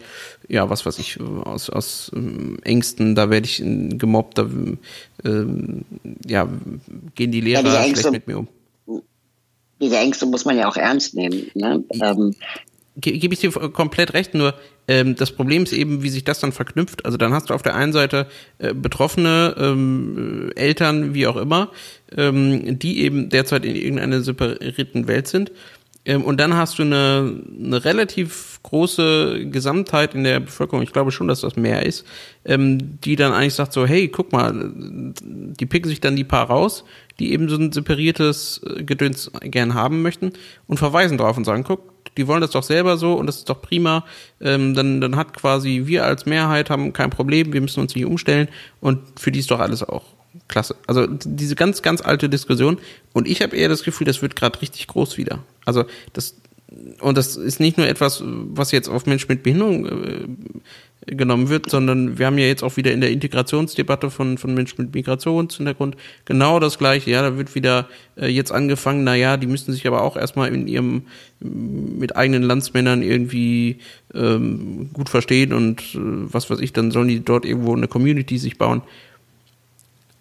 ja, 0.48 0.70
was 0.70 0.86
weiß 0.86 0.98
ich, 0.98 1.20
aus, 1.20 1.68
aus 1.68 2.10
ähm, 2.14 2.56
Ängsten, 2.64 3.14
da 3.14 3.28
werde 3.28 3.46
ich 3.46 3.62
gemobbt, 3.62 4.38
da 4.38 4.48
ähm, 5.26 5.84
ja, 6.26 6.48
gehen 7.14 7.32
die 7.32 7.42
Lehrer 7.42 7.64
ja, 7.64 7.82
schlecht 7.82 8.10
mit 8.10 8.26
mir 8.26 8.38
um 8.38 8.48
diese 9.84 9.98
Ängste 9.98 10.26
muss 10.26 10.44
man 10.44 10.56
ja 10.56 10.68
auch 10.68 10.76
ernst 10.76 11.14
nehmen. 11.14 11.50
Ne? 11.54 11.84
Ähm, 11.90 12.34
Gebe 12.96 13.34
ich 13.34 13.40
dir 13.40 13.50
komplett 13.50 14.14
recht, 14.14 14.34
nur 14.34 14.54
ähm, 14.86 15.16
das 15.16 15.32
Problem 15.32 15.64
ist 15.64 15.72
eben, 15.72 16.04
wie 16.04 16.10
sich 16.10 16.22
das 16.22 16.38
dann 16.38 16.52
verknüpft. 16.52 17.04
Also 17.04 17.16
dann 17.16 17.32
hast 17.32 17.50
du 17.50 17.54
auf 17.54 17.62
der 17.62 17.74
einen 17.74 17.92
Seite 17.92 18.28
äh, 18.58 18.72
Betroffene, 18.72 19.54
ähm, 19.58 20.52
Eltern, 20.54 21.12
wie 21.12 21.26
auch 21.26 21.36
immer, 21.36 21.70
ähm, 22.16 22.78
die 22.78 23.00
eben 23.00 23.30
derzeit 23.30 23.64
in 23.64 23.74
irgendeiner 23.74 24.20
separierten 24.20 25.08
Welt 25.08 25.26
sind 25.26 25.50
und 26.06 26.38
dann 26.38 26.54
hast 26.54 26.78
du 26.78 26.82
eine, 26.82 27.40
eine 27.58 27.84
relativ 27.84 28.60
große 28.62 29.46
Gesamtheit 29.46 30.14
in 30.14 30.24
der 30.24 30.40
Bevölkerung, 30.40 30.82
ich 30.82 30.92
glaube 30.92 31.12
schon, 31.12 31.28
dass 31.28 31.40
das 31.40 31.56
mehr 31.56 31.84
ist, 31.86 32.04
ähm, 32.44 33.00
die 33.00 33.16
dann 33.16 33.32
eigentlich 33.32 33.54
sagt 33.54 33.72
so, 33.72 33.86
hey, 33.86 34.08
guck 34.08 34.32
mal, 34.32 34.52
die 34.74 35.66
picken 35.66 35.88
sich 35.88 36.00
dann 36.00 36.16
die 36.16 36.24
paar 36.24 36.48
raus, 36.48 36.84
die 37.18 37.32
eben 37.32 37.48
so 37.48 37.56
ein 37.56 37.72
separiertes 37.72 38.60
äh, 38.64 38.84
Gedöns 38.84 39.30
gern 39.40 39.74
haben 39.74 40.02
möchten 40.02 40.32
und 40.66 40.78
verweisen 40.78 41.16
drauf 41.16 41.36
und 41.36 41.44
sagen, 41.44 41.64
guck, 41.64 41.94
die 42.16 42.26
wollen 42.26 42.40
das 42.40 42.50
doch 42.50 42.62
selber 42.62 42.96
so 42.96 43.14
und 43.14 43.26
das 43.26 43.36
ist 43.36 43.48
doch 43.48 43.62
prima. 43.62 44.04
Ähm, 44.40 44.74
dann, 44.74 45.00
dann 45.00 45.16
hat 45.16 45.34
quasi 45.34 45.82
wir 45.86 46.04
als 46.04 46.26
Mehrheit 46.26 46.70
haben 46.70 46.92
kein 46.92 47.10
Problem, 47.10 47.52
wir 47.52 47.60
müssen 47.60 47.80
uns 47.80 47.94
nicht 47.94 48.04
umstellen 48.04 48.48
und 48.80 49.00
für 49.18 49.32
die 49.32 49.40
ist 49.40 49.50
doch 49.50 49.60
alles 49.60 49.82
auch 49.82 50.04
klasse. 50.48 50.76
Also 50.86 51.06
diese 51.06 51.54
ganz, 51.54 51.82
ganz 51.82 52.00
alte 52.00 52.28
Diskussion. 52.28 52.78
Und 53.12 53.28
ich 53.28 53.42
habe 53.42 53.56
eher 53.56 53.68
das 53.68 53.84
Gefühl, 53.84 54.06
das 54.06 54.22
wird 54.22 54.36
gerade 54.36 54.60
richtig 54.60 54.86
groß 54.88 55.16
wieder. 55.16 55.38
Also 55.64 55.84
das 56.12 56.36
und 57.00 57.16
das 57.16 57.36
ist 57.36 57.60
nicht 57.60 57.78
nur 57.78 57.86
etwas, 57.86 58.22
was 58.24 58.72
jetzt 58.72 58.88
auf 58.88 59.06
Menschen 59.06 59.26
mit 59.28 59.44
Behinderung 59.44 59.86
äh, 59.86 61.14
genommen 61.14 61.48
wird, 61.48 61.70
sondern 61.70 62.18
wir 62.18 62.26
haben 62.26 62.38
ja 62.38 62.46
jetzt 62.46 62.64
auch 62.64 62.76
wieder 62.76 62.92
in 62.92 63.00
der 63.00 63.10
Integrationsdebatte 63.10 64.10
von, 64.10 64.38
von 64.38 64.54
Menschen 64.54 64.82
mit 64.82 64.94
Migrationshintergrund 64.94 65.96
genau 66.24 66.58
das 66.58 66.78
gleiche. 66.78 67.10
Ja, 67.10 67.22
da 67.22 67.36
wird 67.36 67.54
wieder 67.54 67.88
äh, 68.16 68.26
jetzt 68.26 68.50
angefangen, 68.50 69.04
na 69.04 69.14
ja, 69.14 69.36
die 69.36 69.46
müssen 69.46 69.72
sich 69.72 69.86
aber 69.86 70.02
auch 70.02 70.16
erstmal 70.16 70.52
in 70.52 70.66
ihrem 70.66 71.02
mit 71.40 72.16
eigenen 72.16 72.42
Landsmännern 72.42 73.02
irgendwie 73.02 73.78
ähm, 74.14 74.90
gut 74.92 75.08
verstehen 75.08 75.52
und 75.52 75.80
äh, 75.94 75.98
was 75.98 76.48
weiß 76.50 76.60
ich, 76.60 76.72
dann 76.72 76.90
sollen 76.90 77.08
die 77.08 77.24
dort 77.24 77.44
irgendwo 77.44 77.76
eine 77.76 77.88
Community 77.88 78.38
sich 78.38 78.58
bauen 78.58 78.82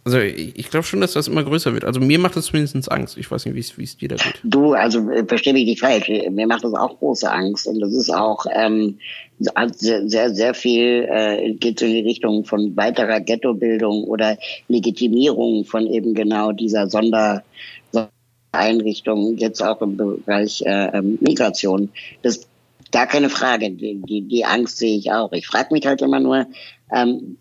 Also 0.05 0.19
ich 0.19 0.69
glaube 0.69 0.83
schon, 0.83 0.99
dass 0.99 1.13
das 1.13 1.29
immer 1.29 1.43
größer 1.43 1.73
wird. 1.73 1.85
Also 1.85 2.01
mir 2.01 2.19
macht 2.19 2.35
das 2.35 2.47
zumindest 2.47 2.91
Angst. 2.91 3.17
Ich 3.17 3.31
weiß 3.31 3.45
nicht, 3.45 3.77
wie 3.77 3.83
es 3.83 3.97
dir 3.97 4.09
da 4.09 4.15
geht. 4.15 4.41
Du, 4.43 4.73
also 4.73 5.09
äh, 5.09 5.23
verstehe 5.25 5.53
mich 5.53 5.65
nicht 5.65 5.79
falsch. 5.79 6.09
Mir 6.09 6.45
macht 6.45 6.65
das 6.65 6.73
auch 6.73 6.99
große 6.99 7.31
Angst. 7.31 7.67
Und 7.67 7.79
das 7.79 7.93
ist 7.93 8.13
auch 8.13 8.45
ähm, 8.53 8.97
sehr, 9.39 10.09
sehr, 10.09 10.33
sehr 10.33 10.53
viel 10.53 11.07
äh, 11.09 11.53
geht 11.53 11.79
so 11.79 11.85
in 11.85 11.93
die 11.93 12.01
Richtung 12.01 12.43
von 12.43 12.75
weiterer 12.75 13.21
Ghettobildung 13.21 14.03
oder 14.03 14.37
Legitimierung 14.67 15.63
von 15.63 15.87
eben 15.87 16.13
genau 16.13 16.51
dieser 16.51 16.89
Sondereinrichtung, 16.89 19.37
jetzt 19.37 19.61
auch 19.61 19.81
im 19.81 19.95
Bereich 19.95 20.63
äh, 20.65 20.97
ähm, 20.97 21.17
Migration. 21.21 21.89
Das 22.23 22.45
gar 22.91 23.07
keine 23.07 23.29
Frage. 23.29 23.71
Die, 23.71 24.01
die, 24.01 24.21
die 24.21 24.45
Angst 24.45 24.77
sehe 24.77 24.97
ich 24.97 25.11
auch. 25.11 25.31
Ich 25.31 25.47
frage 25.47 25.73
mich 25.73 25.85
halt 25.85 26.01
immer 26.01 26.19
nur, 26.19 26.45
ähm, 26.93 27.37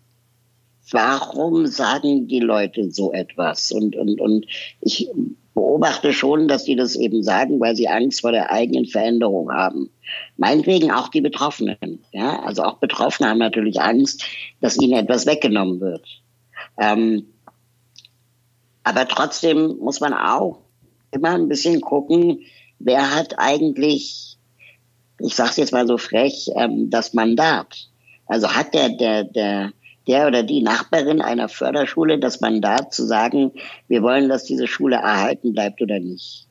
warum 0.91 1.67
sagen 1.67 2.27
die 2.27 2.39
Leute 2.39 2.91
so 2.91 3.11
etwas? 3.11 3.71
Und, 3.71 3.95
und, 3.95 4.19
und 4.19 4.45
ich 4.81 5.09
beobachte 5.53 6.13
schon, 6.13 6.47
dass 6.47 6.63
die 6.63 6.75
das 6.75 6.95
eben 6.95 7.23
sagen, 7.23 7.59
weil 7.59 7.75
sie 7.75 7.87
Angst 7.87 8.21
vor 8.21 8.31
der 8.31 8.51
eigenen 8.51 8.85
Veränderung 8.85 9.51
haben. 9.51 9.89
Meinetwegen 10.37 10.91
auch 10.91 11.09
die 11.09 11.21
Betroffenen. 11.21 11.99
Ja? 12.11 12.41
Also 12.43 12.63
auch 12.63 12.77
Betroffene 12.77 13.29
haben 13.29 13.39
natürlich 13.39 13.79
Angst, 13.81 14.23
dass 14.61 14.79
ihnen 14.79 14.93
etwas 14.93 15.25
weggenommen 15.25 15.79
wird. 15.79 16.05
Ähm, 16.77 17.27
aber 18.83 19.07
trotzdem 19.07 19.77
muss 19.77 19.99
man 19.99 20.13
auch 20.13 20.59
immer 21.11 21.29
ein 21.29 21.47
bisschen 21.47 21.81
gucken, 21.81 22.41
wer 22.79 23.15
hat 23.15 23.35
eigentlich, 23.37 24.37
ich 25.19 25.35
sage 25.35 25.51
es 25.51 25.57
jetzt 25.57 25.71
mal 25.71 25.87
so 25.87 25.97
frech, 25.97 26.49
ähm, 26.55 26.89
das 26.89 27.13
Mandat. 27.13 27.89
Also 28.25 28.49
hat 28.49 28.73
der, 28.73 28.89
der, 28.89 29.23
der, 29.23 29.71
der 30.07 30.27
oder 30.27 30.43
die 30.43 30.61
Nachbarin 30.61 31.21
einer 31.21 31.49
Förderschule 31.49 32.19
das 32.19 32.41
Mandat 32.41 32.93
zu 32.93 33.05
sagen, 33.05 33.51
wir 33.87 34.01
wollen, 34.01 34.29
dass 34.29 34.43
diese 34.43 34.67
Schule 34.67 34.97
erhalten 34.97 35.53
bleibt 35.53 35.81
oder 35.81 35.99
nicht? 35.99 36.47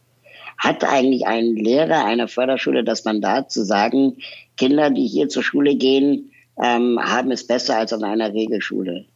Hat 0.58 0.84
eigentlich 0.84 1.26
ein 1.26 1.54
Lehrer 1.56 2.04
einer 2.04 2.28
Förderschule 2.28 2.84
das 2.84 3.04
Mandat 3.04 3.50
zu 3.50 3.64
sagen, 3.64 4.16
Kinder, 4.56 4.90
die 4.90 5.06
hier 5.06 5.28
zur 5.28 5.42
Schule 5.42 5.74
gehen, 5.74 6.30
ähm, 6.62 6.98
haben 7.00 7.30
es 7.30 7.46
besser 7.46 7.78
als 7.78 7.92
an 7.92 8.04
einer 8.04 8.32
Regelschule? 8.32 9.06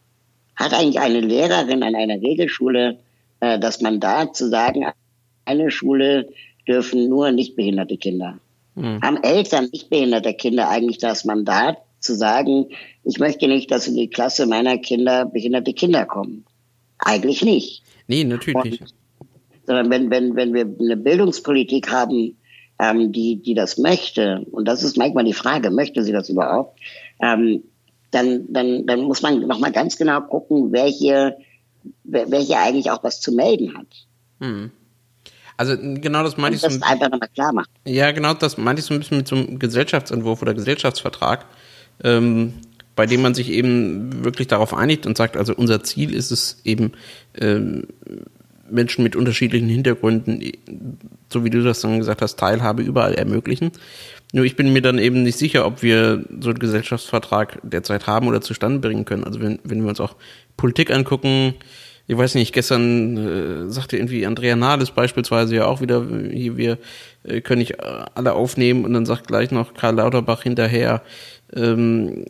Hat 0.55 0.73
eigentlich 0.73 0.99
eine 0.99 1.21
Lehrerin 1.21 1.83
an 1.83 1.95
einer 1.95 2.21
Regelschule 2.21 2.97
äh, 3.39 3.59
das 3.59 3.81
Mandat 3.81 4.35
zu 4.35 4.49
sagen, 4.49 4.85
eine 5.45 5.71
Schule 5.71 6.29
dürfen 6.67 7.07
nur 7.07 7.31
nicht 7.31 7.55
behinderte 7.55 7.97
Kinder? 7.97 8.39
Mhm. 8.75 9.01
Haben 9.01 9.23
Eltern 9.23 9.69
nicht 9.71 9.89
behinderte 9.89 10.33
Kinder 10.33 10.69
eigentlich 10.69 10.97
das 10.97 11.25
Mandat, 11.25 11.77
zu 11.99 12.15
sagen, 12.15 12.67
ich 13.03 13.19
möchte 13.19 13.47
nicht, 13.47 13.71
dass 13.71 13.87
in 13.87 13.95
die 13.95 14.09
Klasse 14.09 14.45
meiner 14.45 14.77
Kinder 14.77 15.25
behinderte 15.25 15.73
Kinder 15.73 16.05
kommen. 16.05 16.45
Eigentlich 16.99 17.43
nicht. 17.43 17.83
Nee, 18.07 18.23
natürlich 18.23 18.63
nicht. 18.63 18.95
Sondern 19.65 19.89
wenn, 19.89 20.09
wenn, 20.09 20.35
wenn 20.35 20.53
wir 20.53 20.65
eine 20.79 20.97
Bildungspolitik 20.97 21.91
haben, 21.91 22.37
ähm, 22.79 23.11
die, 23.11 23.41
die 23.41 23.53
das 23.53 23.77
möchte, 23.77 24.45
und 24.51 24.65
das 24.67 24.83
ist 24.83 24.97
manchmal 24.97 25.25
die 25.25 25.33
Frage, 25.33 25.71
möchte 25.71 26.03
sie 26.03 26.11
das 26.11 26.29
überhaupt, 26.29 26.79
ähm, 27.21 27.63
dann, 28.11 28.51
dann, 28.51 28.85
dann 28.85 29.01
muss 29.01 29.21
man 29.21 29.45
nochmal 29.47 29.71
ganz 29.71 29.97
genau 29.97 30.21
gucken, 30.21 30.71
wer 30.71 30.85
hier, 30.85 31.37
wer, 32.03 32.31
wer 32.31 32.39
hier 32.39 32.59
eigentlich 32.59 32.89
auch 32.91 33.03
was 33.03 33.19
zu 33.19 33.31
melden 33.33 33.77
hat. 33.77 33.87
Hm. 34.39 34.71
Also 35.57 35.75
genau 35.75 36.23
das 36.23 36.37
meinte 36.37 36.55
ich 36.55 36.61
so. 36.61 36.67
Das 36.67 36.81
einfach 36.83 37.09
nochmal 37.09 37.29
klar 37.29 37.51
machen. 37.51 37.71
Ja, 37.85 38.11
genau 38.11 38.35
das 38.35 38.57
meinte 38.57 38.79
ich 38.79 38.85
so 38.85 38.93
ein 38.93 38.99
bisschen 38.99 39.17
mit 39.17 39.27
so 39.27 39.35
einem 39.35 39.57
Gesellschaftsentwurf 39.59 40.41
oder 40.43 40.53
Gesellschaftsvertrag 40.53 41.45
ähm, 42.03 42.53
bei 42.95 43.05
dem 43.05 43.21
man 43.21 43.33
sich 43.33 43.51
eben 43.51 44.23
wirklich 44.23 44.47
darauf 44.47 44.73
einigt 44.73 45.05
und 45.05 45.17
sagt, 45.17 45.37
also 45.37 45.53
unser 45.55 45.83
Ziel 45.83 46.13
ist 46.13 46.31
es 46.31 46.61
eben, 46.63 46.93
ähm, 47.39 47.87
Menschen 48.69 49.03
mit 49.03 49.15
unterschiedlichen 49.15 49.69
Hintergründen, 49.69 50.41
so 51.31 51.43
wie 51.43 51.49
du 51.49 51.63
das 51.63 51.81
dann 51.81 51.99
gesagt 51.99 52.21
hast, 52.21 52.37
Teilhabe 52.37 52.83
überall 52.83 53.13
ermöglichen. 53.15 53.71
Nur 54.33 54.45
ich 54.45 54.55
bin 54.55 54.73
mir 54.73 54.81
dann 54.81 54.99
eben 54.99 55.23
nicht 55.23 55.37
sicher, 55.37 55.65
ob 55.65 55.83
wir 55.83 56.25
so 56.39 56.49
einen 56.49 56.59
Gesellschaftsvertrag 56.59 57.59
derzeit 57.63 58.07
haben 58.07 58.27
oder 58.27 58.41
zustande 58.41 58.79
bringen 58.79 59.05
können. 59.05 59.23
Also 59.23 59.39
wenn, 59.39 59.59
wenn 59.63 59.81
wir 59.81 59.89
uns 59.89 60.01
auch 60.01 60.15
Politik 60.57 60.91
angucken, 60.91 61.53
ich 62.09 62.17
weiß 62.17 62.35
nicht, 62.35 62.53
gestern 62.53 63.17
äh, 63.17 63.69
sagte 63.69 63.97
irgendwie 63.97 64.25
Andrea 64.25 64.55
Nahles 64.55 64.91
beispielsweise 64.91 65.55
ja 65.55 65.65
auch 65.65 65.81
wieder, 65.81 66.05
hier, 66.31 66.55
wir 66.55 66.77
äh, 67.23 67.41
können 67.41 67.59
nicht 67.59 67.81
alle 67.81 68.33
aufnehmen 68.33 68.85
und 68.85 68.93
dann 68.93 69.05
sagt 69.05 69.27
gleich 69.27 69.51
noch 69.51 69.73
Karl 69.73 69.95
Lauterbach 69.95 70.43
hinterher, 70.43 71.01
ähm, 71.55 72.25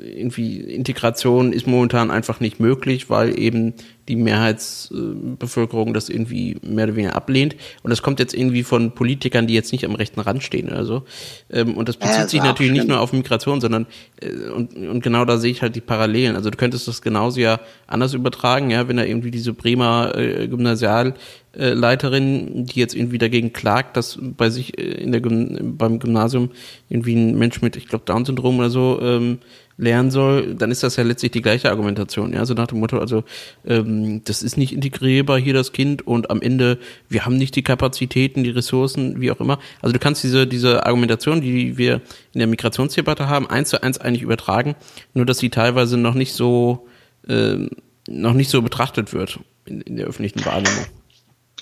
irgendwie 0.00 0.60
Integration 0.60 1.52
ist 1.52 1.66
momentan 1.66 2.10
einfach 2.10 2.40
nicht 2.40 2.60
möglich, 2.60 3.10
weil 3.10 3.38
eben 3.38 3.74
die 4.08 4.16
Mehrheitsbevölkerung 4.16 5.94
das 5.94 6.08
irgendwie 6.08 6.56
mehr 6.62 6.86
oder 6.86 6.96
weniger 6.96 7.14
ablehnt. 7.14 7.56
Und 7.82 7.90
das 7.90 8.02
kommt 8.02 8.18
jetzt 8.18 8.34
irgendwie 8.34 8.62
von 8.62 8.92
Politikern, 8.92 9.46
die 9.46 9.54
jetzt 9.54 9.72
nicht 9.72 9.84
am 9.84 9.94
rechten 9.94 10.20
Rand 10.20 10.42
stehen 10.42 10.68
oder 10.68 10.84
so. 10.84 11.04
Ähm, 11.50 11.76
und 11.76 11.88
das 11.88 11.96
bezieht 11.96 12.16
ja, 12.16 12.28
sich 12.28 12.42
natürlich 12.42 12.72
nicht 12.72 12.88
nur 12.88 13.00
auf 13.00 13.12
Migration, 13.12 13.60
sondern 13.60 13.86
äh, 14.20 14.50
und, 14.50 14.74
und 14.74 15.02
genau 15.02 15.24
da 15.24 15.38
sehe 15.38 15.50
ich 15.50 15.62
halt 15.62 15.76
die 15.76 15.80
Parallelen. 15.80 16.36
Also 16.36 16.50
du 16.50 16.56
könntest 16.56 16.88
das 16.88 17.02
genauso 17.02 17.40
ja 17.40 17.60
anders 17.86 18.14
übertragen, 18.14 18.70
ja, 18.70 18.88
wenn 18.88 18.96
da 18.96 19.04
irgendwie 19.04 19.30
diese 19.30 19.52
Bremer 19.52 20.14
äh, 20.16 20.48
Gymnasialleiterin, 20.48 22.66
die 22.66 22.80
jetzt 22.80 22.94
irgendwie 22.94 23.18
dagegen 23.18 23.52
klagt, 23.52 23.96
dass 23.96 24.18
bei 24.20 24.50
sich 24.50 24.78
äh, 24.78 24.82
in 24.82 25.12
der 25.12 25.20
beim 25.20 25.98
Gymnasium 25.98 26.50
irgendwie 26.88 27.14
ein 27.14 27.36
Mensch 27.36 27.60
mit, 27.60 27.76
ich 27.76 27.88
glaube, 27.88 28.04
Down-Syndrom 28.06 28.58
oder 28.58 28.70
so 28.70 28.98
ähm, 29.02 29.38
lernen 29.78 30.10
soll, 30.10 30.54
dann 30.56 30.70
ist 30.70 30.82
das 30.82 30.96
ja 30.96 31.04
letztlich 31.04 31.30
die 31.30 31.40
gleiche 31.40 31.70
Argumentation. 31.70 32.32
Ja, 32.32 32.44
so 32.44 32.52
nach 32.52 32.66
dem 32.66 32.80
Motto, 32.80 32.98
also 32.98 33.24
ähm, 33.64 34.22
das 34.24 34.42
ist 34.42 34.58
nicht 34.58 34.72
integrierbar 34.72 35.38
hier 35.38 35.54
das 35.54 35.72
Kind 35.72 36.06
und 36.06 36.30
am 36.30 36.42
Ende 36.42 36.78
wir 37.08 37.24
haben 37.24 37.36
nicht 37.36 37.54
die 37.56 37.62
Kapazitäten, 37.62 38.44
die 38.44 38.50
Ressourcen, 38.50 39.20
wie 39.20 39.30
auch 39.30 39.40
immer. 39.40 39.58
Also 39.80 39.92
du 39.92 39.98
kannst 40.00 40.22
diese 40.24 40.46
diese 40.46 40.84
Argumentation, 40.84 41.40
die 41.40 41.78
wir 41.78 42.02
in 42.34 42.40
der 42.40 42.48
Migrationsdebatte 42.48 43.28
haben, 43.28 43.48
eins 43.48 43.70
zu 43.70 43.82
eins 43.82 43.98
eigentlich 43.98 44.22
übertragen, 44.22 44.74
nur 45.14 45.24
dass 45.24 45.38
sie 45.38 45.48
teilweise 45.48 45.96
noch 45.96 46.14
nicht 46.14 46.34
so 46.34 46.88
äh, 47.28 47.68
noch 48.08 48.34
nicht 48.34 48.50
so 48.50 48.60
betrachtet 48.60 49.12
wird 49.12 49.38
in, 49.64 49.80
in 49.82 49.96
der 49.96 50.06
öffentlichen 50.06 50.44
Wahrnehmung. 50.44 50.86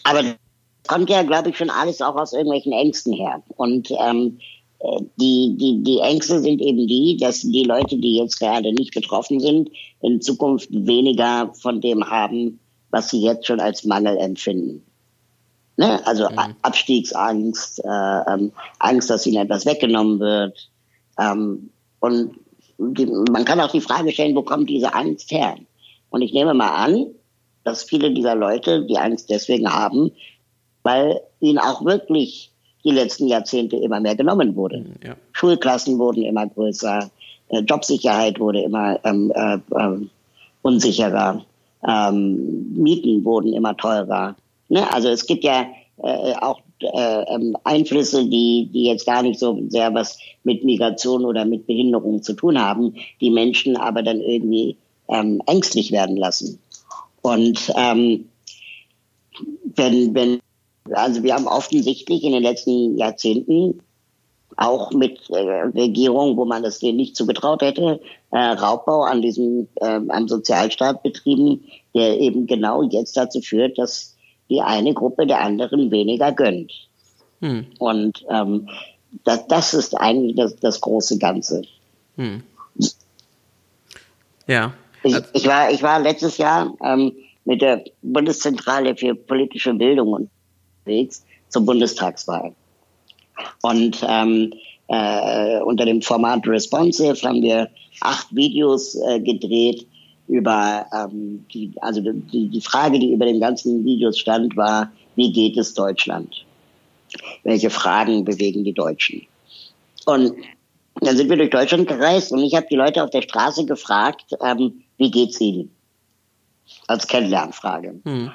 Aber 0.04 0.22
kommt 0.86 1.10
ja, 1.10 1.22
glaube 1.22 1.50
ich, 1.50 1.58
schon 1.58 1.70
alles 1.70 2.00
auch 2.00 2.16
aus 2.16 2.32
irgendwelchen 2.32 2.72
Ängsten 2.72 3.12
her. 3.12 3.42
Und 3.56 3.90
ähm, 3.90 4.38
die, 5.16 5.56
die, 5.56 5.82
die 5.82 5.98
Ängste 5.98 6.40
sind 6.40 6.60
eben 6.60 6.86
die, 6.86 7.16
dass 7.16 7.40
die 7.40 7.64
Leute, 7.64 7.96
die 7.96 8.16
jetzt 8.16 8.38
gerade 8.38 8.72
nicht 8.72 8.94
betroffen 8.94 9.40
sind, 9.40 9.70
in 10.02 10.20
Zukunft 10.20 10.68
weniger 10.70 11.52
von 11.54 11.80
dem 11.80 12.08
haben, 12.08 12.60
was 12.90 13.10
sie 13.10 13.22
jetzt 13.22 13.46
schon 13.46 13.60
als 13.60 13.84
Mangel 13.84 14.16
empfinden. 14.16 14.82
Ne? 15.76 16.04
Also 16.06 16.28
mhm. 16.28 16.54
Abstiegsangst, 16.62 17.84
äh, 17.84 18.32
ähm, 18.32 18.52
Angst, 18.78 19.10
dass 19.10 19.26
ihnen 19.26 19.44
etwas 19.44 19.66
weggenommen 19.66 20.20
wird. 20.20 20.70
Ähm, 21.18 21.70
und 22.00 22.36
die, 22.78 23.06
man 23.06 23.44
kann 23.44 23.60
auch 23.60 23.72
die 23.72 23.80
Frage 23.80 24.12
stellen, 24.12 24.36
wo 24.36 24.42
kommt 24.42 24.70
diese 24.70 24.94
Angst 24.94 25.30
her? 25.30 25.56
Und 26.10 26.22
ich 26.22 26.32
nehme 26.32 26.54
mal 26.54 26.74
an, 26.74 27.06
dass 27.64 27.82
viele 27.82 28.12
dieser 28.12 28.34
Leute 28.34 28.86
die 28.86 28.98
Angst 28.98 29.28
deswegen 29.30 29.72
haben, 29.72 30.12
weil 30.82 31.20
ihnen 31.40 31.58
auch 31.58 31.84
wirklich 31.84 32.52
die 32.86 32.92
letzten 32.92 33.26
Jahrzehnte 33.26 33.76
immer 33.76 34.00
mehr 34.00 34.14
genommen 34.14 34.54
wurde. 34.54 34.84
Ja. 35.04 35.16
Schulklassen 35.32 35.98
wurden 35.98 36.22
immer 36.22 36.46
größer, 36.46 37.10
äh, 37.48 37.58
Jobsicherheit 37.58 38.38
wurde 38.38 38.62
immer 38.62 38.98
ähm, 39.04 39.32
äh, 39.34 39.56
äh, 39.56 39.98
unsicherer, 40.62 41.44
ähm, 41.86 42.72
Mieten 42.74 43.24
wurden 43.24 43.52
immer 43.52 43.76
teurer. 43.76 44.36
Ne? 44.68 44.90
Also 44.92 45.08
es 45.08 45.26
gibt 45.26 45.42
ja 45.42 45.66
äh, 46.02 46.34
auch 46.40 46.60
äh, 46.80 47.34
ähm, 47.34 47.56
Einflüsse, 47.64 48.28
die, 48.28 48.68
die 48.72 48.84
jetzt 48.84 49.04
gar 49.04 49.22
nicht 49.22 49.40
so 49.40 49.58
sehr 49.68 49.92
was 49.92 50.18
mit 50.44 50.64
Migration 50.64 51.24
oder 51.24 51.44
mit 51.44 51.66
Behinderung 51.66 52.22
zu 52.22 52.34
tun 52.34 52.60
haben, 52.60 52.94
die 53.20 53.30
Menschen 53.30 53.76
aber 53.76 54.02
dann 54.02 54.20
irgendwie 54.20 54.76
ähm, 55.08 55.42
ängstlich 55.46 55.90
werden 55.90 56.16
lassen. 56.16 56.60
Und 57.22 57.72
ähm, 57.76 58.28
wenn, 59.74 60.14
wenn 60.14 60.40
also 60.92 61.22
wir 61.22 61.34
haben 61.34 61.46
offensichtlich 61.46 62.22
in 62.24 62.32
den 62.32 62.42
letzten 62.42 62.96
Jahrzehnten 62.96 63.80
auch 64.56 64.92
mit 64.92 65.28
äh, 65.30 65.34
Regierungen, 65.36 66.36
wo 66.36 66.44
man 66.44 66.62
das 66.62 66.78
denen 66.78 66.96
nicht 66.96 67.16
zugetraut 67.16 67.62
hätte, 67.62 68.00
äh, 68.30 68.38
Raubbau 68.38 69.02
an 69.02 69.20
diesem 69.20 69.68
äh, 69.76 70.00
am 70.08 70.28
Sozialstaat 70.28 71.02
betrieben, 71.02 71.64
der 71.94 72.18
eben 72.18 72.46
genau 72.46 72.82
jetzt 72.82 73.16
dazu 73.16 73.40
führt, 73.40 73.78
dass 73.78 74.16
die 74.48 74.60
eine 74.60 74.94
Gruppe 74.94 75.26
der 75.26 75.40
anderen 75.40 75.90
weniger 75.90 76.32
gönnt. 76.32 76.72
Hm. 77.40 77.66
Und 77.78 78.24
ähm, 78.30 78.68
das, 79.24 79.46
das 79.46 79.74
ist 79.74 79.94
eigentlich 79.94 80.36
das, 80.36 80.56
das 80.56 80.80
große 80.80 81.18
Ganze. 81.18 81.62
Hm. 82.16 82.42
Ja. 84.46 84.72
Ich, 85.02 85.16
ich, 85.32 85.46
war, 85.46 85.70
ich 85.70 85.82
war 85.82 86.00
letztes 86.00 86.38
Jahr 86.38 86.74
ähm, 86.82 87.12
mit 87.44 87.62
der 87.62 87.84
Bundeszentrale 88.02 88.96
für 88.96 89.14
politische 89.14 89.74
Bildung 89.74 90.12
und 90.12 90.30
unterwegs 90.86 91.24
zur 91.48 91.64
Bundestagswahl. 91.64 92.54
Und 93.62 94.04
ähm, 94.08 94.52
äh, 94.88 95.60
unter 95.60 95.84
dem 95.84 96.00
Format 96.00 96.46
Responsive 96.46 97.20
haben 97.22 97.42
wir 97.42 97.68
acht 98.00 98.34
Videos 98.34 98.94
äh, 98.94 99.20
gedreht, 99.20 99.86
über 100.28 100.86
ähm, 100.92 101.44
die, 101.52 101.72
also 101.80 102.00
die, 102.00 102.48
die 102.48 102.60
Frage, 102.60 102.98
die 102.98 103.12
über 103.12 103.26
den 103.26 103.40
ganzen 103.40 103.84
Videos 103.84 104.18
stand, 104.18 104.56
war, 104.56 104.90
wie 105.14 105.32
geht 105.32 105.56
es 105.56 105.74
Deutschland? 105.74 106.44
Welche 107.44 107.70
Fragen 107.70 108.24
bewegen 108.24 108.64
die 108.64 108.72
Deutschen? 108.72 109.24
Und 110.04 110.34
dann 111.00 111.16
sind 111.16 111.28
wir 111.28 111.36
durch 111.36 111.50
Deutschland 111.50 111.86
gereist 111.86 112.32
und 112.32 112.40
ich 112.40 112.54
habe 112.54 112.66
die 112.68 112.74
Leute 112.74 113.04
auf 113.04 113.10
der 113.10 113.22
Straße 113.22 113.66
gefragt, 113.66 114.34
ähm, 114.42 114.82
wie 114.96 115.10
geht's 115.10 115.40
ihnen? 115.40 115.70
Als 116.88 117.06
Kennenlernfrage. 117.06 118.00
Hm. 118.04 118.30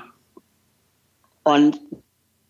Und 1.43 1.79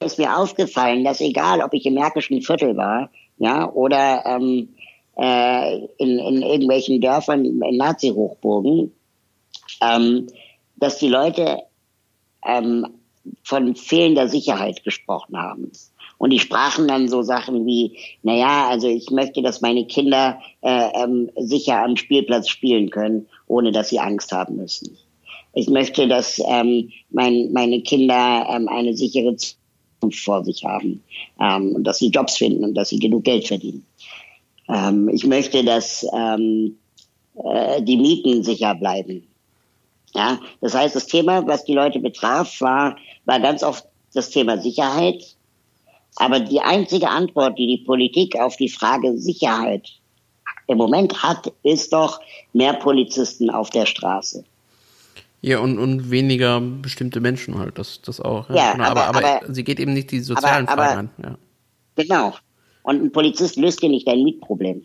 ist 0.02 0.18
mir 0.18 0.38
aufgefallen, 0.38 1.04
dass 1.04 1.22
egal, 1.22 1.62
ob 1.62 1.74
ich 1.74 1.86
im 1.86 1.94
Märkischen 1.94 2.42
Viertel 2.42 2.76
war, 2.78 3.10
ja, 3.38 3.72
oder 3.72 4.24
ähm, 4.26 4.70
äh, 5.18 5.78
in, 5.98 6.20
in 6.20 6.42
irgendwelchen 6.42 7.02
Dörfern 7.02 7.46
in 7.46 7.78
Nazi-Hochburgen, 7.78 8.92
ähm, 9.82 10.28
dass 10.78 10.98
die 10.98 11.10
Leute 11.10 11.60
ähm, 12.46 12.88
von 13.44 13.76
fehlender 13.76 14.28
Sicherheit 14.28 14.84
gesprochen 14.84 15.38
haben. 15.38 15.72
Und 16.18 16.30
die 16.30 16.40
sprachen 16.40 16.88
dann 16.88 17.08
so 17.08 17.24
Sachen 17.24 17.66
wie, 17.66 17.98
naja, 18.22 18.68
also 18.68 18.88
ich 18.88 19.10
möchte, 19.10 19.42
dass 19.42 19.62
meine 19.62 19.86
Kinder 19.86 20.40
äh, 20.62 21.04
ähm, 21.04 21.32
sicher 21.36 21.84
am 21.84 21.98
Spielplatz 21.98 22.48
spielen 22.48 22.92
können, 22.92 23.28
ohne 23.48 23.72
dass 23.72 23.90
sie 23.90 24.00
Angst 24.00 24.32
haben 24.32 24.58
müssen. 24.58 24.98
Ich 25.54 25.68
möchte, 25.68 26.08
dass 26.08 26.40
ähm, 26.46 26.92
mein, 27.10 27.52
meine 27.52 27.82
Kinder 27.82 28.48
ähm, 28.50 28.70
eine 28.70 28.96
sichere 28.96 29.36
vor 30.10 30.44
sich 30.44 30.64
haben 30.64 31.04
ähm, 31.40 31.76
und 31.76 31.84
dass 31.84 32.00
sie 32.00 32.10
Jobs 32.10 32.38
finden 32.38 32.64
und 32.64 32.74
dass 32.74 32.90
sie 32.90 33.00
genug 33.00 33.24
Geld 33.24 33.48
verdienen. 33.48 33.86
Ähm, 34.68 35.10
ich 35.10 35.26
möchte, 35.26 35.64
dass 35.64 36.06
ähm, 36.14 36.78
äh, 37.36 37.82
die 37.82 37.98
Mieten 37.98 38.44
sicher 38.44 38.76
bleiben. 38.76 39.28
Ja, 40.14 40.40
das 40.60 40.74
heißt, 40.74 40.96
das 40.96 41.08
Thema, 41.08 41.46
was 41.48 41.64
die 41.64 41.74
Leute 41.74 42.00
betraf, 42.00 42.60
war, 42.60 42.98
war 43.26 43.40
ganz 43.40 43.64
oft 43.64 43.86
das 44.14 44.30
Thema 44.30 44.58
Sicherheit 44.58 45.36
aber 46.16 46.40
die 46.40 46.62
einzige 46.62 47.10
Antwort, 47.10 47.58
die 47.58 47.68
die 47.68 47.84
Politik 47.84 48.36
auf 48.38 48.56
die 48.58 48.70
Frage 48.70 49.18
Sicherheit 49.18 49.90
im 50.68 50.78
Moment 50.78 51.24
hat, 51.24 51.52
ist 51.64 51.94
doch 51.94 52.20
mehr 52.54 52.74
Polizisten 52.74 53.50
auf 53.50 53.70
der 53.70 53.86
Straße. 53.86 54.44
Ja, 55.42 55.60
und, 55.60 55.80
und 55.80 56.12
weniger 56.12 56.62
bestimmte 56.62 57.20
Menschen 57.20 57.58
halt, 57.58 57.80
das, 57.80 58.02
das 58.02 58.22
auch. 58.22 58.50
Ja, 58.50 58.56
ja 58.56 58.72
genau, 58.74 58.84
aber, 58.86 59.08
aber, 59.08 59.26
aber, 59.26 59.54
sie 59.54 59.64
geht 59.64 59.80
eben 59.80 59.94
nicht 59.94 60.12
die 60.12 60.20
sozialen 60.20 60.68
aber, 60.68 60.84
Fragen 60.84 61.00
an. 61.00 61.10
Ja. 61.24 61.38
Genau. 61.96 62.36
Und 62.84 63.02
ein 63.04 63.12
Polizist 63.12 63.58
löst 63.58 63.82
dir 63.82 63.90
nicht 63.90 64.08
dein 64.08 64.24
Mietproblem. 64.24 64.84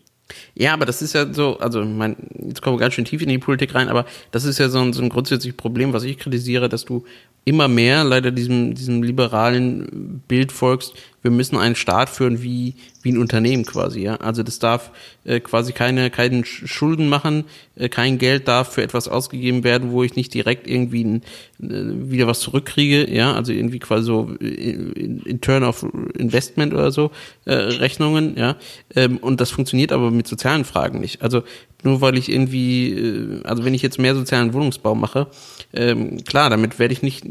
Ja, 0.55 0.73
aber 0.73 0.85
das 0.85 1.01
ist 1.01 1.13
ja 1.13 1.31
so, 1.31 1.57
also 1.59 1.81
ich 1.81 1.87
mein, 1.87 2.15
jetzt 2.47 2.61
kommen 2.61 2.75
wir 2.75 2.81
ganz 2.81 2.95
schön 2.95 3.05
tief 3.05 3.21
in 3.21 3.29
die 3.29 3.37
Politik 3.37 3.73
rein, 3.75 3.87
aber 3.87 4.05
das 4.31 4.43
ist 4.43 4.57
ja 4.57 4.67
so 4.69 4.79
ein, 4.79 4.93
so 4.93 5.01
ein 5.01 5.09
grundsätzliches 5.09 5.55
Problem, 5.55 5.93
was 5.93 6.03
ich 6.03 6.17
kritisiere, 6.17 6.67
dass 6.69 6.85
du 6.85 7.05
immer 7.45 7.67
mehr 7.67 8.03
leider 8.03 8.31
diesem, 8.31 8.75
diesem 8.75 9.03
liberalen 9.03 10.21
Bild 10.27 10.51
folgst, 10.51 10.95
wir 11.21 11.31
müssen 11.31 11.57
einen 11.57 11.75
Staat 11.75 12.09
führen 12.09 12.41
wie, 12.43 12.75
wie 13.01 13.11
ein 13.11 13.17
Unternehmen 13.17 13.65
quasi, 13.65 14.01
ja. 14.01 14.15
Also 14.17 14.43
das 14.43 14.59
darf 14.59 14.91
äh, 15.25 15.39
quasi 15.39 15.73
keine, 15.73 16.09
keinen 16.09 16.45
Schulden 16.45 17.09
machen, 17.09 17.45
äh, 17.75 17.89
kein 17.89 18.17
Geld 18.17 18.47
darf 18.47 18.73
für 18.73 18.83
etwas 18.83 19.07
ausgegeben 19.07 19.63
werden, 19.63 19.91
wo 19.91 20.03
ich 20.03 20.15
nicht 20.15 20.33
direkt 20.33 20.67
irgendwie 20.67 21.03
ein, 21.03 21.21
äh, 21.61 22.09
wieder 22.11 22.27
was 22.27 22.39
zurückkriege, 22.39 23.09
ja. 23.11 23.33
Also 23.33 23.51
irgendwie 23.51 23.79
quasi 23.79 24.05
so 24.05 24.35
in, 24.39 25.21
in 25.25 25.41
Turn 25.41 25.63
of 25.63 25.85
Investment 26.17 26.73
oder 26.73 26.91
so 26.91 27.11
äh, 27.45 27.53
Rechnungen, 27.53 28.37
ja. 28.37 28.55
Ähm, 28.95 29.17
und 29.17 29.41
das 29.41 29.49
funktioniert 29.49 29.91
aber 29.91 30.11
mit 30.11 30.27
sozialen 30.27 30.65
Fragen 30.65 30.99
nicht. 30.99 31.21
Also 31.23 31.43
nur 31.87 32.01
weil 32.01 32.17
ich 32.17 32.29
irgendwie, 32.29 32.91
äh, 32.91 33.41
also 33.43 33.63
wenn 33.63 33.73
ich 33.73 33.81
jetzt 33.81 33.97
mehr 33.97 34.13
sozialen 34.13 34.53
Wohnungsbau 34.53 34.93
mache, 34.93 35.27
ähm, 35.73 36.23
klar, 36.25 36.49
damit 36.49 36.79
werde 36.79 36.93
ich 36.93 37.01
nicht 37.01 37.23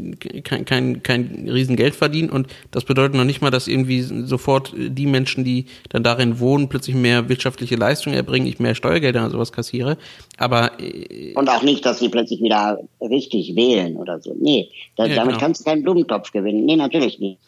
kein, 0.43 0.65
kein, 0.65 1.03
kein 1.03 1.47
Riesengeld 1.47 1.95
verdienen 1.95 2.29
und 2.29 2.47
das 2.71 2.85
bedeutet 2.85 3.15
noch 3.15 3.23
nicht 3.23 3.41
mal, 3.41 3.51
dass 3.51 3.67
irgendwie 3.67 4.01
sofort 4.01 4.73
die 4.75 5.05
Menschen, 5.05 5.43
die 5.43 5.65
dann 5.89 6.03
darin 6.03 6.39
wohnen, 6.39 6.69
plötzlich 6.69 6.95
mehr 6.95 7.29
wirtschaftliche 7.29 7.75
Leistung 7.75 8.13
erbringen, 8.13 8.47
ich 8.47 8.59
mehr 8.59 8.75
Steuergelder 8.75 9.25
und 9.25 9.31
sowas 9.31 9.51
kassiere. 9.51 9.97
Aber 10.37 10.71
äh, 10.79 11.33
und 11.35 11.49
auch 11.49 11.63
nicht, 11.63 11.85
dass 11.85 11.99
sie 11.99 12.09
plötzlich 12.09 12.41
wieder 12.41 12.79
richtig 13.01 13.55
wählen 13.55 13.97
oder 13.97 14.19
so. 14.19 14.35
Nee, 14.39 14.69
das, 14.95 15.09
ja, 15.09 15.15
damit 15.15 15.35
genau. 15.35 15.39
kannst 15.39 15.61
du 15.61 15.65
keinen 15.65 15.83
Blumentopf 15.83 16.31
gewinnen. 16.31 16.65
Nee, 16.65 16.75
natürlich 16.75 17.19
nicht. 17.19 17.39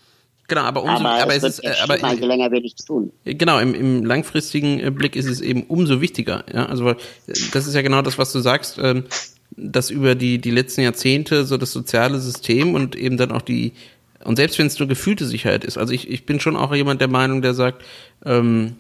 Genau, 0.50 0.62
aber 0.62 0.84
umso, 0.84 1.06
aber, 1.06 1.22
aber 1.22 1.36
es, 1.36 1.44
es 1.44 1.60
ist, 1.60 1.66
äh, 1.66 1.74
aber 1.84 1.96
je 2.14 2.26
länger 2.26 2.52
wir 2.52 2.60
nichts 2.60 2.84
tun. 2.84 3.12
Genau, 3.24 3.60
im, 3.60 3.74
im 3.74 4.04
langfristigen 4.04 4.80
äh, 4.80 4.92
Blick 4.92 5.16
ist 5.16 5.28
es 5.28 5.42
eben 5.42 5.64
umso 5.64 6.02
wichtiger. 6.02 6.44
Ja, 6.54 6.66
also 6.66 6.96
das 7.54 7.68
ist 7.68 7.76
ja 7.76 7.82
genau 7.82 8.02
das, 8.02 8.18
was 8.18 8.34
du 8.34 8.40
sagst, 8.40 8.80
ähm, 8.82 9.06
dass 9.56 9.92
über 9.92 10.16
die 10.16 10.40
die 10.40 10.52
letzten 10.52 10.82
Jahrzehnte 10.82 11.46
so 11.46 11.58
das 11.58 11.72
soziale 11.72 12.20
System 12.20 12.74
und 12.74 12.96
eben 12.96 13.18
dann 13.18 13.32
auch 13.32 13.44
die 13.44 13.74
und 14.26 14.36
selbst 14.36 14.60
wenn 14.60 14.68
es 14.68 14.80
nur 14.80 14.88
gefühlte 14.88 15.26
Sicherheit 15.26 15.64
ist. 15.64 15.78
Also 15.78 15.94
ich 15.94 16.10
ich 16.10 16.26
bin 16.26 16.40
schon 16.40 16.56
auch 16.56 16.74
jemand 16.74 17.00
der 17.00 17.08
Meinung, 17.08 17.42
der 17.42 17.54
sagt, 17.54 17.84
ähm, 18.26 18.76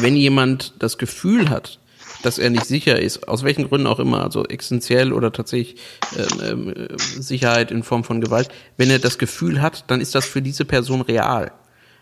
wenn 0.00 0.16
jemand 0.16 0.74
das 0.80 0.98
Gefühl 0.98 1.48
hat, 1.48 1.78
dass 2.22 2.38
er 2.38 2.50
nicht 2.50 2.66
sicher 2.66 3.00
ist, 3.00 3.28
aus 3.28 3.44
welchen 3.44 3.68
Gründen 3.68 3.86
auch 3.86 3.98
immer, 3.98 4.22
also 4.22 4.44
existenziell 4.44 5.12
oder 5.12 5.32
tatsächlich 5.32 5.80
ähm, 6.16 6.74
ähm, 6.76 6.96
Sicherheit 6.98 7.70
in 7.70 7.82
Form 7.82 8.04
von 8.04 8.20
Gewalt, 8.20 8.48
wenn 8.76 8.90
er 8.90 8.98
das 8.98 9.18
Gefühl 9.18 9.62
hat, 9.62 9.84
dann 9.88 10.00
ist 10.00 10.14
das 10.14 10.26
für 10.26 10.42
diese 10.42 10.64
Person 10.64 11.00
real. 11.00 11.52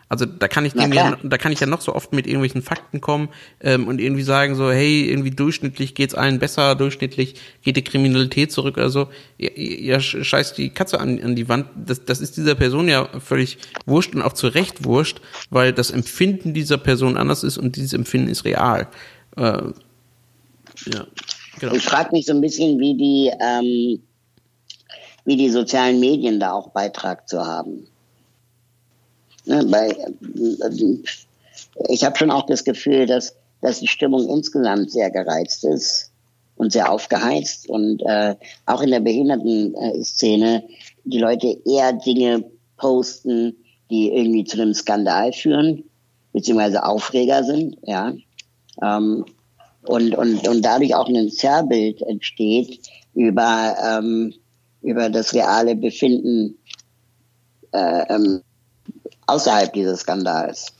Also 0.09 0.25
da 0.25 0.47
kann 0.47 0.63
ich 0.65 0.73
dem 0.73 0.93
ja, 0.93 1.17
da 1.21 1.37
kann 1.37 1.51
ich 1.51 1.59
ja 1.59 1.67
noch 1.67 1.81
so 1.81 1.93
oft 1.93 2.13
mit 2.13 2.27
irgendwelchen 2.27 2.61
Fakten 2.61 3.01
kommen 3.01 3.27
ähm, 3.59 3.87
und 3.87 3.99
irgendwie 3.99 4.23
sagen 4.23 4.55
so, 4.55 4.71
hey, 4.71 5.09
irgendwie 5.09 5.31
durchschnittlich 5.31 5.95
geht's 5.95 6.15
allen 6.15 6.39
besser, 6.39 6.75
durchschnittlich 6.75 7.35
geht 7.61 7.75
die 7.75 7.83
Kriminalität 7.83 8.53
zurück 8.53 8.77
oder 8.77 8.89
so. 8.89 9.09
Ja, 9.37 9.49
ja 9.53 9.99
scheißt 9.99 10.57
die 10.57 10.69
Katze 10.69 11.01
an, 11.01 11.21
an 11.21 11.35
die 11.35 11.49
Wand. 11.49 11.67
Das, 11.75 12.05
das 12.05 12.21
ist 12.21 12.37
dieser 12.37 12.55
Person 12.55 12.87
ja 12.87 13.09
völlig 13.19 13.57
wurscht 13.85 14.15
und 14.15 14.21
auch 14.21 14.31
zu 14.31 14.47
Recht 14.47 14.85
wurscht, 14.85 15.19
weil 15.49 15.73
das 15.73 15.91
Empfinden 15.91 16.53
dieser 16.53 16.77
Person 16.77 17.17
anders 17.17 17.43
ist 17.43 17.57
und 17.57 17.75
dieses 17.75 17.91
Empfinden 17.91 18.29
ist 18.29 18.45
real. 18.45 18.87
Äh, 19.35 19.61
ja, 20.85 21.07
genau. 21.59 21.73
Ich 21.73 21.83
frage 21.83 22.11
mich 22.11 22.25
so 22.25 22.33
ein 22.33 22.41
bisschen, 22.41 22.79
wie 22.79 22.95
die, 22.95 23.31
ähm, 23.39 24.01
wie 25.25 25.35
die 25.35 25.49
sozialen 25.49 25.99
Medien 25.99 26.39
da 26.39 26.53
auch 26.53 26.69
Beitrag 26.69 27.27
zu 27.27 27.45
haben. 27.45 27.87
Ne, 29.45 29.65
bei, 29.65 29.89
äh, 29.89 30.97
ich 31.89 32.03
habe 32.03 32.17
schon 32.17 32.31
auch 32.31 32.45
das 32.45 32.63
Gefühl, 32.63 33.05
dass, 33.05 33.35
dass 33.61 33.79
die 33.79 33.87
Stimmung 33.87 34.29
insgesamt 34.29 34.91
sehr 34.91 35.09
gereizt 35.09 35.63
ist 35.63 36.11
und 36.57 36.71
sehr 36.71 36.91
aufgeheizt 36.91 37.69
und 37.69 38.01
äh, 38.03 38.35
auch 38.65 38.81
in 38.81 38.91
der 38.91 38.99
Behindertenszene 38.99 40.63
die 41.03 41.19
Leute 41.19 41.57
eher 41.65 41.93
Dinge 41.93 42.43
posten, 42.77 43.55
die 43.89 44.11
irgendwie 44.11 44.43
zu 44.43 44.61
einem 44.61 44.73
Skandal 44.73 45.31
führen, 45.33 45.83
beziehungsweise 46.33 46.83
Aufreger 46.83 47.43
sind, 47.43 47.77
ja. 47.83 48.13
Ähm, 48.81 49.25
und, 49.87 50.15
und, 50.15 50.47
und 50.47 50.61
dadurch 50.61 50.95
auch 50.95 51.07
ein 51.07 51.29
Zerrbild 51.29 52.01
entsteht 52.01 52.79
über, 53.13 53.75
ähm, 53.83 54.33
über 54.81 55.09
das 55.09 55.33
reale 55.33 55.75
Befinden 55.75 56.57
äh, 57.71 58.13
ähm, 58.13 58.41
außerhalb 59.25 59.73
dieses 59.73 60.01
Skandals. 60.01 60.73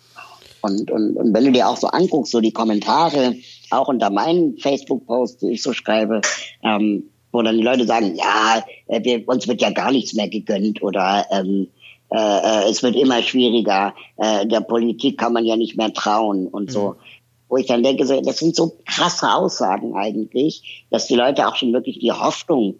Und, 0.62 0.92
und, 0.92 1.16
und 1.18 1.34
wenn 1.34 1.46
du 1.46 1.52
dir 1.52 1.68
auch 1.68 1.78
so 1.78 1.88
anguckst, 1.88 2.32
so 2.32 2.42
die 2.42 2.52
Kommentare, 2.52 3.36
auch 3.70 3.88
unter 3.88 4.10
meinen 4.10 4.58
Facebook-Posts, 4.58 5.40
die 5.40 5.52
ich 5.52 5.64
so 5.64 5.74
schreibe, 5.74 6.22
ähm, 6.64 7.04
wo 7.32 7.42
dann 7.42 7.58
die 7.58 7.64
Leute 7.64 7.86
sagen, 7.86 8.16
ja, 8.16 8.64
äh, 8.88 9.04
wir, 9.04 9.28
uns 9.28 9.48
wird 9.48 9.62
ja 9.62 9.72
gar 9.72 9.92
nichts 9.92 10.14
mehr 10.14 10.30
gegönnt 10.30 10.82
oder 10.82 11.26
ähm, 11.32 11.68
äh, 12.10 12.18
äh 12.18 12.70
es 12.70 12.82
wird 12.84 12.96
immer 12.96 13.22
schwieriger, 13.22 13.94
äh, 14.18 14.48
der 14.48 14.62
Politik 14.62 15.18
kann 15.18 15.34
man 15.34 15.46
ja 15.46 15.56
nicht 15.56 15.78
mehr 15.78 15.94
trauen 15.94 16.48
und 16.48 16.72
so. 16.72 16.90
Mhm 16.90 17.17
wo 17.50 17.58
ich 17.58 17.68
dann 17.68 17.84
denke, 17.84 18.06
das 18.06 18.38
sind 18.38 18.56
so 18.56 18.78
krasse 18.86 19.32
Aussagen 19.32 19.96
eigentlich, 19.96 20.86
dass 20.90 21.08
die 21.08 21.16
Leute 21.16 21.48
auch 21.48 21.56
schon 21.56 21.74
wirklich 21.74 22.00
die 22.00 22.12
Hoffnung 22.12 22.76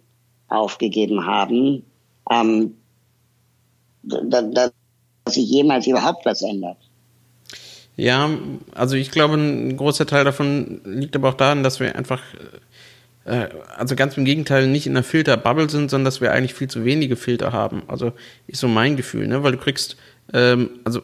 aufgegeben 0.48 1.24
haben, 1.26 1.84
ähm, 2.30 2.74
dass 4.02 4.72
sich 5.28 5.48
jemals 5.48 5.86
überhaupt 5.86 6.24
was 6.24 6.42
ändert. 6.42 6.78
Ja, 7.96 8.30
also 8.74 8.94
ich 8.94 9.10
glaube, 9.10 9.34
ein 9.34 9.76
großer 9.76 10.06
Teil 10.06 10.24
davon 10.24 10.80
liegt 10.84 11.16
aber 11.16 11.30
auch 11.30 11.34
daran, 11.34 11.64
dass 11.64 11.80
wir 11.80 11.96
einfach, 11.96 12.22
äh, 13.24 13.48
also 13.76 13.96
ganz 13.96 14.16
im 14.16 14.24
Gegenteil, 14.24 14.68
nicht 14.68 14.86
in 14.86 14.92
einer 14.92 15.02
Filterbubble 15.02 15.68
sind, 15.68 15.90
sondern 15.90 16.04
dass 16.04 16.20
wir 16.20 16.32
eigentlich 16.32 16.54
viel 16.54 16.68
zu 16.68 16.84
wenige 16.84 17.16
Filter 17.16 17.52
haben. 17.52 17.82
Also 17.88 18.12
ist 18.46 18.60
so 18.60 18.68
mein 18.68 18.96
Gefühl, 18.96 19.26
ne? 19.26 19.42
Weil 19.42 19.52
du 19.52 19.58
kriegst, 19.58 19.96
ähm, 20.32 20.70
also 20.84 21.00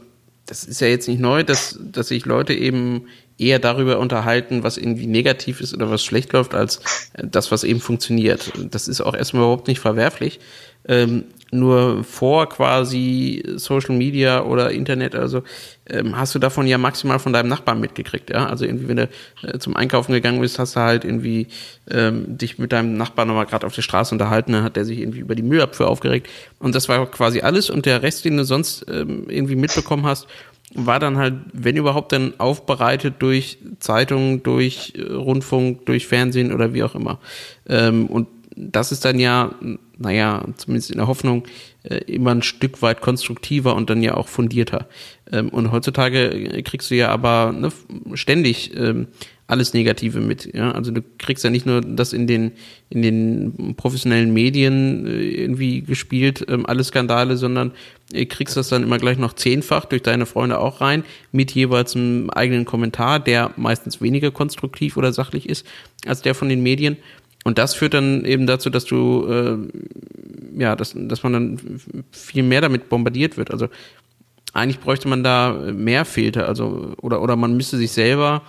das 0.47 0.62
ist 0.65 0.81
ja 0.81 0.87
jetzt 0.87 1.09
nicht 1.09 1.21
neu, 1.21 1.43
dass, 1.43 1.79
dass 1.81 2.09
sich 2.09 2.27
Leute 2.27 2.55
eben 2.55 3.07
eher 3.39 3.59
darüber 3.59 3.99
unterhalten, 3.99 4.62
was 4.62 4.76
irgendwie 4.76 5.07
negativ 5.07 5.61
ist 5.61 5.74
oder 5.74 5.91
was 5.91 6.05
schlecht 6.05 6.32
läuft, 6.32 6.55
als 6.55 6.80
das, 7.16 7.51
was 7.51 7.64
eben 7.64 7.80
funktioniert. 7.80 8.53
Das 8.70 8.89
ist 8.89 9.01
auch 9.01 9.14
erstmal 9.14 9.43
überhaupt 9.43 9.68
nicht 9.68 9.80
verwerflich. 9.80 10.41
ähm, 10.87 11.24
nur 11.51 12.03
vor 12.03 12.49
quasi 12.49 13.43
Social 13.57 13.95
Media 13.97 14.43
oder 14.43 14.72
Internet, 14.72 15.14
also 15.14 15.45
ähm, 15.89 16.16
hast 16.16 16.35
du 16.35 16.41
davon 16.41 16.66
ja 16.66 16.78
maximal 16.78 17.18
von 17.18 17.32
deinem 17.32 17.49
Nachbarn 17.49 17.80
mitgekriegt, 17.80 18.30
ja. 18.30 18.47
Also 18.47 18.64
irgendwie, 18.64 18.89
wenn 18.89 18.97
du 18.97 19.09
äh, 19.43 19.59
zum 19.59 19.76
Einkaufen 19.76 20.12
gegangen 20.12 20.41
bist, 20.41 20.59
hast 20.59 20.74
du 20.74 20.80
halt 20.80 21.05
irgendwie 21.05 21.47
ähm, 21.89 22.37
dich 22.37 22.59
mit 22.59 22.72
deinem 22.72 22.97
Nachbarn 22.97 23.28
nochmal 23.28 23.47
gerade 23.47 23.66
auf 23.66 23.74
der 23.74 23.82
Straße 23.82 24.14
unterhalten, 24.14 24.53
dann 24.53 24.64
hat 24.64 24.76
der 24.76 24.85
sich 24.85 24.99
irgendwie 24.99 25.20
über 25.20 25.35
die 25.37 25.43
Müllabfuhr 25.43 25.87
aufgeregt. 25.87 26.28
Und 26.59 26.74
das 26.74 26.89
war 26.89 27.09
quasi 27.11 27.41
alles 27.41 27.70
und 27.70 27.87
der 27.87 28.03
Rest, 28.03 28.24
den 28.24 28.37
du 28.37 28.45
sonst 28.45 28.87
ähm, 28.91 29.26
irgendwie 29.28 29.57
mitbekommen 29.57 30.07
hast, 30.07 30.26
war 30.75 30.99
dann 30.99 31.16
halt, 31.16 31.35
wenn 31.53 31.77
überhaupt, 31.77 32.12
dann 32.12 32.35
aufbereitet 32.39 33.14
durch 33.20 33.59
Zeitungen, 33.79 34.43
durch 34.43 34.95
äh, 34.97 35.03
Rundfunk, 35.12 35.87
durch 35.87 36.07
Fernsehen 36.07 36.53
oder 36.53 36.75
wie 36.75 36.83
auch 36.83 36.95
immer. 36.95 37.18
Ähm, 37.68 38.07
und 38.07 38.29
das 38.57 38.92
ist 38.92 39.05
dann 39.05 39.18
ja, 39.18 39.55
naja, 39.98 40.44
zumindest 40.57 40.90
in 40.90 40.98
der 40.98 41.07
Hoffnung, 41.07 41.44
äh, 41.82 41.96
immer 42.07 42.32
ein 42.32 42.42
Stück 42.42 42.82
weit 42.82 43.00
konstruktiver 43.00 43.74
und 43.74 43.90
dann 43.90 44.02
ja 44.02 44.14
auch 44.14 44.28
fundierter. 44.28 44.88
Ähm, 45.30 45.48
und 45.48 45.72
heutzutage 45.72 46.62
kriegst 46.62 46.90
du 46.90 46.94
ja 46.94 47.09
aber 47.09 47.52
ne, 47.52 47.70
ständig 48.14 48.76
ähm, 48.76 49.09
alles 49.46 49.74
Negative 49.74 50.20
mit. 50.20 50.55
Ja? 50.55 50.72
Also 50.72 50.90
du 50.90 51.02
kriegst 51.18 51.44
ja 51.44 51.50
nicht 51.50 51.66
nur 51.66 51.80
das 51.80 52.12
in 52.12 52.26
den, 52.26 52.52
in 52.88 53.02
den 53.02 53.74
professionellen 53.76 54.32
Medien 54.32 55.07
äh, 55.07 55.20
irgendwie 55.20 55.82
gespielt, 55.82 56.44
ähm, 56.48 56.64
alle 56.64 56.84
Skandale, 56.84 57.36
sondern 57.36 57.72
äh, 58.12 58.24
kriegst 58.24 58.57
das 58.57 58.68
dann 58.68 58.82
immer 58.82 58.98
gleich 58.98 59.18
noch 59.18 59.34
zehnfach 59.34 59.84
durch 59.84 60.02
deine 60.02 60.26
Freunde 60.26 60.59
auch 60.59 60.80
rein, 60.80 61.05
mit 61.32 61.52
jeweils 61.52 61.94
einem 61.94 62.30
eigenen 62.30 62.64
Kommentar, 62.64 63.20
der 63.20 63.52
meistens 63.57 64.00
weniger 64.00 64.30
konstruktiv 64.30 64.96
oder 64.96 65.12
sachlich 65.12 65.48
ist 65.48 65.66
als 66.07 66.22
der 66.22 66.34
von 66.34 66.48
den 66.48 66.62
Medien. 66.62 66.96
Und 67.45 67.59
das 67.59 67.74
führt 67.74 67.95
dann 67.95 68.24
eben 68.24 68.47
dazu, 68.47 68.70
dass 68.70 68.86
du, 68.86 69.26
äh, 69.26 70.61
ja, 70.61 70.74
dass, 70.74 70.95
dass 70.97 71.22
man 71.22 71.32
dann 71.32 71.80
viel 72.11 72.42
mehr 72.42 72.62
damit 72.62 72.88
bombardiert 72.88 73.36
wird. 73.36 73.51
Also 73.51 73.68
eigentlich 74.55 74.80
bräuchte 74.80 75.09
man 75.09 75.22
da 75.22 75.53
mehr 75.53 76.05
Filter, 76.05 76.49
also, 76.49 76.95
oder, 77.03 77.20
oder 77.20 77.36
man 77.36 77.57
müsste 77.57 77.76
sich 77.76 77.92
selber 77.92 78.42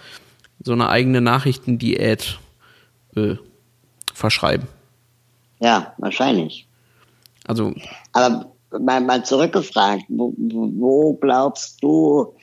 so 0.64 0.72
eine 0.72 0.90
eigene 0.90 1.20
Nachrichtendiät 1.20 2.40
äh, 3.16 3.36
verschreiben. 4.14 4.68
Ja, 5.60 5.94
wahrscheinlich. 5.98 6.68
Also. 7.46 7.74
Aber 8.14 8.52
mal, 8.80 9.02
mal 9.02 9.26
zurückgefragt, 9.26 10.04
wo, 10.08 10.34
wo 10.38 11.14
glaubst 11.16 11.84
du, 11.84 12.34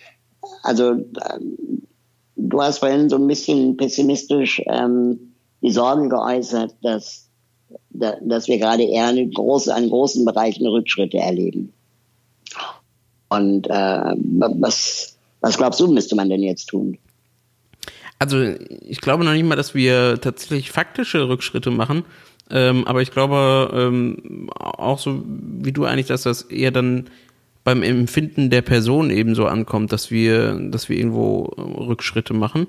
also 0.62 0.96
du 2.36 2.62
hast 2.62 2.78
vorhin 2.78 3.08
so 3.08 3.16
ein 3.16 3.26
bisschen 3.26 3.76
pessimistisch 3.76 4.62
ähm, 4.66 5.31
die 5.62 5.70
Sorgen 5.70 6.08
geäußert, 6.08 6.74
dass, 6.82 7.28
dass 7.90 8.48
wir 8.48 8.58
gerade 8.58 8.82
eher 8.82 9.06
eine 9.06 9.28
große, 9.28 9.74
an 9.74 9.88
großen 9.88 10.24
Bereichen 10.24 10.66
Rückschritte 10.66 11.18
erleben. 11.18 11.72
Und 13.28 13.66
äh, 13.68 14.14
was, 14.38 15.16
was 15.40 15.56
glaubst 15.56 15.80
du, 15.80 15.90
müsste 15.90 16.16
man 16.16 16.28
denn 16.28 16.42
jetzt 16.42 16.66
tun? 16.66 16.98
Also 18.18 18.40
ich 18.80 19.00
glaube 19.00 19.24
noch 19.24 19.32
nicht 19.32 19.44
mal, 19.44 19.56
dass 19.56 19.74
wir 19.74 20.20
tatsächlich 20.20 20.70
faktische 20.70 21.28
Rückschritte 21.28 21.70
machen, 21.70 22.04
ähm, 22.50 22.86
aber 22.86 23.02
ich 23.02 23.10
glaube 23.10 23.70
ähm, 23.74 24.48
auch 24.54 24.98
so 24.98 25.22
wie 25.26 25.72
du 25.72 25.84
eigentlich, 25.84 26.06
dass 26.06 26.22
das 26.22 26.42
eher 26.42 26.70
dann 26.70 27.06
beim 27.64 27.82
Empfinden 27.82 28.50
der 28.50 28.62
Person 28.62 29.10
eben 29.10 29.34
so 29.34 29.46
ankommt, 29.46 29.92
dass 29.92 30.10
wir, 30.10 30.54
dass 30.54 30.88
wir 30.88 30.96
irgendwo 30.96 31.44
Rückschritte 31.56 32.34
machen. 32.34 32.66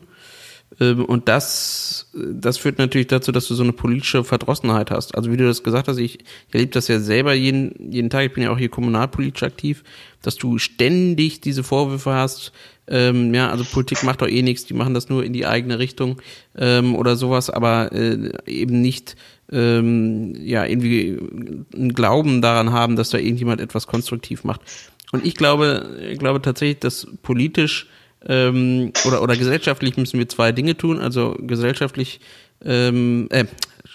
Ähm, 0.79 1.05
und 1.05 1.27
das, 1.27 2.09
das 2.13 2.57
führt 2.57 2.77
natürlich 2.77 3.07
dazu, 3.07 3.31
dass 3.31 3.47
du 3.47 3.55
so 3.55 3.63
eine 3.63 3.73
politische 3.73 4.23
Verdrossenheit 4.23 4.91
hast. 4.91 5.15
Also 5.15 5.31
wie 5.31 5.37
du 5.37 5.45
das 5.45 5.63
gesagt 5.63 5.87
hast, 5.87 5.97
ich, 5.97 6.19
erlebe 6.51 6.71
das 6.71 6.87
ja 6.87 6.99
selber 6.99 7.33
jeden, 7.33 7.91
jeden 7.91 8.09
Tag, 8.09 8.25
ich 8.25 8.33
bin 8.33 8.43
ja 8.43 8.51
auch 8.51 8.57
hier 8.57 8.69
kommunalpolitisch 8.69 9.43
aktiv, 9.43 9.83
dass 10.21 10.35
du 10.35 10.57
ständig 10.57 11.41
diese 11.41 11.63
Vorwürfe 11.63 12.13
hast, 12.13 12.53
ähm, 12.87 13.33
ja, 13.33 13.49
also 13.49 13.63
Politik 13.63 14.03
macht 14.03 14.21
doch 14.21 14.27
eh 14.27 14.41
nichts, 14.41 14.65
die 14.65 14.73
machen 14.73 14.93
das 14.93 15.07
nur 15.07 15.23
in 15.23 15.31
die 15.31 15.45
eigene 15.45 15.79
Richtung 15.79 16.21
ähm, 16.57 16.95
oder 16.95 17.15
sowas, 17.15 17.49
aber 17.49 17.93
äh, 17.93 18.31
eben 18.45 18.81
nicht 18.81 19.15
ähm, 19.51 20.35
ja 20.43 20.65
irgendwie 20.65 21.17
einen 21.73 21.93
Glauben 21.93 22.41
daran 22.41 22.73
haben, 22.73 22.95
dass 22.95 23.09
da 23.09 23.17
irgendjemand 23.17 23.61
etwas 23.61 23.87
konstruktiv 23.87 24.43
macht. 24.43 24.61
Und 25.13 25.25
ich 25.25 25.35
glaube, 25.35 25.97
ich 26.11 26.19
glaube 26.19 26.41
tatsächlich, 26.41 26.79
dass 26.79 27.07
politisch 27.21 27.87
ähm, 28.27 28.91
oder, 29.05 29.21
oder 29.21 29.35
gesellschaftlich 29.35 29.97
müssen 29.97 30.19
wir 30.19 30.29
zwei 30.29 30.51
Dinge 30.51 30.77
tun. 30.77 30.99
Also 30.99 31.35
gesellschaftlich, 31.39 32.19
ähm, 32.63 33.27
äh, 33.31 33.45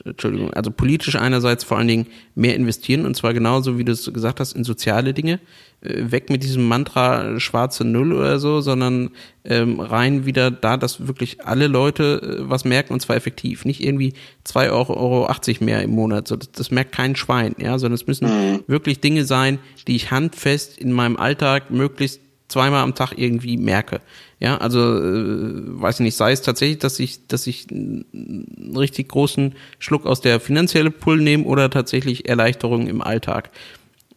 Entschuldigung, 0.04 0.52
also 0.52 0.70
politisch 0.70 1.16
einerseits 1.16 1.64
vor 1.64 1.78
allen 1.78 1.88
Dingen 1.88 2.06
mehr 2.34 2.54
investieren 2.54 3.06
und 3.06 3.16
zwar 3.16 3.34
genauso, 3.34 3.78
wie 3.78 3.84
du 3.84 3.92
es 3.92 4.12
gesagt 4.12 4.38
hast, 4.40 4.52
in 4.52 4.64
soziale 4.64 5.14
Dinge. 5.14 5.40
Äh, 5.80 6.10
weg 6.10 6.28
mit 6.28 6.42
diesem 6.42 6.64
Mantra 6.66 7.40
schwarze 7.40 7.84
Null 7.84 8.12
oder 8.12 8.38
so, 8.38 8.60
sondern 8.60 9.10
ähm, 9.44 9.80
rein 9.80 10.26
wieder 10.26 10.50
da, 10.50 10.76
dass 10.76 11.06
wirklich 11.06 11.44
alle 11.46 11.68
Leute 11.68 12.20
äh, 12.40 12.50
was 12.50 12.64
merken 12.64 12.92
und 12.92 13.00
zwar 13.00 13.16
effektiv. 13.16 13.64
Nicht 13.64 13.82
irgendwie 13.82 14.14
zwei 14.44 14.70
Euro, 14.70 14.94
Euro 14.94 15.26
80 15.26 15.60
mehr 15.60 15.82
im 15.82 15.90
Monat. 15.90 16.28
So, 16.28 16.36
das, 16.36 16.50
das 16.52 16.70
merkt 16.70 16.92
kein 16.92 17.16
Schwein, 17.16 17.54
ja, 17.58 17.78
sondern 17.78 17.94
es 17.94 18.06
müssen 18.06 18.28
mhm. 18.28 18.64
wirklich 18.66 19.00
Dinge 19.00 19.24
sein, 19.24 19.58
die 19.86 19.96
ich 19.96 20.10
handfest 20.10 20.78
in 20.78 20.92
meinem 20.92 21.16
Alltag 21.16 21.70
möglichst 21.70 22.20
zweimal 22.48 22.82
am 22.82 22.94
Tag 22.94 23.12
irgendwie 23.16 23.56
merke. 23.56 24.00
Ja, 24.40 24.58
also 24.58 24.80
äh, 24.80 25.80
weiß 25.80 25.96
ich 25.96 26.04
nicht, 26.04 26.16
sei 26.16 26.32
es 26.32 26.42
tatsächlich, 26.42 26.78
dass 26.78 26.98
ich, 26.98 27.26
dass 27.26 27.46
ich 27.46 27.66
einen 27.70 28.74
richtig 28.76 29.08
großen 29.08 29.54
Schluck 29.78 30.06
aus 30.06 30.20
der 30.20 30.40
finanzielle 30.40 30.90
Pull 30.90 31.20
nehme 31.20 31.44
oder 31.44 31.70
tatsächlich 31.70 32.28
Erleichterungen 32.28 32.88
im 32.88 33.02
Alltag. 33.02 33.50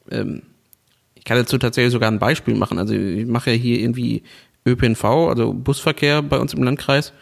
Ähm, 0.09 0.43
ich 1.15 1.25
kann 1.25 1.37
dazu 1.37 1.57
tatsächlich 1.57 1.91
sogar 1.91 2.09
ein 2.09 2.19
Beispiel 2.19 2.55
machen. 2.55 2.79
Also 2.79 2.93
ich 2.93 3.27
mache 3.27 3.51
ja 3.51 3.57
hier 3.57 3.79
irgendwie 3.79 4.23
ÖPNV, 4.65 5.03
also 5.03 5.53
Busverkehr 5.53 6.21
bei 6.21 6.39
uns 6.39 6.53
im 6.53 6.63
Landkreis. 6.63 7.13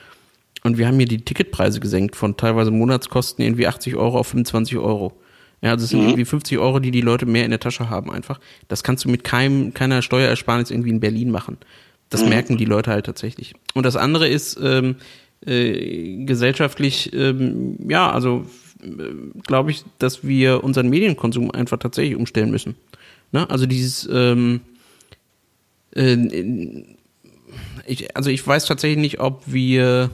Und 0.64 0.78
wir 0.78 0.88
haben 0.88 0.98
hier 0.98 1.08
die 1.08 1.24
Ticketpreise 1.24 1.80
gesenkt 1.80 2.16
von 2.16 2.38
teilweise 2.38 2.72
Monatskosten 2.72 3.44
irgendwie 3.44 3.68
80 3.68 3.96
Euro 3.96 4.20
auf 4.20 4.28
25 4.28 4.78
Euro. 4.78 5.14
Ja, 5.62 5.72
also 5.72 5.84
es 5.84 5.90
sind 5.90 6.02
mhm. 6.02 6.10
irgendwie 6.10 6.26
50 6.26 6.58
Euro, 6.58 6.80
die 6.80 6.92
die 6.92 7.02
Leute 7.02 7.26
mehr 7.26 7.44
in 7.44 7.52
der 7.52 7.60
Tasche 7.60 7.90
haben 7.90 8.12
einfach. 8.12 8.40
Das 8.68 8.84
kannst 8.84 9.06
du 9.06 9.10
mit 9.10 9.24
keinem, 9.24 9.74
keiner 9.74 10.02
Steuerersparnis 10.02 10.72
irgendwie 10.72 10.90
in 10.90 11.00
Berlin 11.00 11.32
machen. 11.32 11.58
Das 12.10 12.24
mhm. 12.24 12.30
merken 12.30 12.58
die 12.58 12.66
Leute 12.66 12.92
halt 12.92 13.06
tatsächlich. 13.06 13.54
Und 13.74 13.86
das 13.86 13.96
andere 13.96 14.28
ist 14.28 14.58
ähm, 14.62 14.96
äh, 15.46 16.24
gesellschaftlich, 16.26 17.14
ähm, 17.14 17.78
ja, 17.88 18.10
also 18.10 18.46
äh, 18.82 18.88
glaube 19.46 19.72
ich, 19.72 19.84
dass 20.00 20.24
wir 20.24 20.64
unseren 20.64 20.90
Medienkonsum 20.90 21.52
einfach 21.52 21.78
tatsächlich 21.78 22.16
umstellen 22.16 22.52
müssen. 22.52 22.76
Ne? 23.32 23.50
Also 23.50 23.66
dieses, 23.66 24.08
ähm, 24.12 24.62
äh, 25.96 26.16
ich, 27.86 28.16
also 28.16 28.30
ich 28.30 28.46
weiß 28.46 28.66
tatsächlich 28.66 29.00
nicht, 29.00 29.20
ob 29.20 29.44
wir 29.46 30.10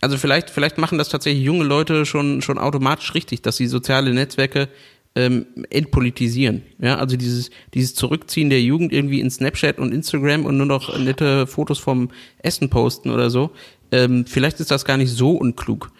also 0.00 0.16
vielleicht, 0.16 0.50
vielleicht 0.50 0.78
machen 0.78 0.98
das 0.98 1.08
tatsächlich 1.08 1.44
junge 1.44 1.64
Leute 1.64 2.06
schon, 2.06 2.42
schon 2.42 2.58
automatisch 2.58 3.14
richtig, 3.14 3.42
dass 3.42 3.56
sie 3.56 3.66
soziale 3.66 4.12
Netzwerke 4.12 4.68
ähm, 5.14 5.46
entpolitisieren. 5.70 6.62
Ja, 6.78 6.98
also 6.98 7.16
dieses, 7.16 7.50
dieses 7.74 7.94
Zurückziehen 7.94 8.50
der 8.50 8.62
Jugend 8.62 8.92
irgendwie 8.92 9.20
in 9.20 9.30
Snapchat 9.30 9.78
und 9.78 9.92
Instagram 9.92 10.46
und 10.46 10.56
nur 10.56 10.66
noch 10.66 10.96
nette 10.98 11.46
Fotos 11.46 11.78
vom 11.78 12.10
Essen 12.38 12.70
posten 12.70 13.10
oder 13.10 13.30
so. 13.30 13.50
Ähm, 13.90 14.26
vielleicht 14.26 14.60
ist 14.60 14.70
das 14.70 14.84
gar 14.84 14.96
nicht 14.96 15.10
so 15.10 15.32
unklug 15.32 15.90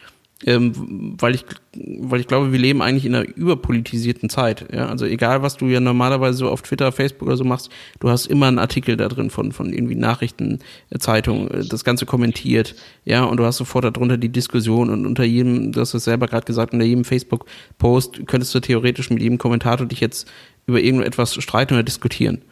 ähm, 0.46 1.16
weil 1.18 1.34
ich 1.34 1.44
weil 1.74 2.20
ich 2.20 2.26
glaube, 2.26 2.52
wir 2.52 2.58
leben 2.58 2.82
eigentlich 2.82 3.06
in 3.06 3.14
einer 3.14 3.26
überpolitisierten 3.36 4.28
Zeit. 4.28 4.66
Ja? 4.72 4.86
Also 4.86 5.04
egal, 5.04 5.42
was 5.42 5.56
du 5.56 5.66
ja 5.66 5.80
normalerweise 5.80 6.38
so 6.38 6.48
auf 6.48 6.62
Twitter, 6.62 6.90
Facebook 6.92 7.28
oder 7.28 7.36
so 7.36 7.44
machst, 7.44 7.70
du 8.00 8.08
hast 8.08 8.26
immer 8.26 8.46
einen 8.46 8.58
Artikel 8.58 8.96
da 8.96 9.08
drin 9.08 9.30
von 9.30 9.52
von 9.52 9.72
irgendwie 9.72 9.94
Nachrichten, 9.94 10.60
äh, 10.90 10.98
Zeitung, 10.98 11.48
äh, 11.48 11.64
das 11.64 11.84
Ganze 11.84 12.06
kommentiert, 12.06 12.74
ja, 13.04 13.24
und 13.24 13.38
du 13.38 13.44
hast 13.44 13.56
sofort 13.56 13.84
darunter 13.84 14.16
die 14.16 14.28
Diskussion 14.28 14.90
und 14.90 15.06
unter 15.06 15.24
jedem, 15.24 15.72
du 15.72 15.80
hast 15.80 15.94
es 15.94 16.04
selber 16.04 16.28
gerade 16.28 16.46
gesagt, 16.46 16.72
unter 16.72 16.86
jedem 16.86 17.04
Facebook-Post 17.04 18.26
könntest 18.26 18.54
du 18.54 18.60
theoretisch 18.60 19.10
mit 19.10 19.20
jedem 19.20 19.38
Kommentator 19.38 19.86
dich 19.86 20.00
jetzt 20.00 20.28
über 20.66 20.80
irgendetwas 20.80 21.34
streiten 21.34 21.74
oder 21.74 21.82
diskutieren. 21.82 22.42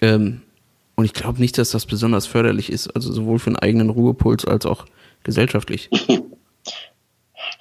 Ähm, 0.00 0.40
und 0.96 1.04
ich 1.04 1.12
glaube 1.12 1.40
nicht, 1.40 1.56
dass 1.58 1.70
das 1.70 1.86
besonders 1.86 2.26
förderlich 2.26 2.70
ist, 2.70 2.88
also 2.88 3.12
sowohl 3.12 3.38
für 3.38 3.48
einen 3.48 3.56
eigenen 3.56 3.90
Ruhepuls 3.90 4.44
als 4.44 4.66
auch 4.66 4.86
gesellschaftlich. 5.22 5.90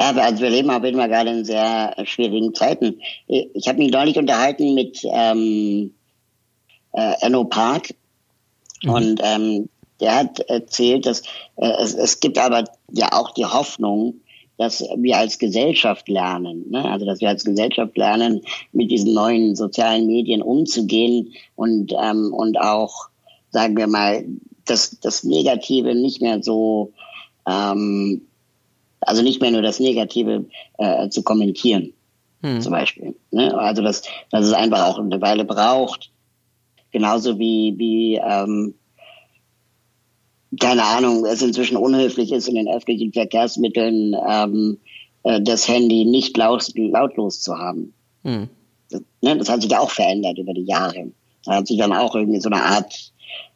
Ja, 0.02 0.12
also 0.12 0.42
wir 0.42 0.50
leben 0.50 0.70
auf 0.70 0.84
jeden 0.84 0.98
Fall 0.98 1.10
gerade 1.10 1.30
in 1.32 1.46
sehr 1.46 1.94
schwierigen 2.06 2.54
Zeiten. 2.54 3.02
Ich 3.28 3.68
habe 3.68 3.80
mich 3.80 3.92
neulich 3.92 4.18
unterhalten 4.18 4.74
mit 4.74 5.02
ähm, 5.04 5.94
äh, 6.94 7.14
Enno 7.22 7.44
Park 7.44 7.94
mhm. 8.84 8.90
und 8.90 9.22
ähm, 9.24 9.70
der 10.00 10.16
hat 10.16 10.40
erzählt, 10.40 11.06
dass 11.06 11.24
äh, 11.58 11.72
es, 11.82 11.94
es 11.94 12.20
gibt 12.22 12.38
aber 12.38 12.64
ja 12.92 13.10
auch 13.12 13.32
die 13.32 13.46
Hoffnung, 13.46 14.22
dass 14.58 14.84
wir 14.98 15.18
als 15.18 15.38
Gesellschaft 15.38 16.08
lernen, 16.08 16.66
ne? 16.70 16.84
also 16.90 17.06
dass 17.06 17.22
wir 17.22 17.30
als 17.30 17.44
Gesellschaft 17.44 17.98
lernen, 17.98 18.42
mit 18.72 18.92
diesen 18.92 19.14
neuen 19.14 19.56
sozialen 19.56 20.08
Medien 20.08 20.42
umzugehen 20.42 21.34
und 21.56 21.94
ähm, 21.94 22.34
und 22.34 22.60
auch, 22.60 23.10
sagen 23.52 23.78
wir 23.78 23.88
mal, 23.88 24.26
das 24.66 24.98
das 25.02 25.24
Negative 25.24 25.96
nicht 25.96 26.22
mehr 26.22 26.42
so 26.42 26.92
ähm, 27.48 28.22
also 29.02 29.22
nicht 29.22 29.42
mehr 29.42 29.52
nur 29.52 29.62
das 29.62 29.80
Negative 29.80 30.46
äh, 30.78 31.10
zu 31.10 31.24
kommentieren. 31.24 31.94
hm. 32.42 32.62
zum 32.62 32.72
Beispiel. 32.72 33.16
Ne? 33.32 33.58
Also 33.58 33.82
dass, 33.82 34.04
dass 34.32 34.46
es 34.46 34.54
einfach 34.54 34.86
auch 34.88 35.00
eine 35.00 35.22
Weile 35.22 35.46
braucht. 35.46 36.12
Genauso 36.92 37.38
wie, 37.38 37.76
wie 37.78 38.16
ähm, 38.16 38.74
keine 40.60 40.84
Ahnung, 40.84 41.26
es 41.26 41.42
inzwischen 41.42 41.78
unhöflich 41.78 42.32
ist, 42.32 42.48
in 42.48 42.56
den 42.56 42.68
öffentlichen 42.68 43.14
Verkehrsmitteln 43.14 44.16
ähm, 44.28 44.80
äh, 45.24 45.42
das 45.42 45.68
Handy 45.68 46.06
nicht 46.06 46.36
laut, 46.38 46.72
lautlos 46.76 47.42
zu 47.42 47.58
haben. 47.58 47.94
Hm. 48.24 48.50
Das, 48.90 49.02
ne, 49.22 49.38
das 49.38 49.50
hat 49.50 49.62
sich 49.62 49.76
auch 49.76 49.92
verändert 49.92 50.38
über 50.40 50.54
die 50.54 50.66
Jahre. 50.66 51.12
Da 51.46 51.56
hat 51.56 51.68
sich 51.68 51.78
dann 51.78 51.94
auch 51.94 52.16
irgendwie 52.16 52.40
so 52.40 52.50
eine 52.50 52.64
Art 52.64 53.12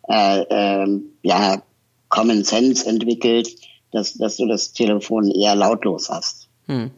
äh, 0.07 0.41
äh, 0.41 1.01
ja, 1.23 1.63
Common 2.09 2.43
Sense 2.43 2.87
entwickelt, 2.87 3.49
dass, 3.93 4.13
dass 4.15 4.37
du 4.37 4.47
das 4.47 4.73
Telefon 4.73 5.31
eher 5.31 5.55
lautlos 5.55 6.09
hast. 6.09 6.49
Hm. 6.67 6.91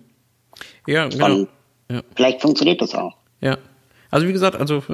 Ja, 0.88 1.08
genau. 1.08 1.48
ja. 1.92 2.02
Vielleicht 2.16 2.42
funktioniert 2.42 2.82
das 2.82 2.96
auch. 2.96 3.16
Ja. 3.42 3.58
Also 4.12 4.28
wie 4.28 4.34
gesagt, 4.34 4.56
also 4.56 4.84
äh, 4.90 4.94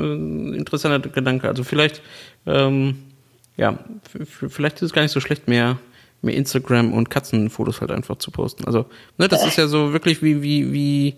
interessanter 0.56 1.08
Gedanke. 1.10 1.48
Also 1.48 1.64
vielleicht 1.64 2.02
ähm, 2.46 3.12
ja, 3.58 3.78
vielleicht 4.26 4.78
ist 4.78 4.82
es 4.82 4.94
gar 4.94 5.02
nicht 5.02 5.12
so 5.12 5.20
schlecht, 5.20 5.48
mehr, 5.48 5.78
mehr 6.22 6.36
Instagram 6.36 6.94
und 6.94 7.10
Katzenfotos 7.10 7.82
halt 7.82 7.92
einfach 7.92 8.18
zu 8.18 8.32
posten. 8.32 8.66
Also, 8.66 8.86
ne, 9.18 9.28
das 9.28 9.46
ist 9.46 9.58
ja 9.58 9.68
so 9.68 9.94
wirklich 9.94 10.24
wie, 10.24 10.42
wie, 10.42 10.72
wie, 10.72 11.16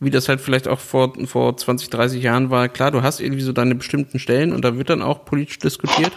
wie 0.00 0.10
das 0.10 0.28
halt 0.28 0.40
vielleicht 0.40 0.68
auch 0.68 0.80
vor, 0.80 1.12
vor 1.26 1.56
20, 1.56 1.90
30 1.90 2.22
Jahren 2.22 2.50
war. 2.50 2.68
Klar, 2.68 2.90
du 2.90 3.02
hast 3.02 3.20
irgendwie 3.20 3.42
so 3.42 3.52
deine 3.52 3.74
bestimmten 3.74 4.18
Stellen 4.18 4.52
und 4.52 4.64
da 4.64 4.78
wird 4.78 4.90
dann 4.90 5.02
auch 5.02 5.24
politisch 5.24 5.58
diskutiert. 5.58 6.12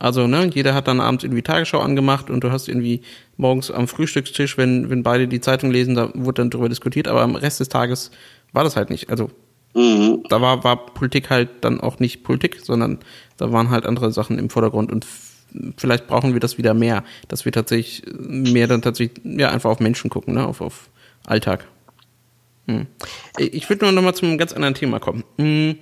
Also, 0.00 0.26
ne, 0.26 0.50
jeder 0.52 0.72
hat 0.74 0.88
dann 0.88 0.98
abends 0.98 1.24
irgendwie 1.24 1.42
Tagesschau 1.42 1.78
angemacht 1.78 2.30
und 2.30 2.42
du 2.42 2.50
hast 2.50 2.68
irgendwie 2.68 3.02
morgens 3.36 3.70
am 3.70 3.86
Frühstückstisch, 3.86 4.56
wenn, 4.56 4.88
wenn 4.88 5.02
beide 5.02 5.28
die 5.28 5.42
Zeitung 5.42 5.70
lesen, 5.70 5.94
da 5.94 6.10
wurde 6.14 6.40
dann 6.40 6.48
drüber 6.48 6.70
diskutiert, 6.70 7.06
aber 7.06 7.20
am 7.20 7.36
Rest 7.36 7.60
des 7.60 7.68
Tages 7.68 8.10
war 8.54 8.64
das 8.64 8.76
halt 8.76 8.88
nicht. 8.88 9.10
Also, 9.10 9.30
mhm. 9.74 10.24
da 10.30 10.40
war, 10.40 10.64
war 10.64 10.86
Politik 10.86 11.28
halt 11.28 11.50
dann 11.60 11.82
auch 11.82 11.98
nicht 11.98 12.24
Politik, 12.24 12.60
sondern 12.62 12.98
da 13.36 13.52
waren 13.52 13.68
halt 13.68 13.84
andere 13.84 14.10
Sachen 14.10 14.38
im 14.38 14.48
Vordergrund 14.48 14.90
und 14.90 15.06
vielleicht 15.76 16.06
brauchen 16.06 16.32
wir 16.32 16.40
das 16.40 16.56
wieder 16.56 16.72
mehr, 16.72 17.04
dass 17.28 17.44
wir 17.44 17.52
tatsächlich 17.52 18.02
mehr 18.18 18.68
dann 18.68 18.80
tatsächlich 18.80 19.22
ja 19.22 19.50
einfach 19.50 19.68
auf 19.68 19.80
Menschen 19.80 20.08
gucken, 20.08 20.32
ne, 20.32 20.46
auf, 20.46 20.62
auf 20.62 20.88
Alltag. 21.26 21.66
Hm. 22.68 22.86
Ich 23.36 23.68
würde 23.68 23.84
nur 23.84 23.92
noch 23.92 24.02
mal 24.02 24.14
zu 24.14 24.24
einem 24.24 24.38
ganz 24.38 24.54
anderen 24.54 24.74
Thema 24.74 24.98
kommen. 24.98 25.24
Hm. 25.36 25.76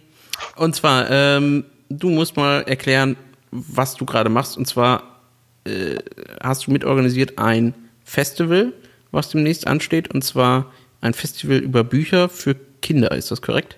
Und 0.56 0.74
zwar, 0.74 1.08
ähm, 1.08 1.66
du 1.88 2.10
musst 2.10 2.36
mal 2.36 2.62
erklären, 2.62 3.16
was 3.51 3.94
du 3.94 4.05
gerade 4.05 4.30
machst. 4.30 4.57
Und 4.57 4.66
zwar 4.66 5.20
äh, 5.64 5.99
hast 6.42 6.66
du 6.66 6.70
mitorganisiert 6.70 7.38
ein 7.38 7.74
Festival, 8.05 8.72
was 9.11 9.30
demnächst 9.30 9.66
ansteht, 9.66 10.12
und 10.12 10.22
zwar 10.22 10.72
ein 11.01 11.14
Festival 11.14 11.59
über 11.59 11.84
Bücher 11.84 12.28
für 12.28 12.57
Kinder. 12.80 13.12
Ist 13.12 13.30
das 13.30 13.42
korrekt? 13.42 13.76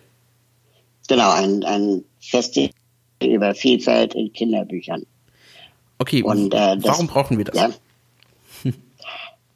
Genau, 1.09 1.31
ein, 1.33 1.65
ein 1.65 2.05
Festival 2.21 2.71
über 3.23 3.55
Vielfalt 3.55 4.15
in 4.15 4.33
Kinderbüchern. 4.33 5.05
Okay, 5.99 6.23
und, 6.23 6.55
äh, 6.55 6.77
das, 6.77 6.85
warum 6.85 7.07
brauchen 7.09 7.37
wir 7.37 7.45
das? 7.45 7.57
Ja. 7.57 7.71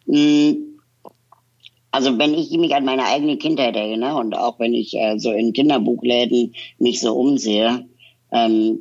Hm, 0.06 0.56
also 1.90 2.18
wenn 2.18 2.34
ich 2.34 2.50
mich 2.50 2.74
an 2.74 2.84
meine 2.84 3.06
eigene 3.06 3.38
Kindheit 3.38 3.76
erinnere 3.76 4.16
und 4.16 4.34
auch 4.34 4.58
wenn 4.58 4.74
ich 4.74 4.94
äh, 4.94 5.18
so 5.18 5.32
in 5.32 5.52
Kinderbuchläden 5.52 6.54
mich 6.78 7.00
so 7.00 7.16
umsehe, 7.16 7.86
ähm, 8.32 8.80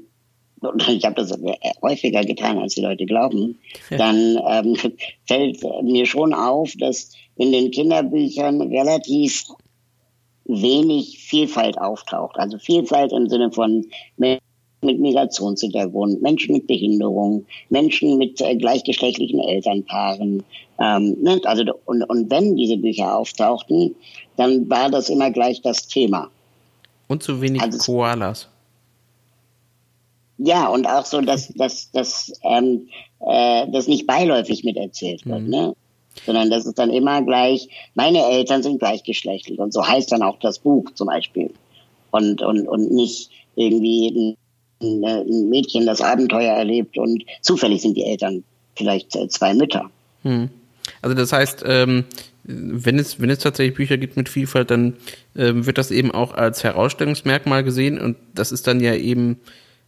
und 0.66 0.88
ich 0.90 1.04
habe 1.06 1.16
das 1.16 1.38
häufiger 1.82 2.24
getan, 2.24 2.58
als 2.58 2.76
die 2.76 2.82
Leute 2.82 3.06
glauben, 3.06 3.60
dann 3.90 4.40
ähm, 4.48 4.76
fällt 5.26 5.62
mir 5.84 6.06
schon 6.06 6.34
auf, 6.34 6.74
dass 6.78 7.12
in 7.36 7.52
den 7.52 7.72
Kinderbüchern 7.72 8.62
relativ 8.62 9.46
wenig 10.46 11.20
Vielfalt 11.20 11.78
auftaucht. 11.78 12.38
Also 12.38 12.58
Vielfalt 12.58 13.12
im 13.12 13.30
Sinne 13.30 13.52
von 13.52 13.86
mit 14.84 15.00
Migrationshintergrund, 15.00 16.22
Menschen 16.22 16.54
mit 16.54 16.68
Behinderung, 16.68 17.46
Menschen 17.70 18.18
mit 18.18 18.42
äh, 18.42 18.56
gleichgeschlechtlichen 18.56 19.40
Elternpaaren. 19.40 20.44
Ähm, 20.80 21.18
ne? 21.22 21.40
also, 21.46 21.64
und, 21.86 22.04
und 22.04 22.30
wenn 22.30 22.56
diese 22.56 22.78
Bücher 22.78 23.18
auftauchten, 23.18 23.96
dann 24.36 24.70
war 24.70 24.90
das 24.90 25.10
immer 25.10 25.32
gleich 25.32 25.62
das 25.62 25.88
Thema. 25.88 26.30
Und 27.08 27.24
zu 27.24 27.42
wenig 27.42 27.62
also, 27.62 27.78
Koalas. 27.78 28.50
Ja, 30.38 30.68
und 30.68 30.88
auch 30.88 31.06
so, 31.06 31.22
dass, 31.22 31.50
dass, 31.50 31.92
dass 31.92 32.32
ähm, 32.44 32.88
äh, 33.20 33.68
das 33.72 33.88
nicht 33.88 34.08
beiläufig 34.08 34.64
miterzählt 34.64 35.26
wird, 35.26 35.42
mhm. 35.42 35.50
ne? 35.50 35.76
sondern 36.26 36.50
das 36.50 36.66
ist 36.66 36.78
dann 36.78 36.92
immer 36.92 37.22
gleich, 37.22 37.68
meine 37.96 38.24
Eltern 38.24 38.64
sind 38.64 38.80
gleichgeschlechtlich 38.80 39.60
und 39.60 39.74
so 39.74 39.88
heißt 39.88 40.12
dann 40.12 40.22
auch 40.22 40.40
das 40.40 40.60
Buch 40.60 40.92
zum 40.94 41.08
Beispiel. 41.08 41.52
Und, 42.12 42.42
und, 42.44 42.68
und 42.68 42.92
nicht 42.92 43.32
irgendwie 43.56 44.36
ein 44.82 45.50
Mädchen 45.50 45.86
das 45.86 46.02
Abenteuer 46.02 46.54
erlebt 46.54 46.98
und 46.98 47.24
zufällig 47.42 47.82
sind 47.82 47.98
die 47.98 48.04
Eltern 48.04 48.44
vielleicht 48.76 49.16
äh, 49.16 49.28
zwei 49.28 49.54
Mütter. 49.54 49.90
Hm. 50.22 50.50
Also 51.02 51.16
das 51.16 51.32
heißt, 51.32 51.64
ähm, 51.66 52.06
wenn 52.44 53.00
es, 53.00 53.20
wenn 53.20 53.30
es 53.30 53.40
tatsächlich 53.40 53.76
Bücher 53.76 53.98
gibt 53.98 54.18
mit 54.18 54.30
Vielfalt, 54.30 54.70
dann 54.70 54.98
ähm, 55.36 55.66
wird 55.66 55.78
das 55.78 55.92
eben 55.92 56.12
auch 56.12 56.34
als 56.34 56.64
Herausstellungsmerkmal 56.64 57.64
gesehen 57.64 58.00
und 58.00 58.18
das 58.36 58.52
ist 58.52 58.68
dann 58.68 58.80
ja 58.80 58.94
eben 58.94 59.40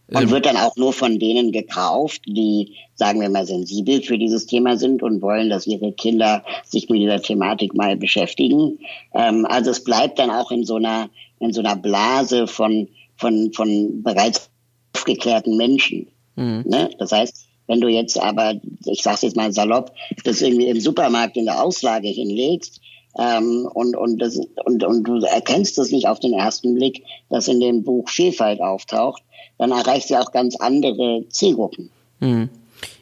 und 0.08 0.22
ähm, 0.22 0.30
wird 0.30 0.46
dann 0.46 0.56
auch 0.56 0.76
nur 0.76 0.92
von 0.92 1.18
denen 1.18 1.52
gekauft, 1.52 2.22
die, 2.26 2.76
sagen 2.94 3.20
wir 3.20 3.28
mal, 3.28 3.46
sensibel 3.46 4.02
für 4.02 4.18
dieses 4.18 4.46
Thema 4.46 4.76
sind 4.76 5.02
und 5.02 5.20
wollen, 5.20 5.50
dass 5.50 5.66
ihre 5.66 5.92
Kinder 5.92 6.44
sich 6.64 6.88
mit 6.88 7.00
dieser 7.00 7.20
Thematik 7.20 7.74
mal 7.74 7.96
beschäftigen. 7.96 8.78
Ähm, 9.14 9.46
also 9.46 9.70
es 9.70 9.82
bleibt 9.82 10.18
dann 10.18 10.30
auch 10.30 10.50
in 10.50 10.64
so 10.64 10.76
einer, 10.76 11.10
in 11.40 11.52
so 11.52 11.60
einer 11.60 11.76
Blase 11.76 12.46
von, 12.46 12.88
von, 13.16 13.52
von 13.52 14.02
bereits 14.02 14.48
aufgeklärten 14.94 15.56
Menschen. 15.56 16.06
Mhm. 16.36 16.64
Ne? 16.66 16.90
Das 16.98 17.10
heißt, 17.12 17.46
wenn 17.66 17.80
du 17.80 17.88
jetzt 17.88 18.18
aber, 18.18 18.54
ich 18.84 19.02
sag's 19.02 19.22
jetzt 19.22 19.36
mal 19.36 19.52
salopp, 19.52 19.92
das 20.24 20.40
irgendwie 20.40 20.68
im 20.68 20.80
Supermarkt 20.80 21.36
in 21.36 21.46
der 21.46 21.62
Auslage 21.62 22.08
hinlegst, 22.08 22.80
ähm, 23.18 23.68
und, 23.72 23.96
und, 23.96 24.20
das, 24.20 24.38
und, 24.64 24.84
und 24.84 25.04
du 25.04 25.18
erkennst 25.24 25.78
es 25.78 25.90
nicht 25.90 26.06
auf 26.06 26.20
den 26.20 26.34
ersten 26.34 26.74
Blick, 26.74 27.02
dass 27.30 27.48
in 27.48 27.60
dem 27.60 27.82
Buch 27.82 28.08
Vielfalt 28.08 28.60
auftaucht, 28.60 29.22
dann 29.58 29.70
erreichst 29.70 30.10
du 30.10 30.20
auch 30.20 30.32
ganz 30.32 30.56
andere 30.56 31.24
Zielgruppen. 31.28 31.90
Mhm. 32.20 32.48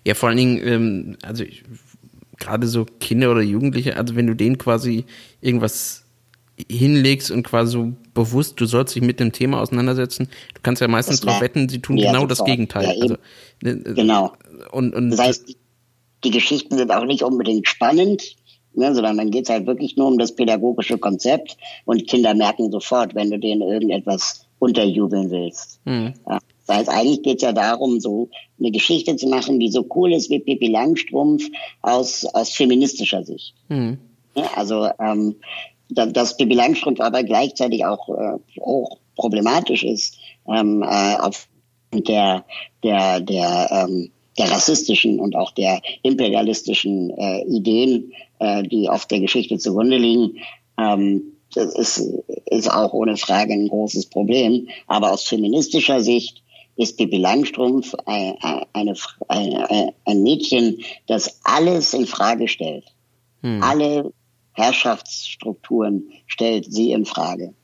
Ja, 0.04 0.14
vor 0.14 0.28
allen 0.28 0.38
Dingen, 0.38 0.60
ähm, 0.66 1.16
also 1.22 1.44
ich, 1.44 1.64
gerade 2.38 2.66
so 2.66 2.86
Kinder 3.00 3.30
oder 3.30 3.42
Jugendliche, 3.42 3.96
also 3.96 4.16
wenn 4.16 4.26
du 4.26 4.34
denen 4.34 4.58
quasi 4.58 5.04
irgendwas 5.40 6.04
hinlegst 6.70 7.30
und 7.30 7.42
quasi 7.42 7.72
so 7.72 7.92
bewusst, 8.12 8.60
du 8.60 8.66
sollst 8.66 8.94
dich 8.94 9.02
mit 9.02 9.18
dem 9.18 9.32
Thema 9.32 9.60
auseinandersetzen. 9.60 10.28
Du 10.54 10.60
kannst 10.62 10.80
ja 10.80 10.88
meistens 10.88 11.20
darauf 11.20 11.40
wetten, 11.40 11.68
sie 11.68 11.80
tun 11.80 11.96
ja, 11.96 12.12
genau 12.12 12.26
das 12.26 12.44
Gegenteil. 12.44 12.84
Ja, 12.84 13.02
also, 13.02 13.16
ne, 13.62 13.70
äh, 13.70 13.94
genau. 13.94 14.32
Und, 14.70 14.94
und 14.94 15.10
das 15.10 15.20
heißt, 15.20 15.56
die 16.22 16.30
Geschichten 16.30 16.76
sind 16.78 16.92
auch 16.92 17.04
nicht 17.04 17.22
unbedingt 17.22 17.66
spannend, 17.66 18.36
ne, 18.74 18.94
sondern 18.94 19.16
dann 19.16 19.30
geht 19.30 19.44
es 19.44 19.50
halt 19.50 19.66
wirklich 19.66 19.96
nur 19.96 20.06
um 20.06 20.18
das 20.18 20.34
pädagogische 20.34 20.98
Konzept 20.98 21.56
und 21.84 22.06
Kinder 22.06 22.34
merken 22.34 22.70
sofort, 22.70 23.14
wenn 23.14 23.30
du 23.30 23.38
denen 23.38 23.62
irgendetwas 23.62 24.43
unterjubeln 24.64 25.30
willst. 25.30 25.80
Hm. 25.84 26.14
Ja. 26.26 26.38
Das 26.66 26.76
heißt, 26.76 26.88
eigentlich 26.88 27.22
geht 27.22 27.36
es 27.36 27.42
ja 27.42 27.52
darum, 27.52 28.00
so 28.00 28.30
eine 28.58 28.70
Geschichte 28.70 29.16
zu 29.16 29.28
machen, 29.28 29.60
die 29.60 29.70
so 29.70 29.86
cool 29.94 30.12
ist 30.14 30.30
wie 30.30 30.40
Pippi 30.40 30.68
Langstrumpf 30.68 31.44
aus, 31.82 32.24
aus 32.24 32.50
feministischer 32.50 33.22
Sicht. 33.24 33.54
Hm. 33.68 33.98
Ja, 34.34 34.50
also 34.56 34.88
ähm, 34.98 35.36
dass 35.90 36.36
Pippi 36.36 36.54
Langstrumpf 36.54 37.00
aber 37.00 37.22
gleichzeitig 37.22 37.84
auch, 37.84 38.08
äh, 38.08 38.60
auch 38.62 38.98
problematisch 39.16 39.84
ist 39.84 40.16
ähm, 40.48 40.82
äh, 40.82 41.16
auf 41.16 41.46
der 41.92 42.44
der 42.82 43.20
der 43.20 43.68
ähm, 43.70 44.10
der 44.38 44.50
rassistischen 44.50 45.20
und 45.20 45.36
auch 45.36 45.52
der 45.52 45.80
imperialistischen 46.02 47.10
äh, 47.10 47.42
Ideen, 47.44 48.12
äh, 48.40 48.64
die 48.64 48.88
auf 48.88 49.06
der 49.06 49.20
Geschichte 49.20 49.58
zugrunde 49.58 49.96
liegen. 49.96 50.38
Ähm, 50.76 51.33
das 51.54 51.74
ist, 51.74 51.98
ist 52.46 52.70
auch 52.70 52.92
ohne 52.92 53.16
Frage 53.16 53.52
ein 53.52 53.68
großes 53.68 54.06
Problem. 54.06 54.68
Aber 54.86 55.12
aus 55.12 55.24
feministischer 55.24 56.00
Sicht 56.00 56.42
ist 56.76 56.96
Pippi 56.96 57.18
Langstrumpf 57.18 57.94
ein, 58.06 58.36
eine, 58.72 58.94
eine, 59.28 59.94
ein 60.04 60.22
Mädchen, 60.22 60.80
das 61.06 61.40
alles 61.44 61.94
in 61.94 62.06
Frage 62.06 62.48
stellt. 62.48 62.84
Hm. 63.42 63.62
Alle 63.62 64.12
Herrschaftsstrukturen 64.52 66.10
stellt 66.26 66.72
sie 66.72 66.92
in 66.92 67.04
Frage. 67.04 67.54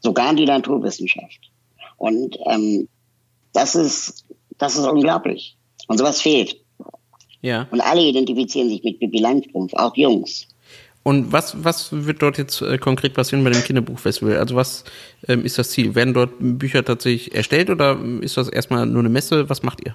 Sogar 0.00 0.34
die 0.34 0.46
Naturwissenschaft. 0.46 1.50
Und 1.96 2.38
ähm, 2.46 2.88
das 3.52 3.74
ist 3.74 4.24
das 4.58 4.76
ist 4.76 4.86
unglaublich. 4.86 5.56
Und 5.88 5.98
sowas 5.98 6.20
fehlt. 6.20 6.56
Ja. 7.40 7.68
Und 7.70 7.80
alle 7.80 8.02
identifizieren 8.02 8.68
sich 8.68 8.82
mit 8.82 9.00
Bibi 9.00 9.18
Langstrumpf, 9.18 9.74
auch 9.74 9.96
Jungs. 9.96 10.48
Und 11.04 11.32
was, 11.32 11.62
was 11.62 11.90
wird 11.92 12.22
dort 12.22 12.38
jetzt 12.38 12.62
äh, 12.62 12.78
konkret 12.78 13.12
passieren 13.12 13.44
bei 13.44 13.50
dem 13.50 13.62
Kinderbuchfestival? 13.62 14.38
Also 14.38 14.56
was 14.56 14.84
ähm, 15.28 15.44
ist 15.44 15.58
das 15.58 15.70
Ziel? 15.70 15.94
Werden 15.94 16.14
dort 16.14 16.30
Bücher 16.38 16.82
tatsächlich 16.82 17.34
erstellt 17.34 17.68
oder 17.68 17.98
ist 18.22 18.38
das 18.38 18.48
erstmal 18.48 18.86
nur 18.86 19.00
eine 19.00 19.10
Messe? 19.10 19.48
Was 19.50 19.62
macht 19.62 19.84
ihr? 19.84 19.94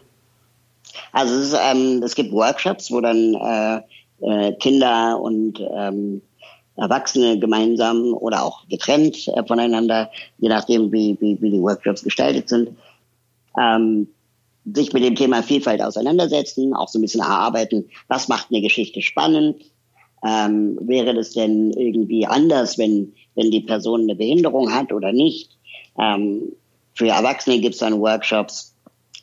Also 1.12 1.34
es, 1.34 1.48
ist, 1.48 1.60
ähm, 1.60 2.04
es 2.04 2.14
gibt 2.14 2.32
Workshops, 2.32 2.92
wo 2.92 3.02
dann 3.02 3.34
äh, 3.34 3.82
äh, 4.22 4.54
Kinder 4.60 5.20
und 5.20 5.60
ähm, 5.60 6.22
Erwachsene 6.76 7.40
gemeinsam 7.40 8.14
oder 8.14 8.44
auch 8.44 8.68
getrennt 8.68 9.28
äh, 9.30 9.44
voneinander, 9.44 10.12
je 10.38 10.50
nachdem, 10.50 10.92
wie, 10.92 11.18
wie, 11.20 11.42
wie 11.42 11.50
die 11.50 11.62
Workshops 11.62 12.04
gestaltet 12.04 12.50
sind, 12.50 12.70
ähm, 13.60 14.08
sich 14.72 14.94
mit 14.94 15.04
dem 15.04 15.16
Thema 15.16 15.42
Vielfalt 15.42 15.82
auseinandersetzen, 15.82 16.76
auch 16.76 16.88
so 16.88 17.00
ein 17.00 17.02
bisschen 17.02 17.22
erarbeiten, 17.22 17.90
was 18.08 18.28
macht 18.28 18.48
eine 18.52 18.62
Geschichte 18.62 19.02
spannend, 19.02 19.56
ähm, 20.26 20.78
wäre 20.82 21.14
das 21.14 21.32
denn 21.32 21.72
irgendwie 21.72 22.26
anders, 22.26 22.78
wenn, 22.78 23.14
wenn 23.36 23.52
die 23.52 23.62
Person 23.62 24.02
eine 24.02 24.16
Behinderung 24.16 24.74
hat 24.74 24.92
oder 24.92 25.12
nicht. 25.12 25.52
Ähm, 25.98 26.54
für 26.94 27.08
Erwachsene 27.08 27.60
gibt 27.60 27.76
es 27.76 27.80
dann 27.80 28.02
Workshops, 28.02 28.76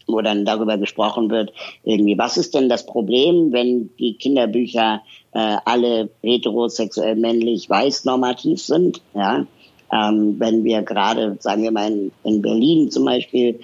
wo 0.06 0.20
dann 0.20 0.44
darüber 0.44 0.78
gesprochen 0.78 1.30
wird, 1.30 1.52
irgendwie, 1.84 2.16
was 2.16 2.36
ist 2.36 2.54
denn 2.54 2.68
das 2.68 2.86
Problem, 2.86 3.52
wenn 3.52 3.90
die 3.98 4.14
Kinderbücher 4.14 5.02
äh, 5.32 5.56
alle 5.64 6.10
heterosexuell 6.22 7.16
männlich 7.16 7.68
weiß 7.68 8.04
normativ 8.04 8.62
sind, 8.62 9.02
ja. 9.14 9.46
Ähm, 9.92 10.34
wenn 10.40 10.64
wir 10.64 10.82
gerade, 10.82 11.36
sagen 11.38 11.62
wir 11.62 11.70
mal, 11.70 11.92
in, 11.92 12.12
in 12.24 12.42
Berlin 12.42 12.90
zum 12.90 13.04
Beispiel 13.04 13.60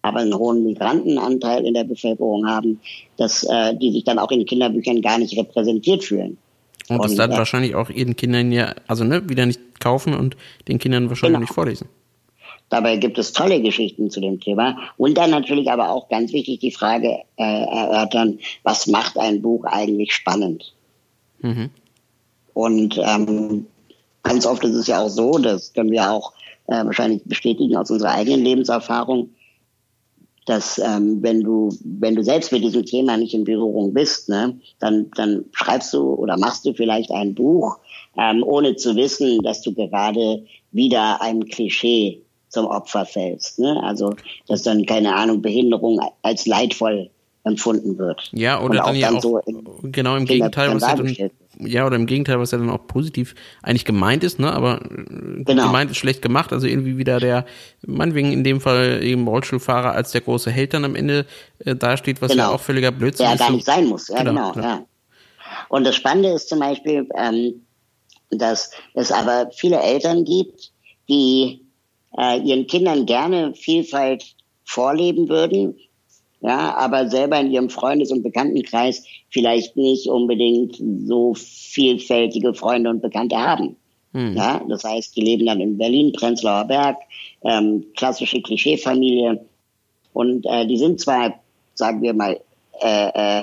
aber 0.00 0.20
einen 0.20 0.38
hohen 0.38 0.62
Migrantenanteil 0.62 1.66
in 1.66 1.74
der 1.74 1.82
Bevölkerung 1.82 2.46
haben, 2.46 2.80
dass 3.16 3.42
äh, 3.42 3.74
die 3.74 3.90
sich 3.90 4.04
dann 4.04 4.20
auch 4.20 4.30
in 4.30 4.46
Kinderbüchern 4.46 5.02
gar 5.02 5.18
nicht 5.18 5.36
repräsentiert 5.36 6.04
fühlen. 6.04 6.38
Und 6.88 7.02
das 7.02 7.14
dann 7.16 7.32
ja. 7.32 7.38
wahrscheinlich 7.38 7.74
auch 7.74 7.90
ihren 7.90 8.14
Kindern 8.16 8.52
ja, 8.52 8.74
also 8.86 9.04
ne, 9.04 9.28
wieder 9.28 9.44
nicht 9.46 9.80
kaufen 9.80 10.14
und 10.14 10.36
den 10.68 10.78
Kindern 10.78 11.08
wahrscheinlich 11.08 11.34
genau. 11.34 11.40
nicht 11.40 11.54
vorlesen. 11.54 11.88
Dabei 12.68 12.96
gibt 12.96 13.18
es 13.18 13.32
tolle 13.32 13.60
Geschichten 13.60 14.10
zu 14.10 14.20
dem 14.20 14.40
Thema. 14.40 14.76
Und 14.96 15.16
dann 15.16 15.30
natürlich 15.30 15.70
aber 15.70 15.90
auch 15.90 16.08
ganz 16.08 16.32
wichtig 16.32 16.60
die 16.60 16.72
Frage 16.72 17.18
äh, 17.36 17.42
erörtern, 17.42 18.38
was 18.64 18.86
macht 18.86 19.18
ein 19.18 19.40
Buch 19.40 19.64
eigentlich 19.64 20.12
spannend? 20.12 20.74
Mhm. 21.40 21.70
Und 22.54 22.98
ähm, 22.98 23.66
ganz 24.22 24.46
oft 24.46 24.64
ist 24.64 24.74
es 24.74 24.86
ja 24.86 25.00
auch 25.00 25.08
so, 25.08 25.38
das 25.38 25.72
können 25.74 25.92
wir 25.92 26.10
auch 26.10 26.32
äh, 26.66 26.84
wahrscheinlich 26.84 27.22
bestätigen 27.24 27.76
aus 27.76 27.90
unserer 27.90 28.12
eigenen 28.12 28.42
Lebenserfahrung, 28.42 29.30
dass 30.46 30.78
ähm, 30.78 31.22
wenn 31.22 31.42
du 31.42 31.68
wenn 31.84 32.14
du 32.14 32.22
selbst 32.22 32.52
mit 32.52 32.62
diesem 32.62 32.86
Thema 32.86 33.16
nicht 33.16 33.34
in 33.34 33.44
Berührung 33.44 33.92
bist, 33.92 34.28
ne, 34.28 34.58
dann 34.78 35.10
dann 35.16 35.44
schreibst 35.52 35.92
du 35.92 36.14
oder 36.14 36.38
machst 36.38 36.64
du 36.64 36.72
vielleicht 36.72 37.10
ein 37.10 37.34
Buch, 37.34 37.78
ähm, 38.16 38.42
ohne 38.42 38.76
zu 38.76 38.96
wissen, 38.96 39.42
dass 39.42 39.60
du 39.62 39.74
gerade 39.74 40.44
wieder 40.70 41.20
einem 41.20 41.44
Klischee 41.44 42.22
zum 42.48 42.66
Opfer 42.66 43.04
fällst. 43.04 43.58
Ne? 43.58 43.82
Also 43.82 44.14
dass 44.46 44.62
dann 44.62 44.86
keine 44.86 45.14
Ahnung 45.14 45.42
Behinderung 45.42 46.00
als 46.22 46.46
leidvoll 46.46 47.10
empfunden 47.44 47.98
wird. 47.98 48.30
Ja, 48.32 48.60
oder 48.60 48.82
dann, 48.82 48.96
ja 48.96 49.12
auch, 49.12 49.22
so 49.22 49.40
genau 49.82 50.16
im 50.16 50.24
Gegenteil, 50.24 50.74
was 50.74 50.82
ja, 50.82 50.96
dann, 50.96 51.30
ja, 51.58 51.86
oder 51.86 51.96
im 51.96 52.06
Gegenteil, 52.06 52.38
was 52.38 52.50
ja 52.50 52.58
dann 52.58 52.70
auch 52.70 52.86
positiv 52.86 53.34
eigentlich 53.62 53.84
gemeint 53.84 54.24
ist, 54.24 54.38
ne, 54.38 54.52
aber 54.52 54.80
äh, 54.84 55.42
genau. 55.44 55.66
gemeint 55.66 55.90
ist 55.90 55.96
schlecht 55.96 56.22
gemacht, 56.22 56.52
also 56.52 56.66
irgendwie 56.66 56.98
wieder 56.98 57.20
der, 57.20 57.46
meinetwegen 57.86 58.32
in 58.32 58.44
dem 58.44 58.60
Fall 58.60 59.02
eben 59.02 59.26
Rollstuhlfahrer 59.26 59.92
als 59.92 60.12
der 60.12 60.20
große 60.20 60.50
Held 60.50 60.74
dann 60.74 60.84
am 60.84 60.94
Ende 60.94 61.26
äh, 61.60 61.74
dasteht, 61.74 62.20
was 62.22 62.32
genau. 62.32 62.44
ja 62.44 62.50
auch 62.50 62.60
völliger 62.60 62.92
Blödsinn 62.92 63.26
der 63.26 63.34
ist. 63.34 63.40
Der 63.40 63.46
gar 63.48 63.54
nicht 63.54 63.66
sein 63.66 63.86
muss, 63.86 64.08
ja, 64.08 64.22
genau, 64.22 64.52
genau 64.52 64.66
ja. 64.66 64.86
Und 65.68 65.84
das 65.84 65.96
Spannende 65.96 66.30
ist 66.30 66.48
zum 66.48 66.60
Beispiel, 66.60 67.08
ähm, 67.16 67.66
dass 68.30 68.70
es 68.94 69.12
aber 69.12 69.50
viele 69.54 69.80
Eltern 69.80 70.24
gibt, 70.24 70.72
die 71.08 71.64
äh, 72.18 72.38
ihren 72.40 72.66
Kindern 72.66 73.06
gerne 73.06 73.54
Vielfalt 73.54 74.34
vorleben 74.64 75.28
würden, 75.28 75.76
ja, 76.46 76.76
aber 76.76 77.08
selber 77.10 77.40
in 77.40 77.50
ihrem 77.50 77.70
Freundes- 77.70 78.12
und 78.12 78.22
Bekanntenkreis 78.22 79.04
vielleicht 79.30 79.76
nicht 79.76 80.06
unbedingt 80.06 80.76
so 81.04 81.34
vielfältige 81.34 82.54
Freunde 82.54 82.88
und 82.88 83.02
Bekannte 83.02 83.36
haben. 83.36 83.74
Mhm. 84.12 84.36
Ja, 84.36 84.62
das 84.68 84.84
heißt, 84.84 85.16
die 85.16 85.22
leben 85.22 85.46
dann 85.46 85.60
in 85.60 85.76
Berlin, 85.76 86.12
Prenzlauer 86.12 86.64
Berg, 86.66 86.98
ähm, 87.42 87.86
klassische 87.96 88.40
Klischeefamilie 88.40 89.44
und 90.12 90.46
äh, 90.46 90.68
die 90.68 90.78
sind 90.78 91.00
zwar, 91.00 91.34
sagen 91.74 92.00
wir 92.00 92.14
mal, 92.14 92.38
äh, 92.80 93.40
äh, 93.40 93.42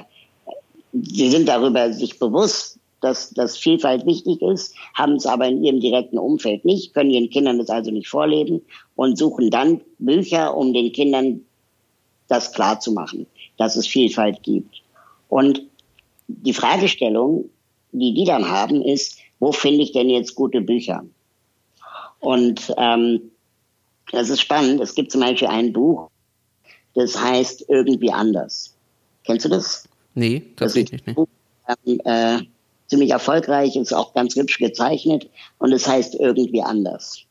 sie 0.93 1.27
sind 1.27 1.49
darüber 1.49 1.91
sich 1.91 2.17
bewusst, 2.19 2.79
dass, 3.01 3.31
dass 3.31 3.57
Vielfalt 3.57 4.05
wichtig 4.05 4.41
ist, 4.41 4.75
haben 4.93 5.15
es 5.15 5.25
aber 5.25 5.49
in 5.49 5.61
ihrem 5.61 5.81
direkten 5.81 6.17
Umfeld 6.17 6.63
nicht, 6.63 6.93
können 6.93 7.11
ihren 7.11 7.29
Kindern 7.29 7.57
das 7.57 7.69
also 7.69 7.91
nicht 7.91 8.07
vorleben 8.07 8.61
und 8.95 9.17
suchen 9.17 9.49
dann 9.49 9.81
Bücher, 9.99 10.55
um 10.55 10.71
den 10.71 10.93
Kindern 10.93 11.41
das 12.27 12.53
klar 12.53 12.79
zu 12.79 12.91
machen, 12.91 13.27
dass 13.57 13.75
es 13.75 13.87
Vielfalt 13.87 14.43
gibt. 14.43 14.81
Und 15.29 15.63
die 16.27 16.53
Fragestellung, 16.53 17.49
die 17.91 18.13
die 18.13 18.25
dann 18.25 18.49
haben, 18.49 18.81
ist, 18.81 19.17
wo 19.39 19.51
finde 19.51 19.83
ich 19.83 19.91
denn 19.91 20.09
jetzt 20.09 20.35
gute 20.35 20.61
Bücher? 20.61 21.03
Und 22.19 22.73
ähm, 22.77 23.31
das 24.11 24.29
ist 24.29 24.41
spannend. 24.41 24.79
Es 24.79 24.95
gibt 24.95 25.11
zum 25.11 25.21
Beispiel 25.21 25.49
ein 25.49 25.73
Buch, 25.73 26.09
das 26.93 27.19
heißt 27.19 27.65
irgendwie 27.67 28.11
anders. 28.11 28.75
Kennst 29.25 29.45
du 29.45 29.49
das? 29.49 29.87
Nee, 30.13 30.43
tatsächlich 30.55 31.05
nicht. 31.05 31.17
Ähm, 31.17 31.99
äh, 32.05 32.39
ziemlich 32.87 33.09
erfolgreich, 33.09 33.75
ist 33.75 33.93
auch 33.93 34.13
ganz 34.13 34.35
hübsch 34.35 34.59
gezeichnet 34.59 35.29
und 35.57 35.71
es 35.71 35.87
heißt 35.87 36.15
irgendwie 36.15 36.61
anders. 36.61 37.25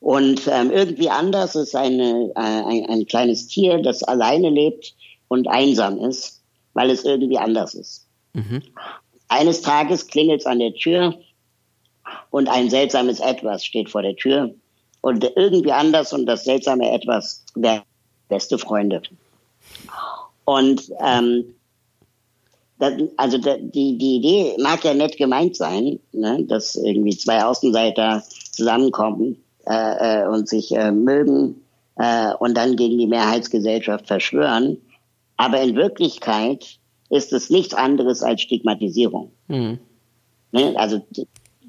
Und 0.00 0.48
ähm, 0.50 0.70
irgendwie 0.70 1.10
anders 1.10 1.54
ist 1.54 1.76
eine, 1.76 2.32
äh, 2.34 2.40
ein, 2.40 2.86
ein 2.88 3.06
kleines 3.06 3.46
Tier, 3.48 3.82
das 3.82 4.02
alleine 4.02 4.48
lebt 4.48 4.94
und 5.28 5.46
einsam 5.46 5.98
ist, 5.98 6.42
weil 6.72 6.90
es 6.90 7.04
irgendwie 7.04 7.38
anders 7.38 7.74
ist. 7.74 8.06
Mhm. 8.32 8.62
Eines 9.28 9.60
Tages 9.60 10.06
klingelt 10.06 10.40
es 10.40 10.46
an 10.46 10.58
der 10.58 10.74
Tür 10.74 11.14
und 12.30 12.48
ein 12.48 12.70
seltsames 12.70 13.20
Etwas 13.20 13.64
steht 13.64 13.90
vor 13.90 14.02
der 14.02 14.16
Tür. 14.16 14.54
Und 15.02 15.24
irgendwie 15.36 15.72
anders 15.72 16.12
und 16.12 16.26
das 16.26 16.44
seltsame 16.44 16.90
Etwas 16.90 17.44
wäre 17.54 17.82
beste 18.28 18.58
Freunde. 18.58 19.02
Und 20.44 20.90
ähm, 21.02 21.54
das, 22.78 22.94
also 23.16 23.38
die, 23.38 23.98
die 23.98 24.16
Idee 24.16 24.56
mag 24.58 24.82
ja 24.84 24.94
nett 24.94 25.16
gemeint 25.16 25.56
sein, 25.56 26.00
ne, 26.12 26.42
dass 26.44 26.74
irgendwie 26.76 27.16
zwei 27.16 27.44
Außenseiter 27.44 28.24
zusammenkommen 28.52 29.42
äh, 29.70 30.22
äh, 30.22 30.26
und 30.26 30.48
sich 30.48 30.72
äh, 30.72 30.90
mögen 30.90 31.62
äh, 31.94 32.32
und 32.40 32.56
dann 32.56 32.74
gegen 32.74 32.98
die 32.98 33.06
Mehrheitsgesellschaft 33.06 34.08
verschwören. 34.08 34.78
Aber 35.36 35.60
in 35.60 35.76
Wirklichkeit 35.76 36.78
ist 37.08 37.32
es 37.32 37.50
nichts 37.50 37.72
anderes 37.72 38.24
als 38.24 38.40
Stigmatisierung. 38.40 39.30
Mhm. 39.46 39.78
Ne? 40.50 40.74
Also 40.74 41.00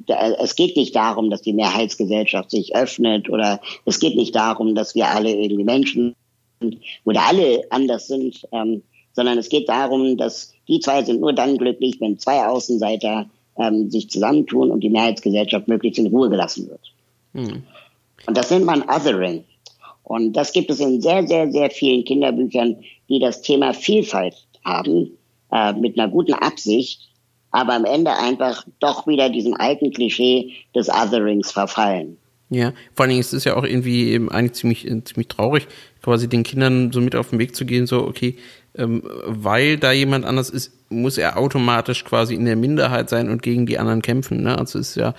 es 0.08 0.56
geht 0.56 0.78
nicht 0.78 0.96
darum, 0.96 1.30
dass 1.30 1.44
die 1.44 1.54
Mehrheitsgesellschaft 1.54 2.50
sich 2.50 2.76
öffnet 2.76 3.30
oder 3.30 3.62
es 3.86 4.00
geht 4.00 4.16
nicht 4.16 4.36
darum, 4.36 4.74
dass 4.74 4.96
wir 4.96 5.10
alle 5.10 5.30
irgendwie 5.36 5.64
Menschen 5.64 6.16
sind 6.60 6.78
oder 7.04 7.28
alle 7.28 7.66
anders 7.70 8.08
sind, 8.08 8.48
ähm, 8.52 8.82
sondern 9.14 9.38
es 9.38 9.48
geht 9.50 9.70
darum, 9.70 10.18
dass 10.18 10.54
die 10.68 10.80
zwei 10.80 11.04
sind 11.04 11.22
nur 11.22 11.34
dann 11.34 11.56
glücklich, 11.56 12.02
wenn 12.02 12.18
zwei 12.18 12.48
Außenseiter 12.48 13.30
ähm, 13.58 13.92
sich 13.92 14.10
zusammentun 14.10 14.72
und 14.72 14.80
die 14.80 14.90
Mehrheitsgesellschaft 14.90 15.68
möglichst 15.68 16.00
in 16.00 16.08
Ruhe 16.08 16.32
gelassen 16.32 16.68
wird. 16.68 16.92
Mhm. 17.34 17.64
Und 18.26 18.38
das 18.38 18.52
nennt 18.52 18.66
man 18.66 18.84
Othering. 18.84 19.44
Und 20.04 20.34
das 20.34 20.52
gibt 20.52 20.70
es 20.70 20.80
in 20.80 21.02
sehr, 21.02 21.26
sehr, 21.28 21.52
sehr 21.52 21.70
vielen 21.70 22.04
Kinderbüchern, 22.04 22.78
die 23.10 23.20
das 23.20 23.42
Thema 23.42 23.74
Vielfalt 23.74 24.36
haben, 24.66 25.12
äh, 25.52 25.74
mit 25.74 25.98
einer 25.98 26.10
guten 26.10 26.34
Absicht, 26.34 27.10
aber 27.52 27.74
am 27.74 27.86
Ende 27.86 28.12
einfach 28.12 28.66
doch 28.80 29.08
wieder 29.08 29.30
diesem 29.30 29.54
alten 29.54 29.92
Klischee 29.92 30.54
des 30.76 30.90
Otherings 30.90 31.52
verfallen. 31.52 32.18
Ja, 32.50 32.74
vor 32.94 33.04
allen 33.04 33.12
Dingen 33.12 33.22
ist 33.22 33.34
es 33.34 33.46
ja 33.46 33.56
auch 33.56 33.64
irgendwie 33.64 34.10
eben 34.10 34.30
eigentlich 34.30 34.54
ziemlich, 34.54 34.86
äh, 34.86 35.04
ziemlich 35.04 35.30
traurig, 35.30 35.68
quasi 36.02 36.28
den 36.28 36.44
Kindern 36.44 36.92
so 36.92 37.00
mit 37.00 37.16
auf 37.16 37.30
den 37.30 37.40
Weg 37.40 37.56
zu 37.56 37.66
gehen, 37.66 37.88
so, 37.88 38.06
okay, 38.06 38.36
ähm, 38.76 39.04
weil 39.26 39.78
da 39.78 39.92
jemand 39.94 40.26
anders 40.26 40.50
ist, 40.50 40.74
muss 40.90 41.18
er 41.18 41.38
automatisch 41.38 42.04
quasi 42.04 42.36
in 42.36 42.46
der 42.46 42.58
Minderheit 42.58 43.10
sein 43.10 43.30
und 43.30 43.42
gegen 43.42 43.66
die 43.66 43.78
anderen 43.78 44.02
kämpfen. 44.02 44.44
Ne? 44.44 44.58
Also 44.58 44.80
ist 44.80 44.96
ja, 44.96 45.14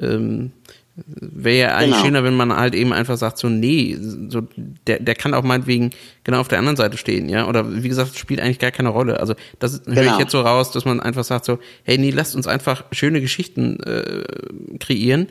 ähm, 0.00 0.52
Wäre 0.96 1.58
ja 1.58 1.76
eigentlich 1.76 1.90
genau. 1.90 2.04
schöner, 2.04 2.24
wenn 2.24 2.36
man 2.36 2.56
halt 2.56 2.74
eben 2.74 2.94
einfach 2.94 3.18
sagt, 3.18 3.36
so, 3.36 3.50
nee, 3.50 3.98
so, 4.28 4.42
der, 4.86 4.98
der 4.98 5.14
kann 5.14 5.34
auch 5.34 5.42
meinetwegen 5.42 5.90
genau 6.24 6.40
auf 6.40 6.48
der 6.48 6.58
anderen 6.58 6.76
Seite 6.76 6.96
stehen, 6.96 7.28
ja. 7.28 7.46
Oder 7.46 7.82
wie 7.82 7.88
gesagt, 7.88 8.16
spielt 8.16 8.40
eigentlich 8.40 8.58
gar 8.58 8.70
keine 8.70 8.88
Rolle. 8.88 9.20
Also 9.20 9.34
das 9.58 9.84
genau. 9.84 9.96
höre 9.96 10.12
ich 10.12 10.18
jetzt 10.18 10.32
so 10.32 10.40
raus, 10.40 10.70
dass 10.72 10.86
man 10.86 11.00
einfach 11.00 11.24
sagt 11.24 11.44
so, 11.44 11.58
hey, 11.84 11.98
nee, 11.98 12.10
lasst 12.10 12.34
uns 12.34 12.46
einfach 12.46 12.84
schöne 12.92 13.20
Geschichten 13.20 13.78
äh, 13.80 14.24
kreieren. 14.78 15.26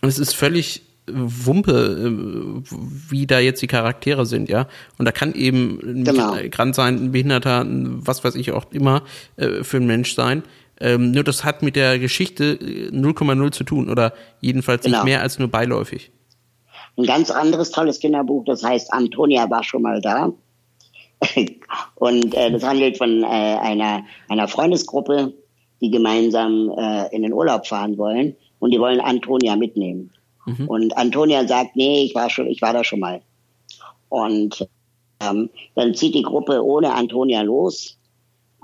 Und 0.00 0.08
es 0.08 0.18
ist 0.18 0.34
völlig 0.34 0.82
Wumpe, 1.12 1.72
äh, 1.72 2.74
wie 3.10 3.26
da 3.26 3.40
jetzt 3.40 3.60
die 3.62 3.66
Charaktere 3.66 4.26
sind, 4.26 4.48
ja. 4.48 4.68
Und 4.98 5.04
da 5.04 5.12
kann 5.12 5.34
eben 5.34 6.04
genau. 6.04 6.34
Migrant 6.34 6.74
sein, 6.74 6.96
ein 6.96 7.12
Behinderter, 7.12 7.66
was 7.68 8.24
weiß 8.24 8.36
ich 8.36 8.52
auch 8.52 8.72
immer 8.72 9.02
äh, 9.36 9.64
für 9.64 9.78
ein 9.78 9.86
Mensch 9.86 10.14
sein. 10.14 10.42
Ähm, 10.80 11.10
nur 11.10 11.24
das 11.24 11.44
hat 11.44 11.62
mit 11.62 11.76
der 11.76 11.98
Geschichte 11.98 12.54
0,0 12.54 13.46
äh, 13.46 13.50
zu 13.50 13.64
tun 13.64 13.90
oder 13.90 14.14
jedenfalls 14.40 14.84
genau. 14.84 14.98
nicht 14.98 15.04
mehr 15.04 15.20
als 15.20 15.38
nur 15.38 15.48
beiläufig. 15.48 16.10
Ein 16.96 17.04
ganz 17.04 17.30
anderes 17.30 17.70
tolles 17.70 18.00
Kinderbuch, 18.00 18.44
das 18.46 18.64
heißt 18.64 18.92
Antonia 18.92 19.48
war 19.50 19.62
schon 19.62 19.82
mal 19.82 20.00
da. 20.00 20.32
Und 21.96 22.34
äh, 22.34 22.50
das 22.50 22.62
handelt 22.62 22.96
von 22.98 23.22
äh, 23.22 23.26
einer, 23.26 24.04
einer 24.28 24.48
Freundesgruppe, 24.48 25.34
die 25.80 25.90
gemeinsam 25.90 26.72
äh, 26.76 27.14
in 27.14 27.22
den 27.22 27.32
Urlaub 27.32 27.66
fahren 27.66 27.96
wollen 27.98 28.36
und 28.58 28.70
die 28.70 28.80
wollen 28.80 29.00
Antonia 29.00 29.56
mitnehmen. 29.56 30.12
Mhm. 30.46 30.68
Und 30.68 30.96
Antonia 30.96 31.46
sagt, 31.46 31.76
nee, 31.76 32.04
ich 32.04 32.14
war 32.14 32.30
schon, 32.30 32.46
ich 32.46 32.62
war 32.62 32.72
da 32.72 32.84
schon 32.84 33.00
mal. 33.00 33.20
Und 34.08 34.68
ähm, 35.20 35.50
dann 35.74 35.94
zieht 35.94 36.14
die 36.14 36.22
Gruppe 36.22 36.64
ohne 36.64 36.92
Antonia 36.92 37.42
los. 37.42 37.98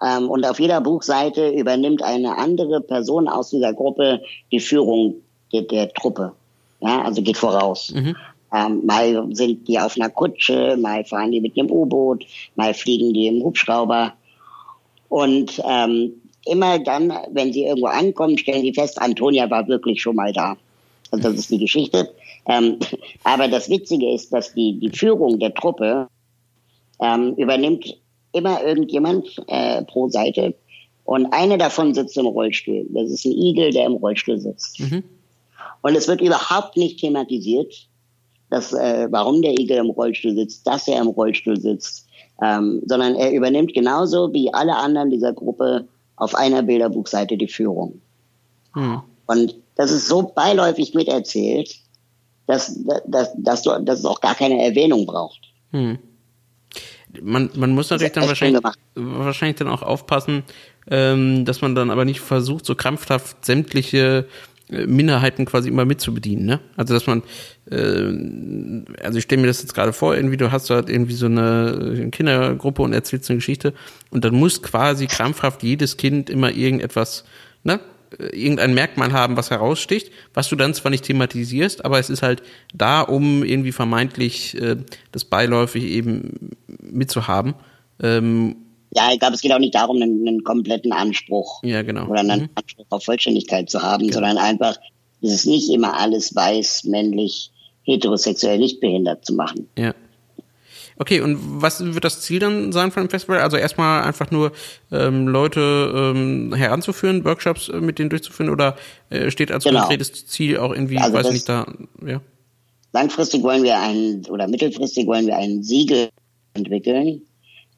Ähm, 0.05 0.29
und 0.29 0.45
auf 0.45 0.61
jeder 0.61 0.81
Buchseite 0.81 1.51
übernimmt 1.51 2.03
eine 2.03 2.37
andere 2.37 2.81
Person 2.81 3.29
aus 3.29 3.51
dieser 3.51 3.73
Gruppe 3.73 4.23
die 4.53 4.61
Führung 4.61 5.17
der, 5.53 5.63
der 5.63 5.93
Truppe. 5.93 6.33
Ja, 6.81 7.03
also 7.03 7.23
geht 7.23 7.39
voraus. 7.39 7.93
Mhm. 7.95 8.17
Ähm, 8.53 8.87
mal 8.87 9.27
sind 9.35 9.67
die 9.67 9.79
auf 9.79 9.97
einer 9.97 10.11
Kutsche, 10.11 10.77
mal 10.77 11.05
fahren 11.05 11.33
die 11.33 11.41
mit 11.41 11.57
dem 11.57 11.71
U-Boot, 11.71 12.25
mal 12.55 12.75
fliegen 12.75 13.13
die 13.13 13.27
im 13.27 13.43
Hubschrauber. 13.43 14.13
Und 15.09 15.61
ähm, 15.67 16.13
immer 16.45 16.79
dann, 16.79 17.13
wenn 17.33 17.53
sie 17.53 17.65
irgendwo 17.65 17.87
ankommen, 17.87 18.39
stellen 18.39 18.63
sie 18.63 18.75
fest, 18.75 19.01
Antonia 19.01 19.51
war 19.51 19.67
wirklich 19.69 20.01
schon 20.03 20.17
mal 20.17 20.33
da. 20.33 20.57
Also 21.11 21.31
das 21.31 21.39
ist 21.39 21.51
die 21.51 21.59
Geschichte. 21.59 22.13
Ähm, 22.47 22.79
aber 23.25 23.49
das 23.49 23.69
Witzige 23.69 24.13
ist, 24.13 24.33
dass 24.33 24.55
die, 24.55 24.79
die 24.79 24.91
Führung 24.91 25.39
der 25.39 25.55
Truppe 25.55 26.09
ähm, 27.01 27.35
übernimmt 27.37 27.97
immer 28.37 28.62
irgendjemand 28.62 29.43
äh, 29.49 29.82
pro 29.84 30.09
Seite. 30.09 30.55
Und 31.05 31.26
eine 31.32 31.59
davon 31.59 31.95
sitzt 31.95 32.16
im 32.16 32.26
Rollstuhl. 32.26 32.87
Das 32.91 33.11
ist 33.11 33.24
ein 33.24 33.32
Igel, 33.32 33.70
der 33.70 33.87
im 33.87 33.95
Rollstuhl 33.95 34.39
sitzt. 34.39 34.80
Mhm. 34.80 35.05
Und 35.82 35.95
es 35.95 36.09
wird 36.09 36.20
überhaupt 36.20 36.76
nicht 36.76 37.01
thematisiert, 37.01 37.89
dass, 38.51 38.72
äh, 38.72 39.07
warum 39.11 39.43
der 39.43 39.53
Igel 39.53 39.78
im 39.78 39.91
Rollstuhl 39.91 40.34
sitzt, 40.34 40.66
dass 40.66 40.89
er 40.89 41.01
im 41.01 41.09
Rollstuhl 41.09 41.61
sitzt, 41.61 42.07
ähm, 42.43 42.82
sondern 42.87 43.14
er 43.14 43.32
übernimmt 43.32 43.72
genauso 43.72 44.32
wie 44.32 44.53
alle 44.53 44.76
anderen 44.76 45.11
dieser 45.11 45.32
Gruppe 45.32 45.87
auf 46.16 46.34
einer 46.34 46.62
Bilderbuchseite 46.62 47.37
die 47.37 47.49
Führung. 47.49 48.01
Mhm. 48.74 49.03
Und 49.26 49.57
das 49.76 49.91
ist 49.91 50.09
so 50.09 50.22
beiläufig 50.22 50.95
miterzählt, 50.95 51.76
dass, 52.47 52.78
dass, 53.07 53.32
dass, 53.37 53.62
du, 53.62 53.70
dass 53.82 54.01
es 54.01 54.05
auch 54.05 54.20
gar 54.20 54.34
keine 54.34 54.62
Erwähnung 54.62 55.07
braucht. 55.07 55.41
Hm. 55.72 55.99
Man, 57.23 57.51
man 57.55 57.71
muss 57.73 57.91
natürlich 57.91 58.13
dann 58.13 58.29
wahrscheinlich, 58.29 58.63
wahrscheinlich 58.95 59.57
dann 59.57 59.69
auch 59.69 59.83
aufpassen, 59.83 60.43
ähm, 60.91 61.45
dass 61.45 61.61
man 61.61 61.75
dann 61.75 61.91
aber 61.91 62.05
nicht 62.05 62.21
versucht, 62.21 62.67
so 62.67 62.75
krampfhaft 62.75 63.45
sämtliche 63.45 64.27
äh, 64.71 64.87
Minderheiten 64.87 65.45
quasi 65.45 65.69
immer 65.69 65.85
mitzubedienen, 65.85 66.45
ne? 66.45 66.61
Also 66.77 66.95
dass 66.95 67.07
man, 67.07 67.23
äh, 67.71 69.05
also 69.05 69.19
ich 69.19 69.25
stelle 69.25 69.41
mir 69.41 69.47
das 69.47 69.63
jetzt 69.63 69.75
gerade 69.75 69.93
vor, 69.93 70.17
irgendwie 70.17 70.37
du 70.37 70.51
hast 70.51 70.71
halt 70.71 70.91
irgendwie 70.91 71.15
so 71.15 71.27
eine 71.27 72.09
Kindergruppe 72.11 72.83
und 72.83 72.93
erzählst 72.93 73.31
eine 73.31 73.39
Geschichte 73.39 73.75
und 74.11 74.25
dann 74.25 74.35
muss 74.35 74.63
quasi 74.63 75.07
krampfhaft 75.07 75.63
jedes 75.63 75.97
Kind 75.97 76.31
immer 76.31 76.51
irgendetwas, 76.51 77.25
ne? 77.63 77.81
Irgendein 78.19 78.75
Merkmal 78.75 79.13
haben, 79.13 79.37
was 79.37 79.51
heraussticht, 79.51 80.11
was 80.35 80.49
du 80.49 80.57
dann 80.57 80.75
zwar 80.75 80.91
nicht 80.91 81.05
thematisierst, 81.05 81.85
aber 81.85 81.99
es 81.99 82.11
ist 82.11 82.23
halt 82.23 82.43
da, 82.75 83.03
um 83.03 83.45
irgendwie 83.45 83.73
vermeintlich 83.73 84.61
äh, 84.61 84.77
das 85.13 85.25
beiläufig 85.25 85.85
eben 85.85 86.57
mitzuhaben. 86.81 87.55
Ähm, 88.03 88.57
ja, 88.95 89.13
ich 89.13 89.19
glaube, 89.19 89.35
es 89.35 89.41
geht 89.41 89.53
auch 89.53 89.59
nicht 89.59 89.75
darum, 89.75 90.01
einen, 90.01 90.27
einen 90.27 90.45
kompletten 90.45 90.93
Anspruch 90.93 91.63
ja, 91.63 91.83
genau. 91.83 92.07
oder 92.07 92.21
einen 92.21 92.43
mhm. 92.43 92.49
Anspruch 92.55 92.87
auf 92.91 93.05
Vollständigkeit 93.05 93.69
zu 93.69 93.83
haben, 93.83 94.05
genau. 94.05 94.15
sondern 94.15 94.39
einfach, 94.39 94.79
es 95.21 95.33
ist 95.33 95.47
nicht 95.47 95.71
immer 95.71 95.99
alles 95.99 96.35
weiß, 96.35 96.85
männlich, 96.85 97.51
heterosexuell, 97.83 98.59
nicht 98.59 98.81
behindert 98.81 99.25
zu 99.25 99.35
machen. 99.35 99.69
Ja. 99.79 99.95
Okay, 100.99 101.21
und 101.21 101.39
was 101.63 101.85
wird 101.85 102.05
das 102.05 102.23
Ziel 102.23 102.39
dann 102.39 102.73
sein 102.73 102.91
von 102.91 103.05
dem 103.05 103.11
Festival? 103.11 103.41
Also 103.41 103.59
erstmal 103.59 104.03
einfach 104.03 104.31
nur 104.31 104.53
ähm, 104.91 105.29
Leute 105.29 106.13
ähm, 106.15 106.55
heranzuführen, 106.55 107.25
Workshops 107.25 107.69
äh, 107.69 107.81
mit 107.81 107.99
denen 107.99 108.09
durchzuführen 108.09 108.51
oder 108.51 108.77
äh, 109.11 109.31
steht 109.31 109.53
als 109.53 109.65
genau. 109.65 109.81
konkretes 109.81 110.27
Ziel 110.27 110.57
auch 110.57 110.73
irgendwie, 110.73 110.97
also 110.99 111.13
weiß 111.15 111.31
nicht, 111.31 111.49
da, 111.49 111.67
ja. 112.07 112.21
Langfristig 112.93 113.43
wollen 113.43 113.63
wir 113.63 113.79
ein, 113.79 114.23
oder 114.31 114.49
mittelfristig 114.49 115.07
wollen 115.07 115.27
wir 115.27 115.37
ein 115.37 115.63
Siegel 115.63 116.09
entwickeln 116.55 117.21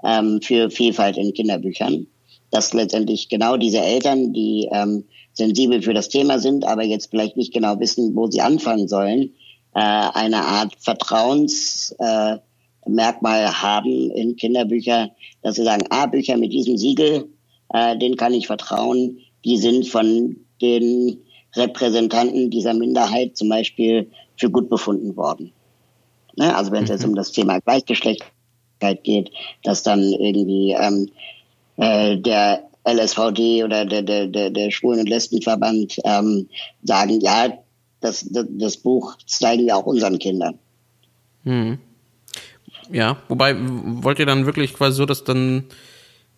ähm, 0.04 0.40
für 0.40 0.70
Vielfalt 0.70 1.16
in 1.16 1.34
Kinderbüchern, 1.34 2.06
dass 2.52 2.72
letztendlich 2.72 3.28
genau 3.28 3.56
diese 3.56 3.80
Eltern, 3.80 4.32
die 4.32 4.68
ähm, 4.70 5.04
sensibel 5.32 5.82
für 5.82 5.94
das 5.94 6.08
Thema 6.08 6.38
sind, 6.38 6.64
aber 6.64 6.84
jetzt 6.84 7.10
vielleicht 7.10 7.36
nicht 7.36 7.52
genau 7.52 7.80
wissen, 7.80 8.14
wo 8.14 8.28
sie 8.28 8.40
anfangen 8.40 8.86
sollen, 8.86 9.32
äh, 9.74 9.80
eine 9.80 10.44
Art 10.44 10.74
Vertrauens 10.78 11.94
äh, 11.98 12.36
Merkmal 12.88 13.62
haben 13.62 14.10
in 14.10 14.36
Kinderbücher, 14.36 15.10
dass 15.42 15.56
sie 15.56 15.64
sagen, 15.64 15.84
ah, 15.90 16.06
Bücher 16.06 16.36
mit 16.36 16.52
diesem 16.52 16.76
Siegel, 16.76 17.28
äh, 17.70 17.96
den 17.98 18.16
kann 18.16 18.34
ich 18.34 18.46
vertrauen, 18.46 19.18
die 19.44 19.58
sind 19.58 19.86
von 19.88 20.36
den 20.60 21.18
Repräsentanten 21.54 22.50
dieser 22.50 22.74
Minderheit 22.74 23.36
zum 23.36 23.48
Beispiel 23.48 24.10
für 24.36 24.50
gut 24.50 24.68
befunden 24.68 25.16
worden. 25.16 25.52
Ne? 26.36 26.54
Also 26.54 26.72
wenn 26.72 26.84
es 26.84 26.90
jetzt 26.90 27.02
mhm. 27.02 27.10
um 27.10 27.14
das 27.16 27.32
Thema 27.32 27.60
Gleichgeschlechtlichkeit 27.60 29.04
geht, 29.04 29.30
dass 29.62 29.82
dann 29.82 30.00
irgendwie 30.00 30.72
ähm, 30.72 31.10
äh, 31.76 32.16
der 32.16 32.64
LSVD 32.86 33.64
oder 33.64 33.84
der, 33.84 34.02
der, 34.02 34.26
der, 34.26 34.50
der 34.50 34.70
Schwulen- 34.70 35.00
und 35.00 35.08
Lesbenverband 35.08 35.98
ähm, 36.04 36.48
sagen, 36.82 37.20
ja, 37.20 37.52
das, 38.00 38.26
das, 38.30 38.46
das 38.48 38.76
Buch 38.76 39.16
zeigen 39.26 39.66
wir 39.66 39.76
auch 39.76 39.86
unseren 39.86 40.18
Kindern. 40.18 40.58
Mhm. 41.44 41.78
Ja, 42.90 43.18
wobei, 43.28 43.56
wollt 43.58 44.18
ihr 44.18 44.26
dann 44.26 44.46
wirklich 44.46 44.74
quasi 44.74 44.96
so, 44.96 45.06
dass 45.06 45.24
dann, 45.24 45.64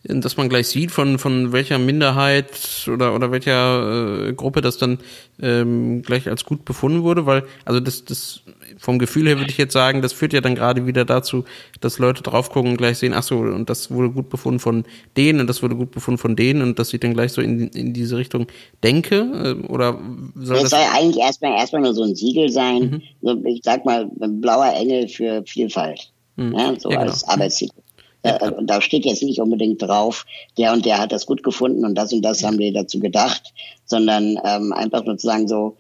dass 0.03 0.37
man 0.37 0.49
gleich 0.49 0.69
sieht, 0.69 0.91
von, 0.91 1.19
von 1.19 1.53
welcher 1.53 1.79
Minderheit 1.79 2.89
oder, 2.93 3.15
oder 3.15 3.31
welcher 3.31 4.29
äh, 4.29 4.33
Gruppe 4.33 4.61
das 4.61 4.79
dann 4.79 4.99
ähm, 5.41 6.03
gleich 6.03 6.29
als 6.29 6.45
gut 6.45 6.65
befunden 6.65 7.03
wurde? 7.03 7.27
Weil, 7.27 7.45
also 7.65 7.81
das, 7.81 8.05
das 8.05 8.43
vom 8.79 8.99
Gefühl 8.99 9.27
her 9.27 9.39
würde 9.39 9.51
ich 9.51 9.59
jetzt 9.59 9.73
sagen, 9.73 10.01
das 10.01 10.13
führt 10.13 10.33
ja 10.33 10.41
dann 10.41 10.55
gerade 10.55 10.87
wieder 10.87 11.05
dazu, 11.05 11.45
dass 11.81 11.99
Leute 11.99 12.23
drauf 12.23 12.51
gucken 12.51 12.73
und 12.73 12.77
gleich 12.77 12.99
sehen, 12.99 13.13
ach 13.15 13.23
so, 13.23 13.39
und 13.39 13.69
das 13.69 13.91
wurde 13.91 14.11
gut 14.11 14.31
befunden 14.31 14.59
von 14.61 14.85
denen 15.17 15.41
und 15.41 15.47
das 15.49 15.63
wurde 15.63 15.77
gut 15.77 15.91
befunden 15.91 16.19
von 16.19 16.37
denen 16.37 16.63
und 16.63 16.79
dass 16.79 16.93
ich 16.93 17.01
dann 17.01 17.15
gleich 17.15 17.33
so 17.33 17.43
in, 17.43 17.69
in 17.69 17.93
diese 17.93 18.17
Richtung 18.17 18.47
denke? 18.83 19.17
Äh, 19.61 19.67
oder 19.67 19.99
soll 20.35 20.61
das, 20.61 20.71
das 20.71 20.71
soll 20.71 20.89
eigentlich 20.93 21.19
erstmal 21.19 21.59
erstmal 21.59 21.83
nur 21.83 21.95
so 21.95 22.05
ein 22.05 22.15
Siegel 22.15 22.49
sein, 22.49 22.81
mhm. 22.81 23.03
so, 23.21 23.45
ich 23.45 23.61
sag 23.63 23.85
mal, 23.85 24.11
ein 24.21 24.41
blauer 24.41 24.73
Engel 24.75 25.09
für 25.09 25.43
Vielfalt. 25.47 26.11
Mhm. 26.37 26.55
Ja, 26.55 26.75
so 26.79 26.91
ja, 26.91 26.99
genau. 26.99 27.11
als 27.11 27.25
Arbeitstitel. 27.25 27.81
Ja. 28.25 28.37
Äh, 28.37 28.53
und 28.53 28.67
da 28.67 28.81
steht 28.81 29.05
jetzt 29.05 29.23
nicht 29.23 29.41
unbedingt 29.41 29.83
drauf, 29.83 30.27
der 30.59 30.73
und 30.73 30.85
der 30.85 30.99
hat 30.99 31.13
das 31.13 31.27
gut 31.27 31.43
gefunden 31.43 31.85
und 31.85 31.95
das 31.95 32.13
und 32.13 32.23
das 32.23 32.43
haben 32.45 32.59
wir 32.59 32.73
dazu 32.73 33.01
gedacht, 33.01 33.53
sondern 33.85 34.39
ähm, 34.45 34.73
einfach 34.73 35.05
sozusagen 35.05 35.49
so, 35.49 35.77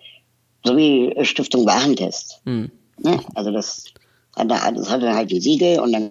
so 0.64 0.76
wie 0.76 1.14
Stiftung 1.24 1.66
Warentest. 1.66 2.40
Mhm. 2.44 2.70
Ja, 3.02 3.20
also 3.34 3.50
das 3.50 3.84
hat, 4.36 4.50
das 4.50 4.90
hat 4.90 5.02
dann 5.02 5.14
halt 5.14 5.32
ein 5.32 5.40
Siegel 5.40 5.80
und 5.80 5.92
dann 5.92 6.10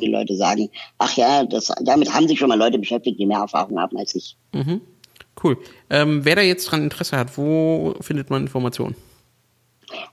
die 0.00 0.08
Leute 0.08 0.34
sagen, 0.34 0.70
ach 0.98 1.16
ja, 1.16 1.44
das, 1.44 1.72
damit 1.82 2.12
haben 2.12 2.26
sich 2.26 2.38
schon 2.38 2.48
mal 2.48 2.58
Leute 2.58 2.78
beschäftigt, 2.78 3.18
die 3.18 3.26
mehr 3.26 3.38
Erfahrung 3.38 3.78
haben 3.78 3.96
als 3.96 4.14
ich. 4.14 4.36
Mhm. 4.52 4.80
Cool. 5.42 5.58
Ähm, 5.88 6.24
wer 6.24 6.36
da 6.36 6.42
jetzt 6.42 6.66
dran 6.66 6.82
Interesse 6.82 7.16
hat, 7.16 7.36
wo 7.36 7.94
findet 8.00 8.30
man 8.30 8.42
Informationen? 8.42 8.94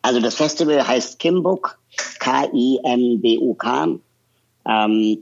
Also 0.01 0.19
das 0.19 0.35
Festival 0.35 0.87
heißt 0.87 1.19
Kimbook, 1.19 1.77
K-I-M-B-U-K 2.19 3.87
ähm, 4.67 5.19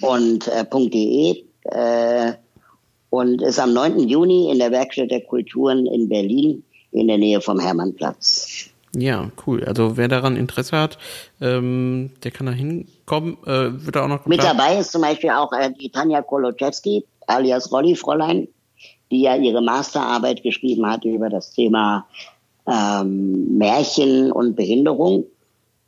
und 0.00 0.48
äh, 0.48 0.64
.de 0.70 1.44
äh, 1.64 2.32
und 3.10 3.42
ist 3.42 3.58
am 3.58 3.72
9. 3.72 4.08
Juni 4.08 4.50
in 4.50 4.58
der 4.58 4.70
Werkstatt 4.70 5.10
der 5.10 5.22
Kulturen 5.22 5.86
in 5.86 6.08
Berlin 6.08 6.62
in 6.92 7.08
der 7.08 7.18
Nähe 7.18 7.40
vom 7.40 7.58
Hermannplatz. 7.58 8.70
Ja, 8.96 9.30
cool. 9.46 9.64
Also 9.64 9.96
wer 9.96 10.08
daran 10.08 10.36
Interesse 10.36 10.76
hat, 10.76 10.98
ähm, 11.40 12.10
der 12.24 12.30
kann 12.30 12.46
da 12.46 12.52
hinkommen. 12.52 13.36
Äh, 13.44 13.84
wird 13.84 13.96
da 13.96 14.04
auch 14.04 14.08
noch 14.08 14.26
Mit 14.26 14.42
dabei 14.42 14.78
ist 14.78 14.92
zum 14.92 15.02
Beispiel 15.02 15.30
auch 15.30 15.52
äh, 15.52 15.70
die 15.78 15.90
Tanja 15.90 16.22
Koloczewski, 16.22 17.04
alias 17.26 17.70
Rolli 17.70 17.94
Fräulein, 17.94 18.48
die 19.10 19.22
ja 19.22 19.36
ihre 19.36 19.60
Masterarbeit 19.60 20.42
geschrieben 20.42 20.86
hat 20.86 21.04
über 21.04 21.28
das 21.28 21.52
Thema 21.52 22.06
ähm, 22.70 23.56
Märchen 23.58 24.32
und 24.32 24.56
Behinderung. 24.56 25.24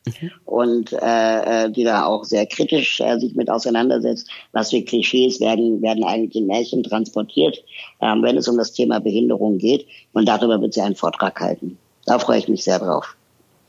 Mhm. 0.07 0.31
Und 0.47 0.93
äh, 0.95 1.67
äh, 1.67 1.71
die 1.71 1.85
da 1.85 2.07
auch 2.07 2.25
sehr 2.25 2.47
kritisch 2.47 3.01
äh, 3.01 3.19
sich 3.19 3.35
mit 3.35 3.51
auseinandersetzt, 3.51 4.29
was 4.53 4.71
für 4.71 4.83
Klischees 4.83 5.41
werden, 5.41 5.83
werden 5.83 6.05
eigentlich 6.05 6.37
in 6.37 6.47
Märchen 6.47 6.83
transportiert, 6.83 7.63
ähm, 8.01 8.23
wenn 8.23 8.39
es 8.39 8.49
um 8.49 8.57
das 8.57 8.73
Thema 8.73 8.99
Behinderung 8.99 9.59
geht. 9.59 9.87
Und 10.13 10.27
darüber 10.27 10.61
wird 10.61 10.73
sie 10.73 10.81
einen 10.81 10.97
Vortrag 10.97 11.39
halten. 11.39 11.77
Da 12.07 12.19
freue 12.19 12.39
ich 12.39 12.49
mich 12.49 12.65
sehr 12.65 12.79
drauf. 12.79 13.15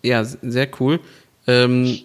Ja, 0.03 0.23
sehr 0.23 0.69
cool. 0.79 0.99
Ähm, 1.47 1.99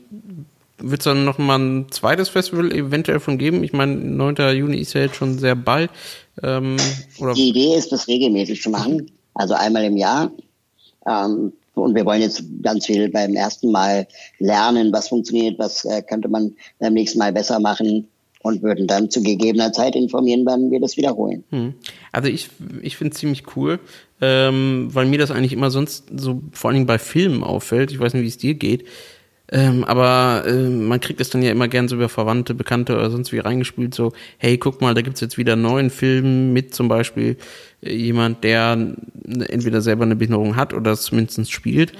wird 0.79 1.01
es 1.01 1.05
dann 1.05 1.25
noch 1.25 1.39
mal 1.39 1.59
ein 1.59 1.87
zweites 1.91 2.29
Festival 2.29 2.73
eventuell 2.73 3.21
von 3.21 3.39
geben? 3.39 3.65
Ich 3.65 3.73
meine, 3.73 3.95
9. 3.95 4.57
Juni 4.57 4.79
ist 4.79 4.93
ja 4.93 5.03
jetzt 5.03 5.17
schon 5.17 5.39
sehr 5.39 5.55
bald. 5.55 5.91
Ähm, 6.43 6.77
oder? 7.19 7.33
Die 7.33 7.49
Idee 7.49 7.77
ist, 7.77 7.93
das 7.93 8.09
regelmäßig 8.09 8.61
zu 8.61 8.71
machen, 8.71 9.11
also 9.35 9.55
einmal 9.55 9.85
im 9.85 9.97
Jahr. 9.97 10.31
Ähm, 11.09 11.53
und 11.75 11.95
wir 11.95 12.07
wollen 12.07 12.23
jetzt 12.23 12.43
ganz 12.63 12.87
viel 12.87 13.11
beim 13.11 13.35
ersten 13.35 13.71
Mal 13.71 14.07
lernen, 14.39 14.93
was 14.93 15.09
funktioniert, 15.09 15.59
was 15.59 15.85
äh, 15.85 16.03
könnte 16.03 16.29
man 16.29 16.55
beim 16.79 16.95
nächsten 16.95 17.19
Mal 17.19 17.33
besser 17.33 17.61
machen. 17.61 18.09
und 18.43 18.63
würden 18.63 18.87
dann 18.87 19.11
zu 19.11 19.23
gegebener 19.23 19.73
Zeit 19.73 19.97
informieren, 19.97 20.47
wann 20.47 20.71
wir 20.71 20.79
das 20.81 20.97
wiederholen. 20.97 21.43
Hm. 21.51 21.75
Also 22.13 22.29
ich, 22.29 22.49
ich 22.81 22.97
finde 22.97 23.13
es 23.13 23.19
ziemlich 23.19 23.43
cool, 23.57 23.81
ähm, 24.21 24.89
weil 24.93 25.07
mir 25.07 25.19
das 25.19 25.33
eigentlich 25.33 25.53
immer 25.53 25.71
sonst 25.71 26.05
so 26.17 26.43
vor 26.53 26.71
allen 26.71 26.77
Dingen 26.77 26.87
bei 26.87 26.99
Filmen 26.99 27.43
auffällt. 27.43 27.91
Ich 27.91 27.99
weiß 27.99 28.15
nicht, 28.15 28.23
wie 28.23 28.29
es 28.29 28.39
dir 28.39 28.55
geht. 28.55 28.85
Ähm, 29.53 29.85
aber 29.85 30.45
äh, 30.47 30.69
man 30.69 31.01
kriegt 31.01 31.21
es 31.21 31.31
dann 31.31 31.43
ja 31.43 31.53
immer 31.53 31.69
gern 31.69 31.87
so 31.89 31.97
über 31.97 32.09
Verwandte, 32.09 32.55
Bekannte 32.55 32.95
oder 32.95 33.11
sonst 33.11 33.33
wie 33.33 33.39
reingespielt, 33.39 33.95
so, 33.95 34.13
hey, 34.39 34.59
guck 34.59 34.81
mal, 34.81 34.95
da 34.95 35.03
gibt's 35.03 35.21
jetzt 35.21 35.39
wieder 35.39 35.53
einen 35.53 35.63
neuen 35.63 35.91
Film 35.91 36.53
mit 36.53 36.75
zum 36.75 36.89
Beispiel 36.89 37.37
äh, 37.83 37.95
jemand, 37.95 38.43
der 38.43 38.73
entweder 39.49 39.83
selber 39.83 40.05
eine 40.05 40.17
Behinderung 40.17 40.57
hat 40.57 40.75
oder 40.75 40.97
zumindest 40.97 41.53
spielt. 41.53 41.93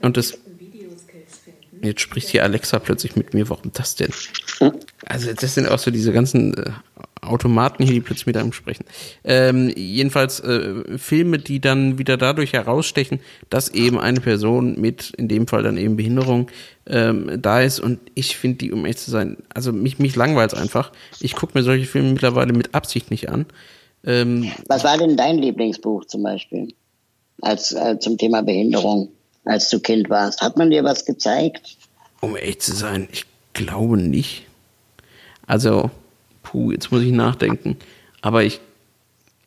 Und 0.00 0.16
das 0.16 0.38
Jetzt 1.82 2.00
spricht 2.00 2.28
hier 2.28 2.42
Alexa 2.42 2.78
plötzlich 2.78 3.16
mit 3.16 3.34
mir. 3.34 3.48
Warum 3.48 3.70
das 3.72 3.94
denn? 3.94 4.10
Also 5.06 5.32
das 5.32 5.54
sind 5.54 5.68
auch 5.68 5.78
so 5.78 5.90
diese 5.90 6.12
ganzen 6.12 6.54
äh, 6.54 6.70
Automaten 7.28 7.84
hier, 7.84 7.94
die 7.94 8.00
plötzlich 8.00 8.26
mit 8.26 8.36
einem 8.36 8.52
sprechen. 8.52 8.84
Ähm, 9.24 9.72
jedenfalls 9.74 10.40
äh, 10.40 10.98
Filme, 10.98 11.38
die 11.38 11.60
dann 11.60 11.98
wieder 11.98 12.16
dadurch 12.16 12.52
herausstechen, 12.52 13.20
dass 13.50 13.68
eben 13.68 13.98
eine 13.98 14.20
Person 14.20 14.80
mit, 14.80 15.10
in 15.16 15.28
dem 15.28 15.46
Fall 15.46 15.62
dann 15.62 15.76
eben 15.76 15.96
Behinderung, 15.96 16.48
ähm, 16.86 17.40
da 17.40 17.60
ist. 17.60 17.80
Und 17.80 18.00
ich 18.14 18.36
finde 18.36 18.58
die, 18.58 18.72
um 18.72 18.84
echt 18.84 19.00
zu 19.00 19.10
sein, 19.10 19.36
also 19.54 19.72
mich, 19.72 19.98
mich 19.98 20.16
langweilt 20.16 20.54
einfach. 20.54 20.92
Ich 21.20 21.34
gucke 21.34 21.56
mir 21.56 21.64
solche 21.64 21.86
Filme 21.86 22.12
mittlerweile 22.12 22.52
mit 22.52 22.74
Absicht 22.74 23.10
nicht 23.10 23.28
an. 23.28 23.46
Ähm, 24.04 24.50
Was 24.66 24.84
war 24.84 24.96
denn 24.96 25.16
dein 25.16 25.38
Lieblingsbuch 25.38 26.04
zum 26.06 26.22
Beispiel? 26.22 26.68
Als 27.40 27.72
äh, 27.72 27.98
zum 27.98 28.18
Thema 28.18 28.42
Behinderung? 28.42 29.10
als 29.48 29.70
du 29.70 29.80
Kind 29.80 30.10
warst. 30.10 30.40
Hat 30.40 30.56
man 30.56 30.70
dir 30.70 30.84
was 30.84 31.04
gezeigt? 31.04 31.76
Um 32.20 32.36
ehrlich 32.36 32.60
zu 32.60 32.74
sein, 32.74 33.08
ich 33.10 33.24
glaube 33.54 33.96
nicht. 33.96 34.46
Also, 35.46 35.90
puh, 36.48 36.72
jetzt 36.72 36.90
muss 36.90 37.02
ich 37.02 37.12
nachdenken. 37.12 37.76
Aber 38.22 38.42
ich, 38.42 38.60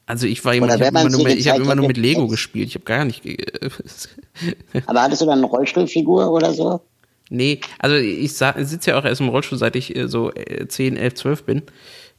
also 0.05 0.27
ich 0.27 0.43
war 0.45 0.53
jemand, 0.53 0.75
ich 0.75 0.81
habe 0.81 0.99
immer, 0.99 1.09
nur, 1.09 1.27
ich 1.27 1.49
hab 1.49 1.57
immer 1.57 1.75
nur 1.75 1.87
mit 1.87 1.97
Lego 1.97 2.27
gespielt. 2.27 2.67
Ich 2.67 2.75
habe 2.75 2.85
gar 2.85 3.05
nicht. 3.05 3.23
Aber 4.85 5.01
hattest 5.01 5.21
du 5.21 5.25
dann 5.25 5.39
eine 5.39 5.47
Rollstuhlfigur 5.47 6.31
oder 6.31 6.53
so? 6.53 6.81
Nee, 7.29 7.61
also 7.79 7.95
ich 7.95 8.33
sitze 8.33 8.91
ja 8.91 8.99
auch 8.99 9.05
erst 9.05 9.21
im 9.21 9.29
Rollstuhl, 9.29 9.57
seit 9.57 9.75
ich 9.75 9.95
äh, 9.95 10.07
so 10.07 10.31
10, 10.31 10.97
11, 10.97 11.13
12 11.15 11.43
bin. 11.43 11.61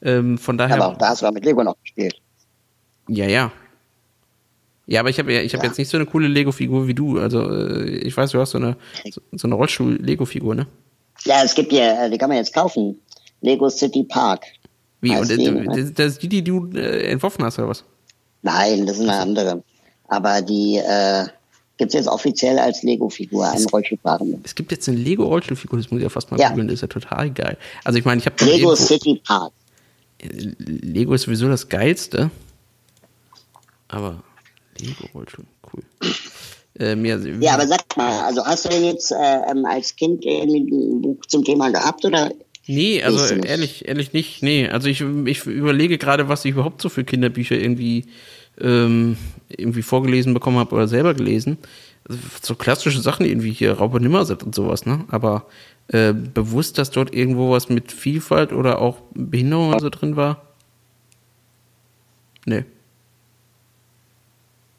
Ähm, 0.03 0.39
von 0.39 0.59
daher. 0.59 0.77
Aber 0.77 0.89
auch 0.89 0.99
da 0.99 1.11
hast 1.11 1.23
du 1.23 1.31
mit 1.31 1.45
Lego 1.45 1.63
noch 1.63 1.77
gespielt. 1.83 2.17
Ja, 3.09 3.27
ja. 3.27 3.53
Ja, 4.87 5.01
aber 5.01 5.11
ich 5.11 5.19
habe 5.19 5.33
ich 5.33 5.55
hab 5.55 5.63
ja. 5.63 5.69
jetzt 5.69 5.79
nicht 5.79 5.89
so 5.89 5.97
eine 5.97 6.07
coole 6.07 6.27
Lego-Figur 6.27 6.89
wie 6.89 6.95
du. 6.95 7.21
Also 7.21 7.49
äh, 7.49 7.99
ich 7.99 8.17
weiß, 8.17 8.33
du 8.33 8.41
hast 8.41 8.51
so 8.51 8.59
eine, 8.59 8.77
so 9.33 9.47
eine 9.47 9.55
Rollstuhl-Lego-Figur, 9.55 10.55
ne? 10.55 10.67
Ja, 11.25 11.43
es 11.45 11.55
gibt 11.55 11.73
ja, 11.73 12.07
äh, 12.07 12.11
die 12.11 12.19
kann 12.19 12.29
man 12.29 12.39
jetzt 12.39 12.53
kaufen. 12.53 12.99
Lego 13.43 13.69
City 13.69 14.05
Park. 14.05 14.45
Wie? 15.03 15.17
Und 15.17 15.29
die, 15.31 15.67
das, 15.67 15.93
das 15.93 16.07
ist 16.13 16.23
die, 16.23 16.29
die 16.29 16.45
du 16.45 16.71
äh, 16.75 17.11
entworfen 17.11 17.45
hast, 17.45 17.59
oder 17.59 17.69
was? 17.69 17.85
Nein, 18.43 18.87
das 18.87 18.99
ist 18.99 19.03
eine 19.03 19.19
andere. 19.19 19.63
Aber 20.07 20.43
die 20.43 20.77
äh, 20.77 21.27
gibt 21.77 21.91
es 21.91 21.95
jetzt 21.95 22.07
offiziell 22.07 22.59
als 22.59 22.83
Lego-Figur, 22.83 23.51
einen 23.51 23.67
Rollstuhlfahrenden. 23.67 24.41
Es 24.45 24.55
gibt 24.55 24.71
jetzt 24.71 24.89
eine 24.89 24.99
Lego-Rollstuhlfigur, 24.99 25.79
das 25.79 25.91
muss 25.91 25.99
ich 25.99 26.05
ja 26.05 26.09
fast 26.09 26.31
mal 26.31 26.39
ja. 26.39 26.51
googeln, 26.51 26.69
das 26.69 26.75
ist 26.75 26.81
ja 26.83 26.89
total 26.89 27.31
geil. 27.31 27.59
Also 27.83 27.99
ich 27.99 28.05
meine, 28.05 28.21
ich 28.21 28.27
habe 28.27 28.45
Lego 28.45 28.77
City 28.77 29.21
Park. 29.27 29.53
Lego 30.21 31.15
ist 31.15 31.23
sowieso 31.23 31.49
das 31.49 31.69
Geilste. 31.69 32.31
Aber 33.89 34.23
Lego-Rollstuhl, 34.79 35.45
cool. 35.73 35.83
Ähm, 36.79 37.05
ja, 37.05 37.17
ja, 37.19 37.55
aber 37.55 37.67
sag 37.67 37.97
mal, 37.97 38.23
also 38.23 38.45
hast 38.47 38.65
du 38.65 38.69
denn 38.71 38.85
jetzt 38.85 39.11
äh, 39.11 39.41
ähm, 39.51 39.67
als 39.67 39.95
Kind 39.97 40.25
irgendwie 40.25 40.61
ein 40.61 41.03
Buch 41.03 41.27
zum 41.27 41.45
Thema 41.45 41.71
gehabt 41.71 42.05
oder? 42.05 42.31
Nee, 42.67 43.03
also 43.03 43.35
ehrlich, 43.35 43.89
ehrlich 43.89 44.13
nicht. 44.13 44.43
Nee, 44.43 44.69
also 44.69 44.89
ich, 44.89 45.01
ich 45.01 45.47
überlege 45.47 45.99
gerade, 45.99 46.29
was 46.29 46.45
ich 46.45 46.53
überhaupt 46.53 46.81
so 46.81 46.89
für 46.89 47.03
Kinderbücher 47.03 47.57
irgendwie 47.57 48.07
ähm, 48.61 49.17
irgendwie 49.49 49.83
vorgelesen 49.83 50.35
bekommen 50.35 50.59
habe 50.59 50.75
oder 50.75 50.89
selber 50.89 51.15
gelesen. 51.15 51.59
Also 52.09 52.21
so 52.41 52.55
klassische 52.55 53.01
Sachen 53.01 53.27
irgendwie 53.27 53.53
hier 53.53 53.73
Raupe 53.75 54.01
Nimmerset 54.01 54.43
und 54.43 54.55
sowas, 54.55 54.87
ne? 54.87 55.05
Aber 55.09 55.47
äh, 55.89 56.13
bewusst, 56.13 56.79
dass 56.79 56.91
dort 56.91 57.15
irgendwo 57.15 57.51
was 57.51 57.69
mit 57.69 57.93
Vielfalt 57.93 58.53
oder 58.53 58.81
auch 58.81 58.99
Behinderung 59.15 59.79
so 59.81 59.91
drin 59.91 60.17
war? 60.17 60.43
Nee. 62.45 62.65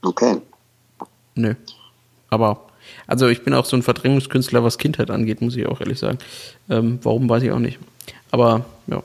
Okay. 0.02 0.42
Nö. 1.36 1.56
Aber, 2.30 2.68
also 3.08 3.28
ich 3.28 3.44
bin 3.44 3.54
auch 3.54 3.66
so 3.66 3.76
ein 3.76 3.84
Verdrängungskünstler, 3.84 4.64
was 4.64 4.78
Kindheit 4.78 5.12
angeht, 5.12 5.42
muss 5.42 5.56
ich 5.56 5.66
auch 5.68 5.80
ehrlich 5.80 6.00
sagen. 6.00 6.18
Ähm, 6.70 7.00
warum, 7.04 7.30
weiß 7.30 7.44
ich 7.44 7.52
auch 7.52 7.60
nicht. 7.60 7.80
Aber, 8.32 8.66
ja. 8.88 9.04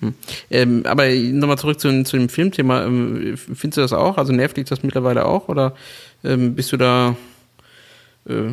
Hm. 0.00 0.14
Ähm, 0.50 0.82
aber 0.86 1.08
nochmal 1.08 1.58
zurück 1.58 1.78
zu, 1.78 2.04
zu, 2.04 2.16
dem 2.16 2.28
Filmthema. 2.28 2.84
Ähm, 2.84 3.36
findest 3.36 3.76
du 3.76 3.80
das 3.82 3.92
auch? 3.92 4.16
Also 4.16 4.32
nervt 4.32 4.56
dich 4.56 4.68
das 4.68 4.82
mittlerweile 4.82 5.26
auch? 5.26 5.48
Oder 5.48 5.74
ähm, 6.24 6.54
bist 6.54 6.72
du 6.72 6.76
da, 6.76 7.16
äh, 8.26 8.52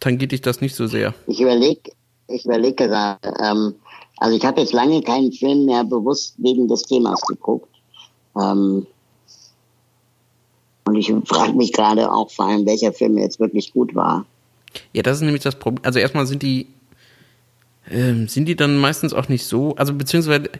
tangiert 0.00 0.32
dich 0.32 0.42
das 0.42 0.60
nicht 0.60 0.74
so 0.74 0.86
sehr? 0.86 1.14
Ich 1.26 1.40
überlege 1.40 1.92
ich 2.28 2.44
überleg 2.44 2.76
gerade, 2.76 3.18
ähm, 3.40 3.74
also 4.18 4.36
ich 4.36 4.44
habe 4.44 4.60
jetzt 4.60 4.72
lange 4.72 5.02
keinen 5.02 5.32
Film 5.32 5.66
mehr 5.66 5.84
bewusst 5.84 6.34
wegen 6.38 6.68
des 6.68 6.82
Themas 6.82 7.20
geguckt. 7.22 7.68
Ähm, 8.36 8.86
und 10.86 10.94
ich 10.96 11.12
frage 11.24 11.52
mich 11.52 11.72
gerade 11.72 12.10
auch 12.10 12.30
vor 12.30 12.46
allem, 12.46 12.66
welcher 12.66 12.92
Film 12.92 13.18
jetzt 13.18 13.40
wirklich 13.40 13.72
gut 13.72 13.94
war. 13.94 14.24
Ja, 14.92 15.02
das 15.02 15.18
ist 15.18 15.22
nämlich 15.22 15.42
das 15.42 15.58
Problem. 15.58 15.84
Also 15.84 15.98
erstmal 15.98 16.26
sind 16.26 16.42
die 16.42 16.66
ähm, 17.90 18.26
sind 18.26 18.46
die 18.46 18.56
dann 18.56 18.78
meistens 18.78 19.12
auch 19.14 19.28
nicht 19.28 19.44
so, 19.44 19.76
also 19.76 19.94
beziehungsweise 19.94 20.50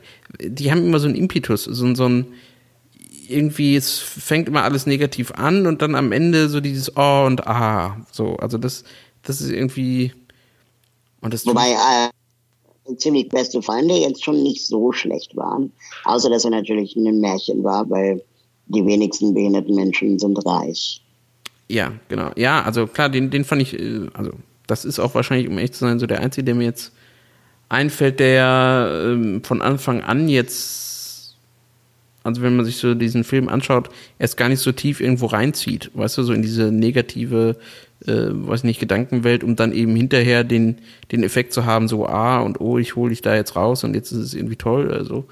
die 0.41 0.71
haben 0.71 0.85
immer 0.85 1.01
so 1.01 1.09
einen 1.09 1.17
Impetus, 1.17 1.65
so, 1.65 1.95
so 1.95 2.09
ein 2.09 2.27
irgendwie, 3.29 3.75
es 3.77 3.99
fängt 3.99 4.49
immer 4.49 4.63
alles 4.63 4.87
negativ 4.87 5.33
an 5.33 5.67
und 5.67 5.83
dann 5.83 5.95
am 5.95 6.13
Ende 6.13 6.49
so 6.49 6.61
dieses 6.61 6.97
Oh 6.97 7.25
und 7.27 7.47
Ah. 7.47 7.97
So, 8.13 8.37
also 8.37 8.59
das, 8.59 8.85
das 9.23 9.41
ist 9.41 9.51
irgendwie. 9.51 10.13
Und 11.21 11.35
das 11.35 11.45
Wobei 11.45 11.73
äh, 11.73 12.97
ziemlich 12.97 13.29
beste 13.29 13.63
Feinde 13.63 13.95
jetzt 13.97 14.25
schon 14.25 14.43
nicht 14.43 14.65
so 14.65 14.93
schlecht 14.93 15.37
waren. 15.37 15.73
Außer 16.05 16.31
dass 16.31 16.45
er 16.45 16.51
natürlich 16.51 16.95
ein 16.97 17.21
Märchen 17.21 17.65
war, 17.65 17.89
weil 17.91 18.23
die 18.67 18.85
wenigsten 18.85 19.35
behinderten 19.35 19.75
Menschen 19.75 20.19
sind 20.19 20.39
reich. 20.45 21.01
Ja, 21.69 21.93
genau. 22.09 22.31
Ja, 22.37 22.63
also 22.63 22.87
klar, 22.87 23.09
den, 23.09 23.31
den 23.31 23.45
fand 23.45 23.63
ich, 23.63 23.79
äh, 23.79 24.09
also 24.15 24.33
das 24.67 24.85
ist 24.85 24.99
auch 24.99 25.15
wahrscheinlich, 25.15 25.49
um 25.49 25.59
echt 25.59 25.75
zu 25.75 25.81
sein, 25.81 25.99
so 25.99 26.07
der 26.07 26.21
einzige, 26.21 26.45
der 26.45 26.55
mir 26.55 26.65
jetzt 26.65 26.93
einfällt, 27.69 28.21
der 28.21 29.05
ähm, 29.05 29.43
von 29.43 29.63
Anfang 29.63 30.03
an 30.03 30.29
jetzt, 30.29 31.37
also 32.23 32.43
wenn 32.43 32.57
man 32.57 32.65
sich 32.65 32.77
so 32.77 32.95
diesen 32.95 33.25
Film 33.25 33.49
anschaut, 33.49 33.91
erst 34.19 34.37
gar 34.37 34.49
nicht 34.49 34.61
so 34.61 34.73
tief 34.73 35.01
irgendwo 35.01 35.27
reinzieht, 35.27 35.91
weißt 35.95 36.19
du, 36.19 36.23
so 36.23 36.33
in 36.33 36.43
diese 36.43 36.71
negative, 36.71 37.57
äh, 38.07 38.29
weiß 38.31 38.65
nicht, 38.65 38.81
Gedankenwelt, 38.81 39.43
um 39.43 39.57
dann 39.57 39.73
eben 39.73 39.95
hinterher 39.97 40.45
den, 40.45 40.79
den 41.11 41.23
Effekt 41.25 41.53
zu 41.53 41.65
haben, 41.65 41.89
so, 41.89 42.07
ah, 42.07 42.41
und 42.41 42.61
oh, 42.61 42.79
ich 42.79 42.95
hole 42.95 43.11
dich 43.11 43.23
da 43.23 43.35
jetzt 43.35 43.57
raus 43.57 43.83
und 43.83 43.95
jetzt 43.95 44.13
ist 44.13 44.19
es 44.19 44.35
irgendwie 44.35 44.57
toll 44.57 44.87
oder 44.87 45.05
so. 45.05 45.25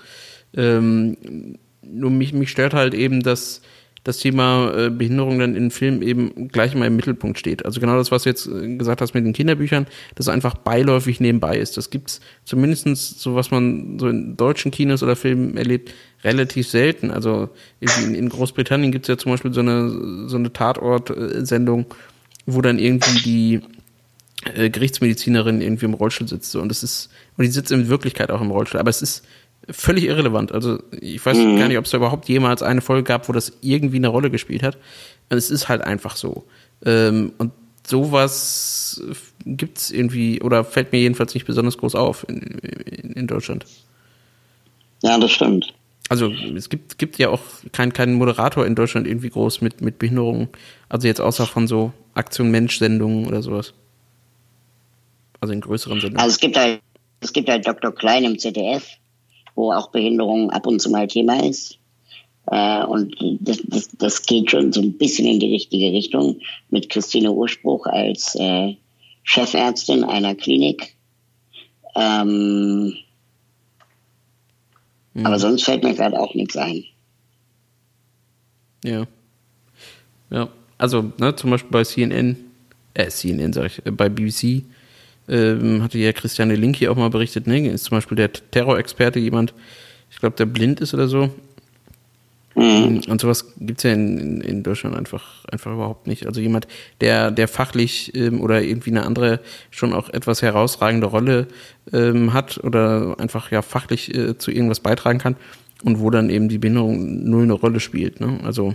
Ähm, 0.57 1.59
nur 1.93 2.11
mich, 2.11 2.33
mich 2.33 2.51
stört 2.51 2.75
halt 2.75 2.95
eben, 2.95 3.23
dass 3.23 3.61
das 4.05 4.19
Thema 4.19 4.71
äh, 4.77 4.91
Behinderung 4.91 5.39
dann 5.39 5.57
in 5.57 5.71
Filmen 5.71 6.03
eben 6.03 6.49
gleich 6.49 6.75
mal 6.75 6.87
im 6.87 6.97
Mittelpunkt 6.97 7.39
steht. 7.39 7.65
Also 7.65 7.81
genau 7.81 7.97
das, 7.97 8.11
was 8.11 8.25
du 8.25 8.29
jetzt 8.29 8.47
äh, 8.47 8.77
gesagt 8.77 9.01
hast 9.01 9.15
mit 9.15 9.25
den 9.25 9.33
Kinderbüchern, 9.33 9.87
das 10.15 10.29
einfach 10.29 10.55
beiläufig 10.57 11.21
nebenbei 11.21 11.57
ist. 11.57 11.79
Das 11.79 11.89
gibt's 11.89 12.21
zumindestens 12.45 13.19
so, 13.21 13.35
was 13.35 13.51
man 13.51 13.99
so 13.99 14.09
in 14.09 14.37
deutschen 14.37 14.71
Kinos 14.71 15.03
oder 15.03 15.17
Filmen 15.17 15.57
erlebt, 15.57 15.95
relativ 16.23 16.69
selten. 16.69 17.11
Also 17.11 17.49
in, 17.81 18.29
Großbritannien 18.29 18.93
gibt's 18.93 19.09
ja 19.09 19.17
zum 19.17 19.33
Beispiel 19.33 19.55
so 19.55 19.61
eine, 19.61 20.29
so 20.29 20.37
eine 20.37 20.53
Tatort-Sendung, 20.53 21.87
wo 22.45 22.61
dann 22.61 22.79
irgendwie 22.79 23.23
die 23.23 23.61
äh, 24.55 24.69
Gerichtsmedizinerin 24.69 25.63
irgendwie 25.63 25.87
im 25.87 25.95
Rollstuhl 25.95 26.29
sitzt. 26.29 26.55
Und 26.57 26.69
das 26.69 26.83
ist, 26.83 27.09
und 27.39 27.45
die 27.45 27.51
sitzt 27.51 27.73
in 27.73 27.89
Wirklichkeit 27.89 28.31
auch 28.31 28.43
im 28.43 28.51
Rollstuhl. 28.51 28.81
Aber 28.81 28.91
es 28.91 29.01
ist 29.01 29.25
völlig 29.71 30.05
irrelevant. 30.05 30.53
Also 30.53 30.83
ich 31.01 31.25
weiß 31.25 31.37
mhm. 31.37 31.59
gar 31.59 31.69
nicht, 31.69 31.79
ob 31.79 31.85
es 31.85 31.91
da 31.91 31.99
überhaupt 31.99 32.29
jemals 32.29 32.63
eine 32.63 32.81
Folge 32.81 33.05
gab, 33.05 33.29
wo 33.29 33.33
das 33.33 33.53
irgendwie 33.61 33.97
eine 33.97 34.09
Rolle 34.09 34.31
gespielt 34.31 34.63
hat. 34.63 34.79
Es 35.29 35.51
ist 35.51 35.69
halt 35.69 35.83
einfach 35.83 36.17
so. 36.17 36.45
Ähm, 36.85 37.33
und 37.39 37.53
sowas 37.87 39.03
gibt's 39.45 39.91
irgendwie, 39.91 40.41
oder 40.41 40.65
fällt 40.65 40.93
mir 40.93 41.01
jedenfalls 41.01 41.35
nicht 41.35 41.47
besonders 41.47 41.79
groß 41.79 41.95
auf 41.95 42.27
in, 42.29 42.41
in, 42.41 43.13
in 43.13 43.27
Deutschland. 43.27 43.65
Ja, 45.03 45.19
das 45.19 45.33
stimmt. 45.33 45.75
Also 46.09 46.31
es 46.31 46.69
gibt, 46.69 46.99
gibt 46.99 47.19
ja 47.19 47.31
auch 47.31 47.41
keinen 47.73 47.93
keinen 47.93 48.15
Moderator 48.15 48.67
in 48.67 48.75
Deutschland 48.75 49.07
irgendwie 49.07 49.31
groß 49.31 49.63
mit, 49.63 49.81
mit 49.81 49.99
Behinderungen. 49.99 50.49
Also 50.89 51.09
jetzt 51.09 51.21
außer 51.21 51.47
von 51.47 51.67
so 51.67 51.93
Aktion 52.13 52.51
Mensch-Sendungen 52.51 53.27
oder 53.27 53.43
sowas. 53.43 53.73
Also 55.41 55.55
in 55.55 55.61
größeren 55.63 56.01
Sendungen. 56.01 56.21
Also 56.23 56.35
es 56.35 56.41
gibt 56.41 56.57
halt, 56.57 56.81
es 57.21 57.33
gibt 57.33 57.49
halt 57.49 57.67
Dr. 57.67 57.95
Klein 57.95 58.25
im 58.25 58.39
ZDF 58.39 58.85
wo 59.55 59.73
auch 59.73 59.91
Behinderung 59.91 60.51
ab 60.51 60.67
und 60.67 60.81
zu 60.81 60.91
mal 60.91 61.07
Thema 61.07 61.43
ist. 61.45 61.79
Äh, 62.47 62.85
und 62.85 63.17
das, 63.41 63.63
das, 63.67 63.89
das 63.97 64.23
geht 64.23 64.51
schon 64.51 64.73
so 64.73 64.81
ein 64.81 64.99
bisschen 64.99 65.27
in 65.27 65.41
die 65.41 65.53
richtige 65.53 65.93
Richtung 65.93 66.41
mit 66.71 66.89
Christine 66.91 67.33
Urspruch 67.33 67.87
als 67.87 68.35
äh, 68.35 68.75
Chefärztin 69.23 70.05
einer 70.05 70.35
Klinik. 70.35 70.95
Ähm, 71.97 72.95
Mhm. 75.15 75.27
Aber 75.27 75.39
sonst 75.39 75.65
fällt 75.65 75.83
mir 75.83 75.95
gerade 75.95 76.19
auch 76.19 76.35
nichts 76.35 76.57
ein. 76.57 76.85
Ja. 78.85 79.07
Ja. 80.31 80.49
Also, 80.77 81.13
ne, 81.19 81.35
zum 81.37 81.51
Beispiel 81.51 81.71
bei 81.71 81.85
CNN, 81.85 82.37
äh, 82.95 83.09
CNN 83.09 83.53
sag 83.53 83.67
ich, 83.67 83.87
äh, 83.87 83.91
bei 83.91 84.09
BBC 84.09 84.65
ähm, 85.29 85.83
hatte 85.83 85.99
ja 85.99 86.13
Christiane 86.13 86.57
Link 86.57 86.77
hier 86.77 86.93
auch 86.93 86.97
mal 86.97 87.11
berichtet, 87.11 87.47
ne, 87.47 87.69
ist 87.69 87.85
zum 87.85 87.97
Beispiel 87.97 88.17
der 88.17 88.33
Terrorexperte 88.33 89.19
jemand, 89.19 89.55
ich 90.11 90.19
glaube, 90.19 90.37
der 90.37 90.47
blind 90.47 90.81
ist 90.81 90.95
oder 90.95 91.09
so. 91.09 91.31
Mhm. 92.55 93.03
Und 93.09 93.21
sowas 93.21 93.53
gibt 93.59 93.81
es 93.81 93.83
ja 93.85 93.93
in, 93.93 94.19
in, 94.19 94.41
in, 94.41 94.63
Deutschland 94.63 94.97
einfach, 94.97 95.45
einfach 95.51 95.73
überhaupt 95.73 96.07
nicht. 96.07 96.27
Also 96.27 96.41
jemand, 96.41 96.69
der, 97.01 97.31
der 97.31 97.49
fachlich 97.49 98.15
ähm, 98.15 98.41
oder 98.41 98.63
irgendwie 98.63 98.91
eine 98.91 99.05
andere, 99.05 99.41
schon 99.71 99.93
auch 99.93 100.09
etwas 100.11 100.41
herausragende 100.41 101.09
Rolle 101.09 101.49
ähm, 101.93 102.33
hat 102.33 102.63
oder 102.63 103.17
einfach 103.19 103.51
ja 103.51 103.63
fachlich 103.63 104.15
äh, 104.15 104.39
zu 104.39 104.53
irgendwas 104.53 104.81
beitragen 104.81 105.19
kann 105.19 105.37
und 105.83 106.01
wo 106.01 106.11
dann 106.11 106.31
eben 106.31 106.49
die 106.49 106.59
Behinderung 106.59 107.25
null 107.29 107.43
eine 107.43 107.55
Rolle 107.55 107.81
spielt. 107.81 108.21
Ne? 108.21 108.39
Also 108.45 108.75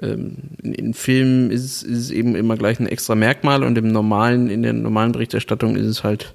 ähm, 0.00 0.36
in, 0.62 0.74
in 0.74 0.94
Filmen 0.94 1.50
ist 1.50 1.64
es, 1.64 1.82
ist 1.82 1.98
es 1.98 2.10
eben 2.10 2.34
immer 2.34 2.56
gleich 2.56 2.80
ein 2.80 2.86
extra 2.86 3.14
Merkmal 3.14 3.62
und 3.62 3.76
im 3.76 3.88
normalen, 3.88 4.50
in 4.50 4.62
der 4.62 4.72
normalen 4.72 5.12
Berichterstattung 5.12 5.76
ist 5.76 5.86
es 5.86 6.04
halt, 6.04 6.34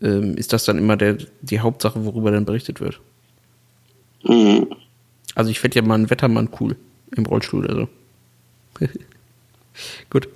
ähm, 0.00 0.36
ist 0.36 0.52
das 0.52 0.64
dann 0.64 0.78
immer 0.78 0.96
der, 0.96 1.18
die 1.40 1.60
Hauptsache, 1.60 2.04
worüber 2.04 2.30
dann 2.30 2.44
berichtet 2.44 2.80
wird. 2.80 3.00
Mhm. 4.24 4.68
Also 5.34 5.50
ich 5.50 5.60
fände 5.60 5.76
ja 5.76 5.82
mal 5.82 5.94
einen 5.94 6.10
Wettermann 6.10 6.48
cool 6.60 6.76
im 7.16 7.26
Rollstuhl 7.26 7.64
oder 7.64 7.74
so. 7.74 7.88
Gut. 10.10 10.28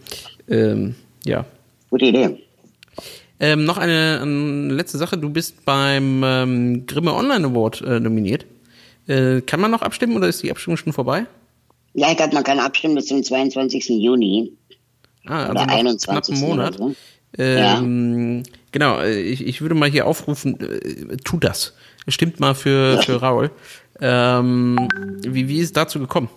Ähm, 0.49 0.95
ja. 1.25 1.45
Gute 1.91 2.07
Idee. 2.07 2.39
Ähm, 3.39 3.65
noch 3.65 3.77
eine, 3.77 4.21
eine, 4.23 4.73
letzte 4.73 4.99
Sache. 4.99 5.19
Du 5.19 5.29
bist 5.29 5.65
beim 5.65 6.23
ähm, 6.25 6.87
Grimme 6.87 7.13
Online 7.13 7.47
Award 7.49 7.83
äh, 7.83 8.01
nominiert. 8.01 8.47
Äh, 9.07 9.43
kann 9.43 9.61
man 9.61 9.71
noch 9.71 9.83
abstimmen 9.83 10.17
oder 10.17 10.29
ist 10.29 10.43
die 10.43 10.51
Abstimmung 10.51 10.79
schon 10.79 10.93
vorbei? 10.93 11.27
Ja, 11.97 12.11
ich 12.11 12.19
glaube, 12.19 12.35
man 12.35 12.45
kann 12.45 12.59
abstimmen 12.59 12.95
bis 12.95 13.07
zum 13.07 13.23
22. 13.23 13.89
Juni. 13.89 14.53
Ah, 15.25 15.47
also 15.47 15.53
oder 15.53 15.69
21. 15.69 16.39
Monat. 16.41 16.77
So. 16.77 16.95
Ähm, 17.39 18.43
ja. 18.45 18.53
Genau, 18.71 19.03
ich, 19.03 19.47
ich 19.47 19.63
würde 19.63 19.75
mal 19.75 19.91
hier 19.91 20.07
aufrufen, 20.07 20.61
äh, 20.61 21.17
tu 21.25 21.39
das. 21.39 21.75
Stimmt 22.07 22.39
mal 22.39 22.55
für, 22.55 23.03
für 23.03 23.17
Raul. 23.17 23.51
Ähm, 24.01 24.89
wie, 25.27 25.49
wie 25.49 25.57
ist 25.57 25.65
es 25.65 25.73
dazu 25.73 25.99
gekommen? 25.99 26.29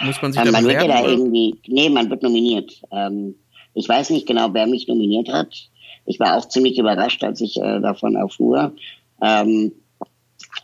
Muss 0.00 0.22
man 0.22 0.32
sich 0.32 0.40
ähm, 0.40 0.46
da 0.46 0.52
Man 0.52 0.64
wird 0.64 0.82
ja 0.82 0.88
da 0.88 1.06
irgendwie, 1.06 1.56
nee, 1.66 1.90
man 1.90 2.08
wird 2.08 2.22
nominiert. 2.22 2.80
Ähm, 2.90 3.34
ich 3.74 3.86
weiß 3.86 4.08
nicht 4.08 4.26
genau, 4.26 4.54
wer 4.54 4.66
mich 4.66 4.88
nominiert 4.88 5.28
hat. 5.28 5.68
Ich 6.06 6.18
war 6.18 6.38
auch 6.38 6.48
ziemlich 6.48 6.78
überrascht, 6.78 7.22
als 7.22 7.42
ich 7.42 7.58
äh, 7.58 7.80
davon 7.80 8.16
erfuhr. 8.16 8.72
Ähm, 9.20 9.72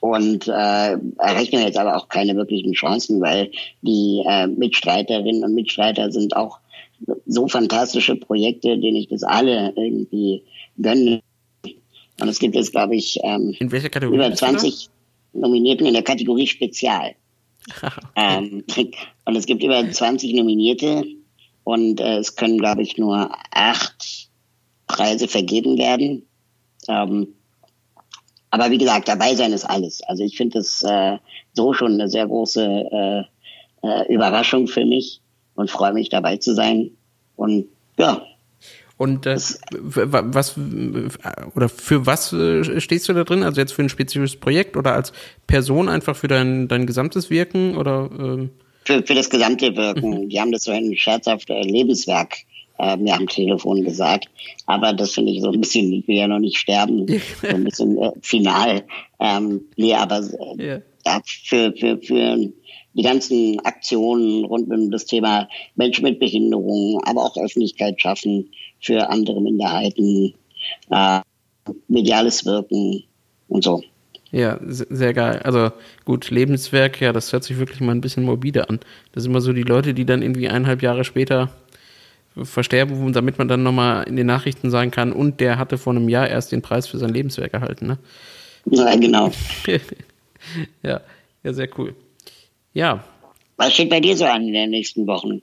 und 0.00 0.48
äh, 0.48 0.96
errechne 1.18 1.64
jetzt 1.64 1.78
aber 1.78 1.96
auch 1.96 2.08
keine 2.08 2.36
wirklichen 2.36 2.72
Chancen, 2.72 3.20
weil 3.20 3.50
die 3.82 4.22
äh, 4.26 4.46
Mitstreiterinnen 4.46 5.44
und 5.44 5.54
Mitstreiter 5.54 6.10
sind 6.10 6.36
auch 6.36 6.58
so 7.26 7.48
fantastische 7.48 8.16
Projekte, 8.16 8.78
denen 8.78 8.96
ich 8.96 9.08
das 9.08 9.22
alle 9.22 9.72
irgendwie 9.76 10.42
gönne. 10.78 11.20
Und 12.20 12.28
es 12.28 12.38
gibt 12.38 12.54
jetzt, 12.54 12.72
glaube 12.72 12.96
ich, 12.96 13.18
ähm, 13.22 13.54
In 13.58 13.72
welcher 13.72 13.90
Kategorie 13.90 14.16
über 14.16 14.34
20 14.34 14.88
Nominierten 15.32 15.86
in 15.86 15.94
der 15.94 16.02
Kategorie 16.02 16.46
Spezial. 16.46 17.14
ähm, 18.16 18.64
und 19.24 19.36
es 19.36 19.46
gibt 19.46 19.62
über 19.62 19.90
20 19.90 20.34
Nominierte 20.34 21.04
und 21.64 22.00
äh, 22.00 22.18
es 22.18 22.36
können, 22.36 22.58
glaube 22.58 22.82
ich, 22.82 22.96
nur 22.98 23.30
acht 23.50 24.28
Preise 24.86 25.28
vergeben 25.28 25.78
werden. 25.78 26.26
Ähm, 26.88 27.28
aber 28.54 28.70
wie 28.70 28.78
gesagt, 28.78 29.08
dabei 29.08 29.34
sein 29.34 29.52
ist 29.52 29.64
alles. 29.64 30.00
Also 30.04 30.22
ich 30.22 30.36
finde 30.36 30.60
es 30.60 30.80
äh, 30.84 31.18
so 31.54 31.72
schon 31.72 31.94
eine 31.94 32.08
sehr 32.08 32.24
große 32.24 32.62
äh, 32.62 33.22
äh, 33.82 34.14
Überraschung 34.14 34.68
für 34.68 34.84
mich 34.84 35.20
und 35.56 35.72
freue 35.72 35.92
mich 35.92 36.08
dabei 36.08 36.36
zu 36.36 36.54
sein. 36.54 36.92
Und 37.34 37.66
ja. 37.98 38.22
Und 38.96 39.26
äh, 39.26 39.34
was 39.34 40.56
oder 41.56 41.68
für 41.68 42.06
was 42.06 42.32
äh, 42.32 42.80
stehst 42.80 43.08
du 43.08 43.12
da 43.12 43.24
drin? 43.24 43.42
Also 43.42 43.60
jetzt 43.60 43.72
für 43.72 43.82
ein 43.82 43.88
spezifisches 43.88 44.38
Projekt 44.38 44.76
oder 44.76 44.94
als 44.94 45.12
Person 45.48 45.88
einfach 45.88 46.14
für 46.14 46.28
dein, 46.28 46.68
dein 46.68 46.86
gesamtes 46.86 47.30
Wirken 47.30 47.76
oder? 47.76 48.08
Ähm? 48.16 48.50
Für, 48.84 49.02
für 49.02 49.14
das 49.16 49.30
gesamte 49.30 49.74
Wirken. 49.74 50.10
Mhm. 50.10 50.28
Die 50.28 50.40
haben 50.40 50.52
das 50.52 50.62
so 50.62 50.70
ein 50.70 50.96
scherzhaftes 50.96 51.64
Lebenswerk 51.64 52.36
äh, 52.78 52.96
mir 52.96 53.14
am 53.14 53.28
Telefon 53.28 53.84
gesagt. 53.84 54.26
Aber 54.66 54.92
das 54.92 55.12
finde 55.12 55.32
ich 55.32 55.42
so 55.42 55.50
ein 55.50 55.60
bisschen, 55.60 55.92
ich 55.92 56.08
will 56.08 56.16
ja 56.16 56.28
noch 56.28 56.38
nicht 56.38 56.58
sterben, 56.58 57.06
so 57.42 57.48
ein 57.48 57.64
bisschen 57.64 57.98
äh, 57.98 58.10
final. 58.20 58.84
Ähm, 59.20 59.62
nee, 59.76 59.94
aber 59.94 60.18
äh, 60.58 60.62
yeah. 60.62 60.82
ja, 61.06 61.20
für, 61.24 61.72
für, 61.72 61.98
für 62.02 62.36
die 62.94 63.02
ganzen 63.02 63.60
Aktionen 63.60 64.44
rund 64.44 64.70
um 64.72 64.90
das 64.90 65.04
Thema 65.06 65.48
Menschen 65.74 66.04
mit 66.04 66.18
Behinderung, 66.18 67.00
aber 67.04 67.24
auch 67.24 67.36
Öffentlichkeit 67.36 68.00
schaffen 68.00 68.50
für 68.80 69.08
andere 69.10 69.40
Minderheiten, 69.40 70.34
äh, 70.90 71.20
mediales 71.88 72.44
Wirken 72.44 73.04
und 73.48 73.64
so. 73.64 73.82
Ja, 74.30 74.58
sehr 74.66 75.14
geil. 75.14 75.40
Also 75.44 75.70
gut, 76.04 76.30
Lebenswerk, 76.30 77.00
ja, 77.00 77.12
das 77.12 77.32
hört 77.32 77.44
sich 77.44 77.58
wirklich 77.58 77.80
mal 77.80 77.92
ein 77.92 78.00
bisschen 78.00 78.24
morbide 78.24 78.68
an. 78.68 78.80
Das 79.12 79.22
sind 79.22 79.30
immer 79.30 79.40
so 79.40 79.52
die 79.52 79.62
Leute, 79.62 79.94
die 79.94 80.04
dann 80.04 80.22
irgendwie 80.22 80.48
eineinhalb 80.48 80.82
Jahre 80.82 81.04
später 81.04 81.50
versterben, 82.42 83.12
damit 83.12 83.38
man 83.38 83.48
dann 83.48 83.62
nochmal 83.62 84.04
in 84.08 84.16
den 84.16 84.26
Nachrichten 84.26 84.70
sagen 84.70 84.90
kann, 84.90 85.12
und 85.12 85.40
der 85.40 85.58
hatte 85.58 85.78
vor 85.78 85.92
einem 85.92 86.08
Jahr 86.08 86.28
erst 86.28 86.52
den 86.52 86.62
Preis 86.62 86.86
für 86.86 86.98
sein 86.98 87.10
Lebenswerk 87.10 87.54
erhalten, 87.54 87.86
ne? 87.86 87.98
Ja, 88.66 88.96
genau. 88.96 89.30
ja, 90.82 91.00
ja, 91.42 91.52
sehr 91.52 91.68
cool. 91.78 91.94
Ja. 92.72 93.04
Was 93.56 93.74
steht 93.74 93.90
bei 93.90 94.00
dir 94.00 94.16
so 94.16 94.24
an 94.24 94.46
in 94.48 94.52
den 94.52 94.70
nächsten 94.70 95.06
Wochen? 95.06 95.42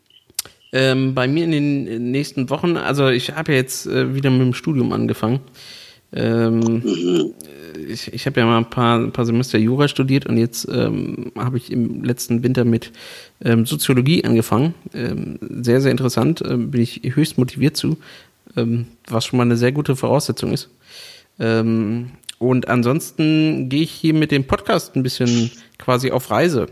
Ähm, 0.74 1.14
bei 1.14 1.28
mir 1.28 1.44
in 1.46 1.52
den 1.52 2.12
nächsten 2.12 2.50
Wochen, 2.50 2.78
also 2.78 3.10
ich 3.10 3.32
habe 3.32 3.52
ja 3.52 3.58
jetzt 3.58 3.86
äh, 3.88 4.16
wieder 4.16 4.30
mit 4.30 4.42
dem 4.42 4.54
Studium 4.54 4.92
angefangen. 4.92 5.42
Ähm, 6.14 6.60
mhm. 6.60 7.34
Ich, 7.88 8.14
ich 8.14 8.26
habe 8.26 8.40
ja 8.40 8.46
mal 8.46 8.58
ein 8.58 8.70
paar, 8.70 9.00
ein 9.00 9.12
paar 9.12 9.26
Semester 9.26 9.58
Jura 9.58 9.88
studiert 9.88 10.26
und 10.26 10.38
jetzt 10.38 10.68
ähm, 10.72 11.32
habe 11.38 11.58
ich 11.58 11.72
im 11.72 12.04
letzten 12.04 12.44
Winter 12.44 12.66
mit 12.66 12.92
ähm, 13.44 13.66
Soziologie 13.66 14.24
angefangen. 14.26 14.74
Ähm, 14.94 15.40
sehr, 15.42 15.82
sehr 15.82 15.92
interessant, 15.92 16.44
ähm, 16.46 16.72
bin 16.72 16.82
ich 16.82 17.02
höchst 17.04 17.38
motiviert 17.38 17.78
zu, 17.78 17.98
ähm, 18.58 18.88
was 19.08 19.26
schon 19.26 19.38
mal 19.38 19.44
eine 19.44 19.58
sehr 19.58 19.72
gute 19.72 19.96
Voraussetzung 19.96 20.54
ist. 20.54 20.70
Und 21.38 22.68
ansonsten 22.68 23.70
gehe 23.70 23.82
ich 23.82 23.92
hier 23.92 24.14
mit 24.14 24.30
dem 24.30 24.44
Podcast 24.44 24.96
ein 24.96 25.02
bisschen 25.02 25.50
quasi 25.80 26.12
auf 26.12 26.30
Reise. 26.30 26.68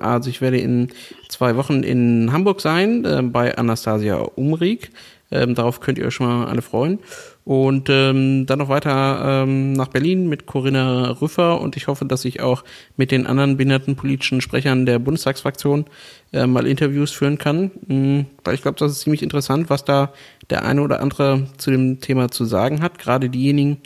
Also 0.00 0.28
ich 0.28 0.42
werde 0.42 0.58
in 0.58 0.88
zwei 1.30 1.56
Wochen 1.56 1.82
in 1.84 2.30
Hamburg 2.30 2.60
sein, 2.60 3.06
äh, 3.06 3.22
bei 3.22 3.56
Anastasia 3.56 4.16
Umrig. 4.16 4.90
Darauf 5.30 5.78
könnt 5.78 5.96
ihr 5.96 6.06
euch 6.06 6.14
schon 6.14 6.26
mal 6.26 6.48
alle 6.48 6.60
freuen. 6.60 6.98
Und 7.44 7.88
ähm, 7.88 8.46
dann 8.46 8.58
noch 8.58 8.68
weiter 8.68 9.42
ähm, 9.44 9.72
nach 9.72 9.88
Berlin 9.88 10.28
mit 10.28 10.46
Corinna 10.46 11.10
Rüffer 11.20 11.60
und 11.60 11.76
ich 11.76 11.88
hoffe, 11.88 12.04
dass 12.04 12.24
ich 12.24 12.40
auch 12.40 12.64
mit 12.96 13.10
den 13.10 13.26
anderen 13.26 13.56
behindertenpolitischen 13.56 14.40
Sprechern 14.40 14.84
der 14.84 14.98
Bundestagsfraktion 14.98 15.86
äh, 16.32 16.46
mal 16.46 16.66
Interviews 16.66 17.10
führen 17.10 17.38
kann. 17.38 17.70
Mhm, 17.86 18.26
weil 18.44 18.54
ich 18.54 18.62
glaube, 18.62 18.78
das 18.78 18.92
ist 18.92 19.00
ziemlich 19.00 19.22
interessant, 19.22 19.70
was 19.70 19.84
da 19.84 20.12
der 20.50 20.64
eine 20.64 20.82
oder 20.82 21.00
andere 21.00 21.46
zu 21.56 21.70
dem 21.70 22.00
Thema 22.00 22.30
zu 22.30 22.44
sagen 22.44 22.82
hat. 22.82 22.98
Gerade 22.98 23.30
diejenigen, 23.30 23.78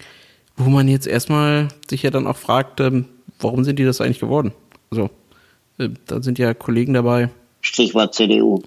wo 0.57 0.69
man 0.69 0.89
jetzt 0.89 1.07
erstmal 1.07 1.69
sich 1.89 2.03
ja 2.03 2.11
dann 2.11 2.27
auch 2.27 2.37
fragt, 2.37 2.81
ähm, 2.81 3.07
warum 3.39 3.65
sind 3.65 3.79
die 3.79 3.85
das 3.85 4.01
eigentlich 4.01 4.21
geworden? 4.21 4.53
Also, 4.91 5.11
äh, 5.79 5.91
da 6.07 6.21
sind 6.23 6.39
ja 6.39 6.55
Kollegen 6.55 6.95
dabei. 6.95 7.31
Stichwort 7.61 8.15
CDU. 8.15 8.63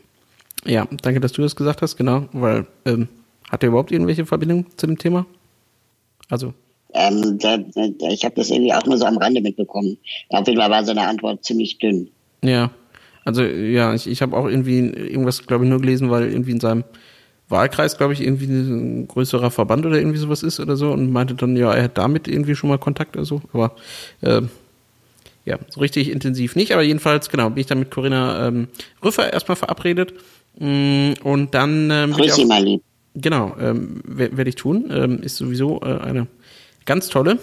Ja, 0.66 0.88
danke, 1.02 1.20
dass 1.20 1.34
du 1.34 1.42
das 1.42 1.56
gesagt 1.56 1.82
hast, 1.82 1.98
genau, 1.98 2.28
weil 2.34 2.66
ähm, 2.86 3.08
hat 3.50 3.64
er 3.64 3.70
überhaupt 3.70 3.92
irgendwelche 3.92 4.26
Verbindung 4.26 4.66
zu 4.78 4.88
dem 4.88 4.98
Thema? 4.98 5.26
Also. 6.30 6.54
Ähm, 6.94 7.38
da, 7.40 7.58
da, 7.58 8.08
ich 8.10 8.24
habe 8.26 8.36
das 8.36 8.50
irgendwie 8.50 8.74
auch 8.74 8.86
nur 8.86 8.98
so 8.98 9.06
am 9.06 9.18
Rande 9.18 9.42
mitbekommen. 9.42 9.98
Auf 10.30 10.48
jeden 10.48 10.60
Fall 10.60 10.70
war 10.70 10.84
seine 10.84 11.08
Antwort 11.08 11.44
ziemlich 11.44 11.78
dünn. 11.78 12.10
Ja, 12.44 12.72
also 13.26 13.44
ja, 13.44 13.94
ich, 13.94 14.08
ich 14.08 14.22
habe 14.22 14.38
auch 14.38 14.48
irgendwie 14.48 14.80
irgendwas, 14.80 15.46
glaube 15.46 15.66
ich, 15.66 15.70
nur 15.70 15.82
gelesen, 15.82 16.10
weil 16.10 16.32
irgendwie 16.32 16.52
in 16.52 16.60
seinem 16.60 16.86
Wahlkreis, 17.50 17.98
glaube 17.98 18.14
ich, 18.14 18.22
irgendwie 18.22 18.46
ein 18.46 19.08
größerer 19.08 19.52
Verband 19.52 19.86
oder 19.86 19.98
irgendwie 19.98 20.18
sowas 20.18 20.44
ist 20.44 20.60
oder 20.60 20.76
so 20.76 20.92
und 20.92 21.12
meinte 21.12 21.36
dann, 21.36 21.56
ja, 21.56 21.74
er 21.74 21.84
hat 21.84 21.98
damit 21.98 22.28
irgendwie 22.28 22.56
schon 22.56 22.70
mal 22.70 22.78
Kontakt 22.78 23.16
oder 23.16 23.26
so. 23.26 23.42
Aber 23.54 23.76
äh, 24.22 24.42
ja, 25.46 25.58
so 25.70 25.80
richtig 25.80 26.10
intensiv 26.10 26.56
nicht. 26.56 26.74
Aber 26.74 26.84
jedenfalls, 26.84 27.30
genau, 27.30 27.50
bin 27.50 27.62
ich 27.62 27.68
dann 27.68 27.80
mit 27.80 27.92
Corinna 27.92 28.48
ähm, 28.48 28.68
Rüffer 29.04 29.32
erstmal 29.32 29.56
verabredet. 29.56 30.14
Mm, 30.60 31.14
und 31.24 31.54
dann. 31.54 31.90
Ähm, 31.90 32.12
Grüß 32.12 32.36
Sie 32.36 32.46
mal 32.46 32.64
lieb. 32.64 32.82
Genau, 33.20 33.56
ähm, 33.60 34.02
werde 34.06 34.50
ich 34.50 34.56
tun. 34.56 34.90
Ähm, 34.92 35.20
ist 35.22 35.38
sowieso 35.38 35.82
äh, 35.82 35.98
eine 35.98 36.28
ganz 36.86 37.10
tolle. 37.10 37.40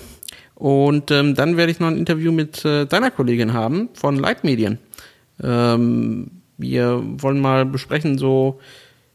Und 0.55 1.11
ähm, 1.11 1.35
dann 1.35 1.57
werde 1.57 1.73
ich 1.73 1.81
noch 1.81 1.89
ein 1.89 1.97
Interview 1.97 2.31
mit 2.31 2.65
äh, 2.65 2.87
deiner 2.87 3.11
Kollegin 3.11 3.53
haben 3.53 3.89
von 3.95 4.17
Leitmedien. 4.17 4.79
Ähm, 5.43 6.31
wir 6.57 7.03
wollen 7.05 7.41
mal 7.41 7.67
besprechen, 7.67 8.19
so 8.19 8.61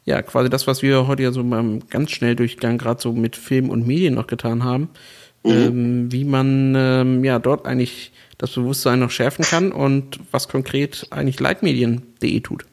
ja, 0.03 0.21
quasi 0.21 0.49
das, 0.49 0.67
was 0.67 0.81
wir 0.81 1.07
heute 1.07 1.23
ja 1.23 1.31
so 1.31 1.43
beim 1.43 1.87
ganz 1.89 2.11
schnell 2.11 2.35
Durchgang 2.35 2.77
gerade 2.77 3.01
so 3.01 3.13
mit 3.13 3.37
Film 3.37 3.69
und 3.69 3.87
Medien 3.87 4.15
noch 4.15 4.27
getan 4.27 4.63
haben. 4.63 4.89
mhm. 5.43 5.51
ähm, 5.51 6.11
wie 6.11 6.25
man 6.25 6.73
ähm, 6.75 7.23
ja 7.23 7.39
dort 7.39 7.65
eigentlich 7.65 8.11
das 8.37 8.51
Bewusstsein 8.51 8.99
noch 8.99 9.11
schärfen 9.11 9.45
kann 9.45 9.71
und 9.71 10.19
was 10.31 10.49
konkret 10.49 11.07
eigentlich 11.11 11.39
Leitmedien.de 11.39 12.39
tut. 12.41 12.65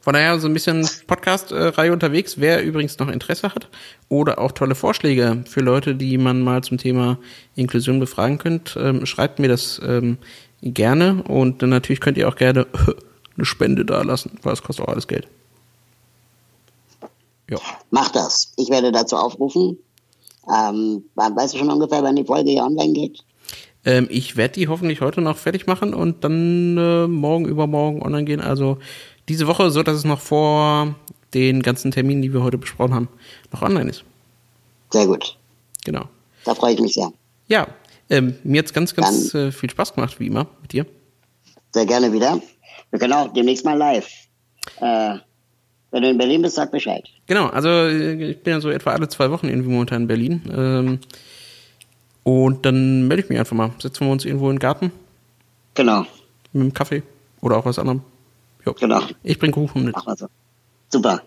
Von 0.00 0.14
daher 0.14 0.38
so 0.38 0.48
ein 0.48 0.54
bisschen 0.54 0.88
Podcast-Reihe 1.06 1.92
unterwegs. 1.92 2.38
Wer 2.38 2.62
übrigens 2.62 2.98
noch 2.98 3.08
Interesse 3.08 3.54
hat 3.54 3.68
oder 4.08 4.38
auch 4.38 4.52
tolle 4.52 4.74
Vorschläge 4.74 5.44
für 5.46 5.60
Leute, 5.60 5.94
die 5.94 6.18
man 6.18 6.40
mal 6.42 6.62
zum 6.62 6.78
Thema 6.78 7.18
Inklusion 7.56 8.00
befragen 8.00 8.38
könnt, 8.38 8.76
ähm, 8.80 9.06
schreibt 9.06 9.38
mir 9.38 9.48
das 9.48 9.80
ähm, 9.84 10.18
gerne. 10.62 11.22
Und 11.24 11.62
dann 11.62 11.70
natürlich 11.70 12.00
könnt 12.00 12.16
ihr 12.16 12.28
auch 12.28 12.36
gerne 12.36 12.66
eine 13.36 13.44
Spende 13.44 13.84
da 13.84 14.02
lassen, 14.02 14.38
weil 14.42 14.52
es 14.52 14.62
kostet 14.62 14.86
auch 14.86 14.92
alles 14.92 15.08
Geld. 15.08 15.26
Ja. 17.50 17.58
Mach 17.90 18.10
das. 18.10 18.52
Ich 18.56 18.70
werde 18.70 18.92
dazu 18.92 19.16
aufrufen. 19.16 19.78
Ähm, 20.48 21.04
weißt 21.14 21.54
du 21.54 21.58
schon 21.58 21.70
ungefähr, 21.70 22.02
wann 22.02 22.16
die 22.16 22.24
Folge 22.24 22.50
hier 22.50 22.64
online 22.64 22.92
geht? 22.92 23.24
Ähm, 23.84 24.06
ich 24.10 24.36
werde 24.36 24.54
die 24.54 24.68
hoffentlich 24.68 25.00
heute 25.00 25.20
noch 25.20 25.36
fertig 25.36 25.66
machen 25.66 25.94
und 25.94 26.24
dann 26.24 26.76
äh, 26.76 27.06
morgen 27.06 27.46
übermorgen 27.46 28.02
online 28.02 28.24
gehen. 28.24 28.40
Also 28.40 28.78
diese 29.28 29.46
Woche, 29.46 29.70
so 29.70 29.82
dass 29.82 29.96
es 29.96 30.04
noch 30.04 30.20
vor 30.20 30.94
den 31.34 31.62
ganzen 31.62 31.90
Terminen, 31.90 32.22
die 32.22 32.32
wir 32.32 32.42
heute 32.42 32.58
besprochen 32.58 32.94
haben, 32.94 33.08
noch 33.52 33.62
online 33.62 33.90
ist. 33.90 34.04
Sehr 34.90 35.06
gut. 35.06 35.36
Genau. 35.84 36.04
Da 36.44 36.54
freue 36.54 36.74
ich 36.74 36.80
mich 36.80 36.94
sehr. 36.94 37.12
Ja, 37.48 37.66
ähm, 38.10 38.36
mir 38.44 38.60
hat 38.60 38.66
es 38.66 38.72
ganz, 38.72 38.94
ganz 38.94 39.34
äh, 39.34 39.52
viel 39.52 39.70
Spaß 39.70 39.94
gemacht, 39.94 40.18
wie 40.18 40.26
immer, 40.26 40.46
mit 40.62 40.72
dir. 40.72 40.86
Sehr 41.72 41.86
gerne 41.86 42.12
wieder. 42.12 42.40
Wir 42.90 42.98
können 42.98 43.12
auch 43.12 43.32
demnächst 43.32 43.64
mal 43.64 43.76
live. 43.76 44.08
Äh, 44.80 45.18
wenn 45.90 46.02
du 46.02 46.10
in 46.10 46.18
Berlin 46.18 46.42
bist, 46.42 46.56
sag 46.56 46.70
Bescheid. 46.70 47.04
Genau, 47.26 47.46
also 47.46 47.68
äh, 47.68 48.30
ich 48.30 48.42
bin 48.42 48.54
ja 48.54 48.60
so 48.60 48.70
etwa 48.70 48.92
alle 48.92 49.08
zwei 49.08 49.30
Wochen 49.30 49.48
irgendwie 49.48 49.70
momentan 49.70 50.02
in 50.02 50.08
Berlin. 50.08 50.42
Ähm, 50.50 50.98
und 52.24 52.66
dann 52.66 53.08
melde 53.08 53.22
ich 53.22 53.28
mich 53.28 53.38
einfach 53.38 53.56
mal. 53.56 53.72
Setzen 53.78 54.06
wir 54.06 54.12
uns 54.12 54.24
irgendwo 54.24 54.48
in 54.50 54.56
den 54.56 54.60
Garten. 54.60 54.92
Genau. 55.74 56.00
Mit 56.52 56.62
einem 56.62 56.74
Kaffee 56.74 57.02
oder 57.40 57.56
auch 57.56 57.64
was 57.64 57.78
anderem. 57.78 58.02
Jo. 58.68 58.74
Genau. 58.78 59.00
Ich 59.22 59.38
bringe 59.38 59.52
Kuchen 59.52 59.84
mit. 59.84 59.96
Wir 59.96 60.16
so. 60.16 60.26
Super. 60.90 61.22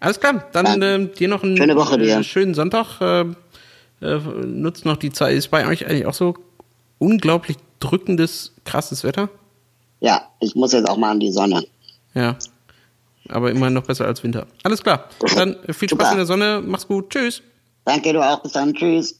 Alles 0.00 0.20
klar, 0.20 0.44
dann 0.52 0.82
äh, 0.82 1.06
dir 1.06 1.28
noch 1.28 1.42
einen 1.42 1.56
Schöne 1.56 1.76
Woche 1.76 1.98
dir. 1.98 2.22
schönen 2.22 2.54
Sonntag. 2.54 3.00
Äh, 3.00 3.24
äh, 4.02 4.18
nutzt 4.44 4.84
noch 4.84 4.96
die 4.96 5.12
Zeit. 5.12 5.34
Ist 5.36 5.48
bei 5.48 5.66
euch 5.66 5.86
eigentlich 5.86 6.06
auch 6.06 6.14
so 6.14 6.34
unglaublich 6.98 7.56
drückendes, 7.80 8.52
krasses 8.64 9.04
Wetter? 9.04 9.28
Ja, 10.00 10.28
ich 10.40 10.54
muss 10.54 10.72
jetzt 10.72 10.88
auch 10.88 10.96
mal 10.96 11.10
an 11.10 11.20
die 11.20 11.32
Sonne. 11.32 11.64
Ja. 12.14 12.36
Aber 13.28 13.50
immerhin 13.50 13.74
noch 13.74 13.82
besser 13.84 14.06
als 14.06 14.22
Winter. 14.22 14.46
Alles 14.62 14.82
klar. 14.82 15.08
Dann 15.34 15.56
viel 15.72 15.88
Spaß 15.88 15.98
Super. 15.98 16.10
in 16.12 16.16
der 16.18 16.26
Sonne. 16.26 16.62
Mach's 16.64 16.86
gut. 16.86 17.10
Tschüss. 17.10 17.42
Danke, 17.84 18.12
du 18.12 18.20
auch. 18.20 18.40
Bis 18.42 18.52
dann. 18.52 18.72
Tschüss. 18.74 19.18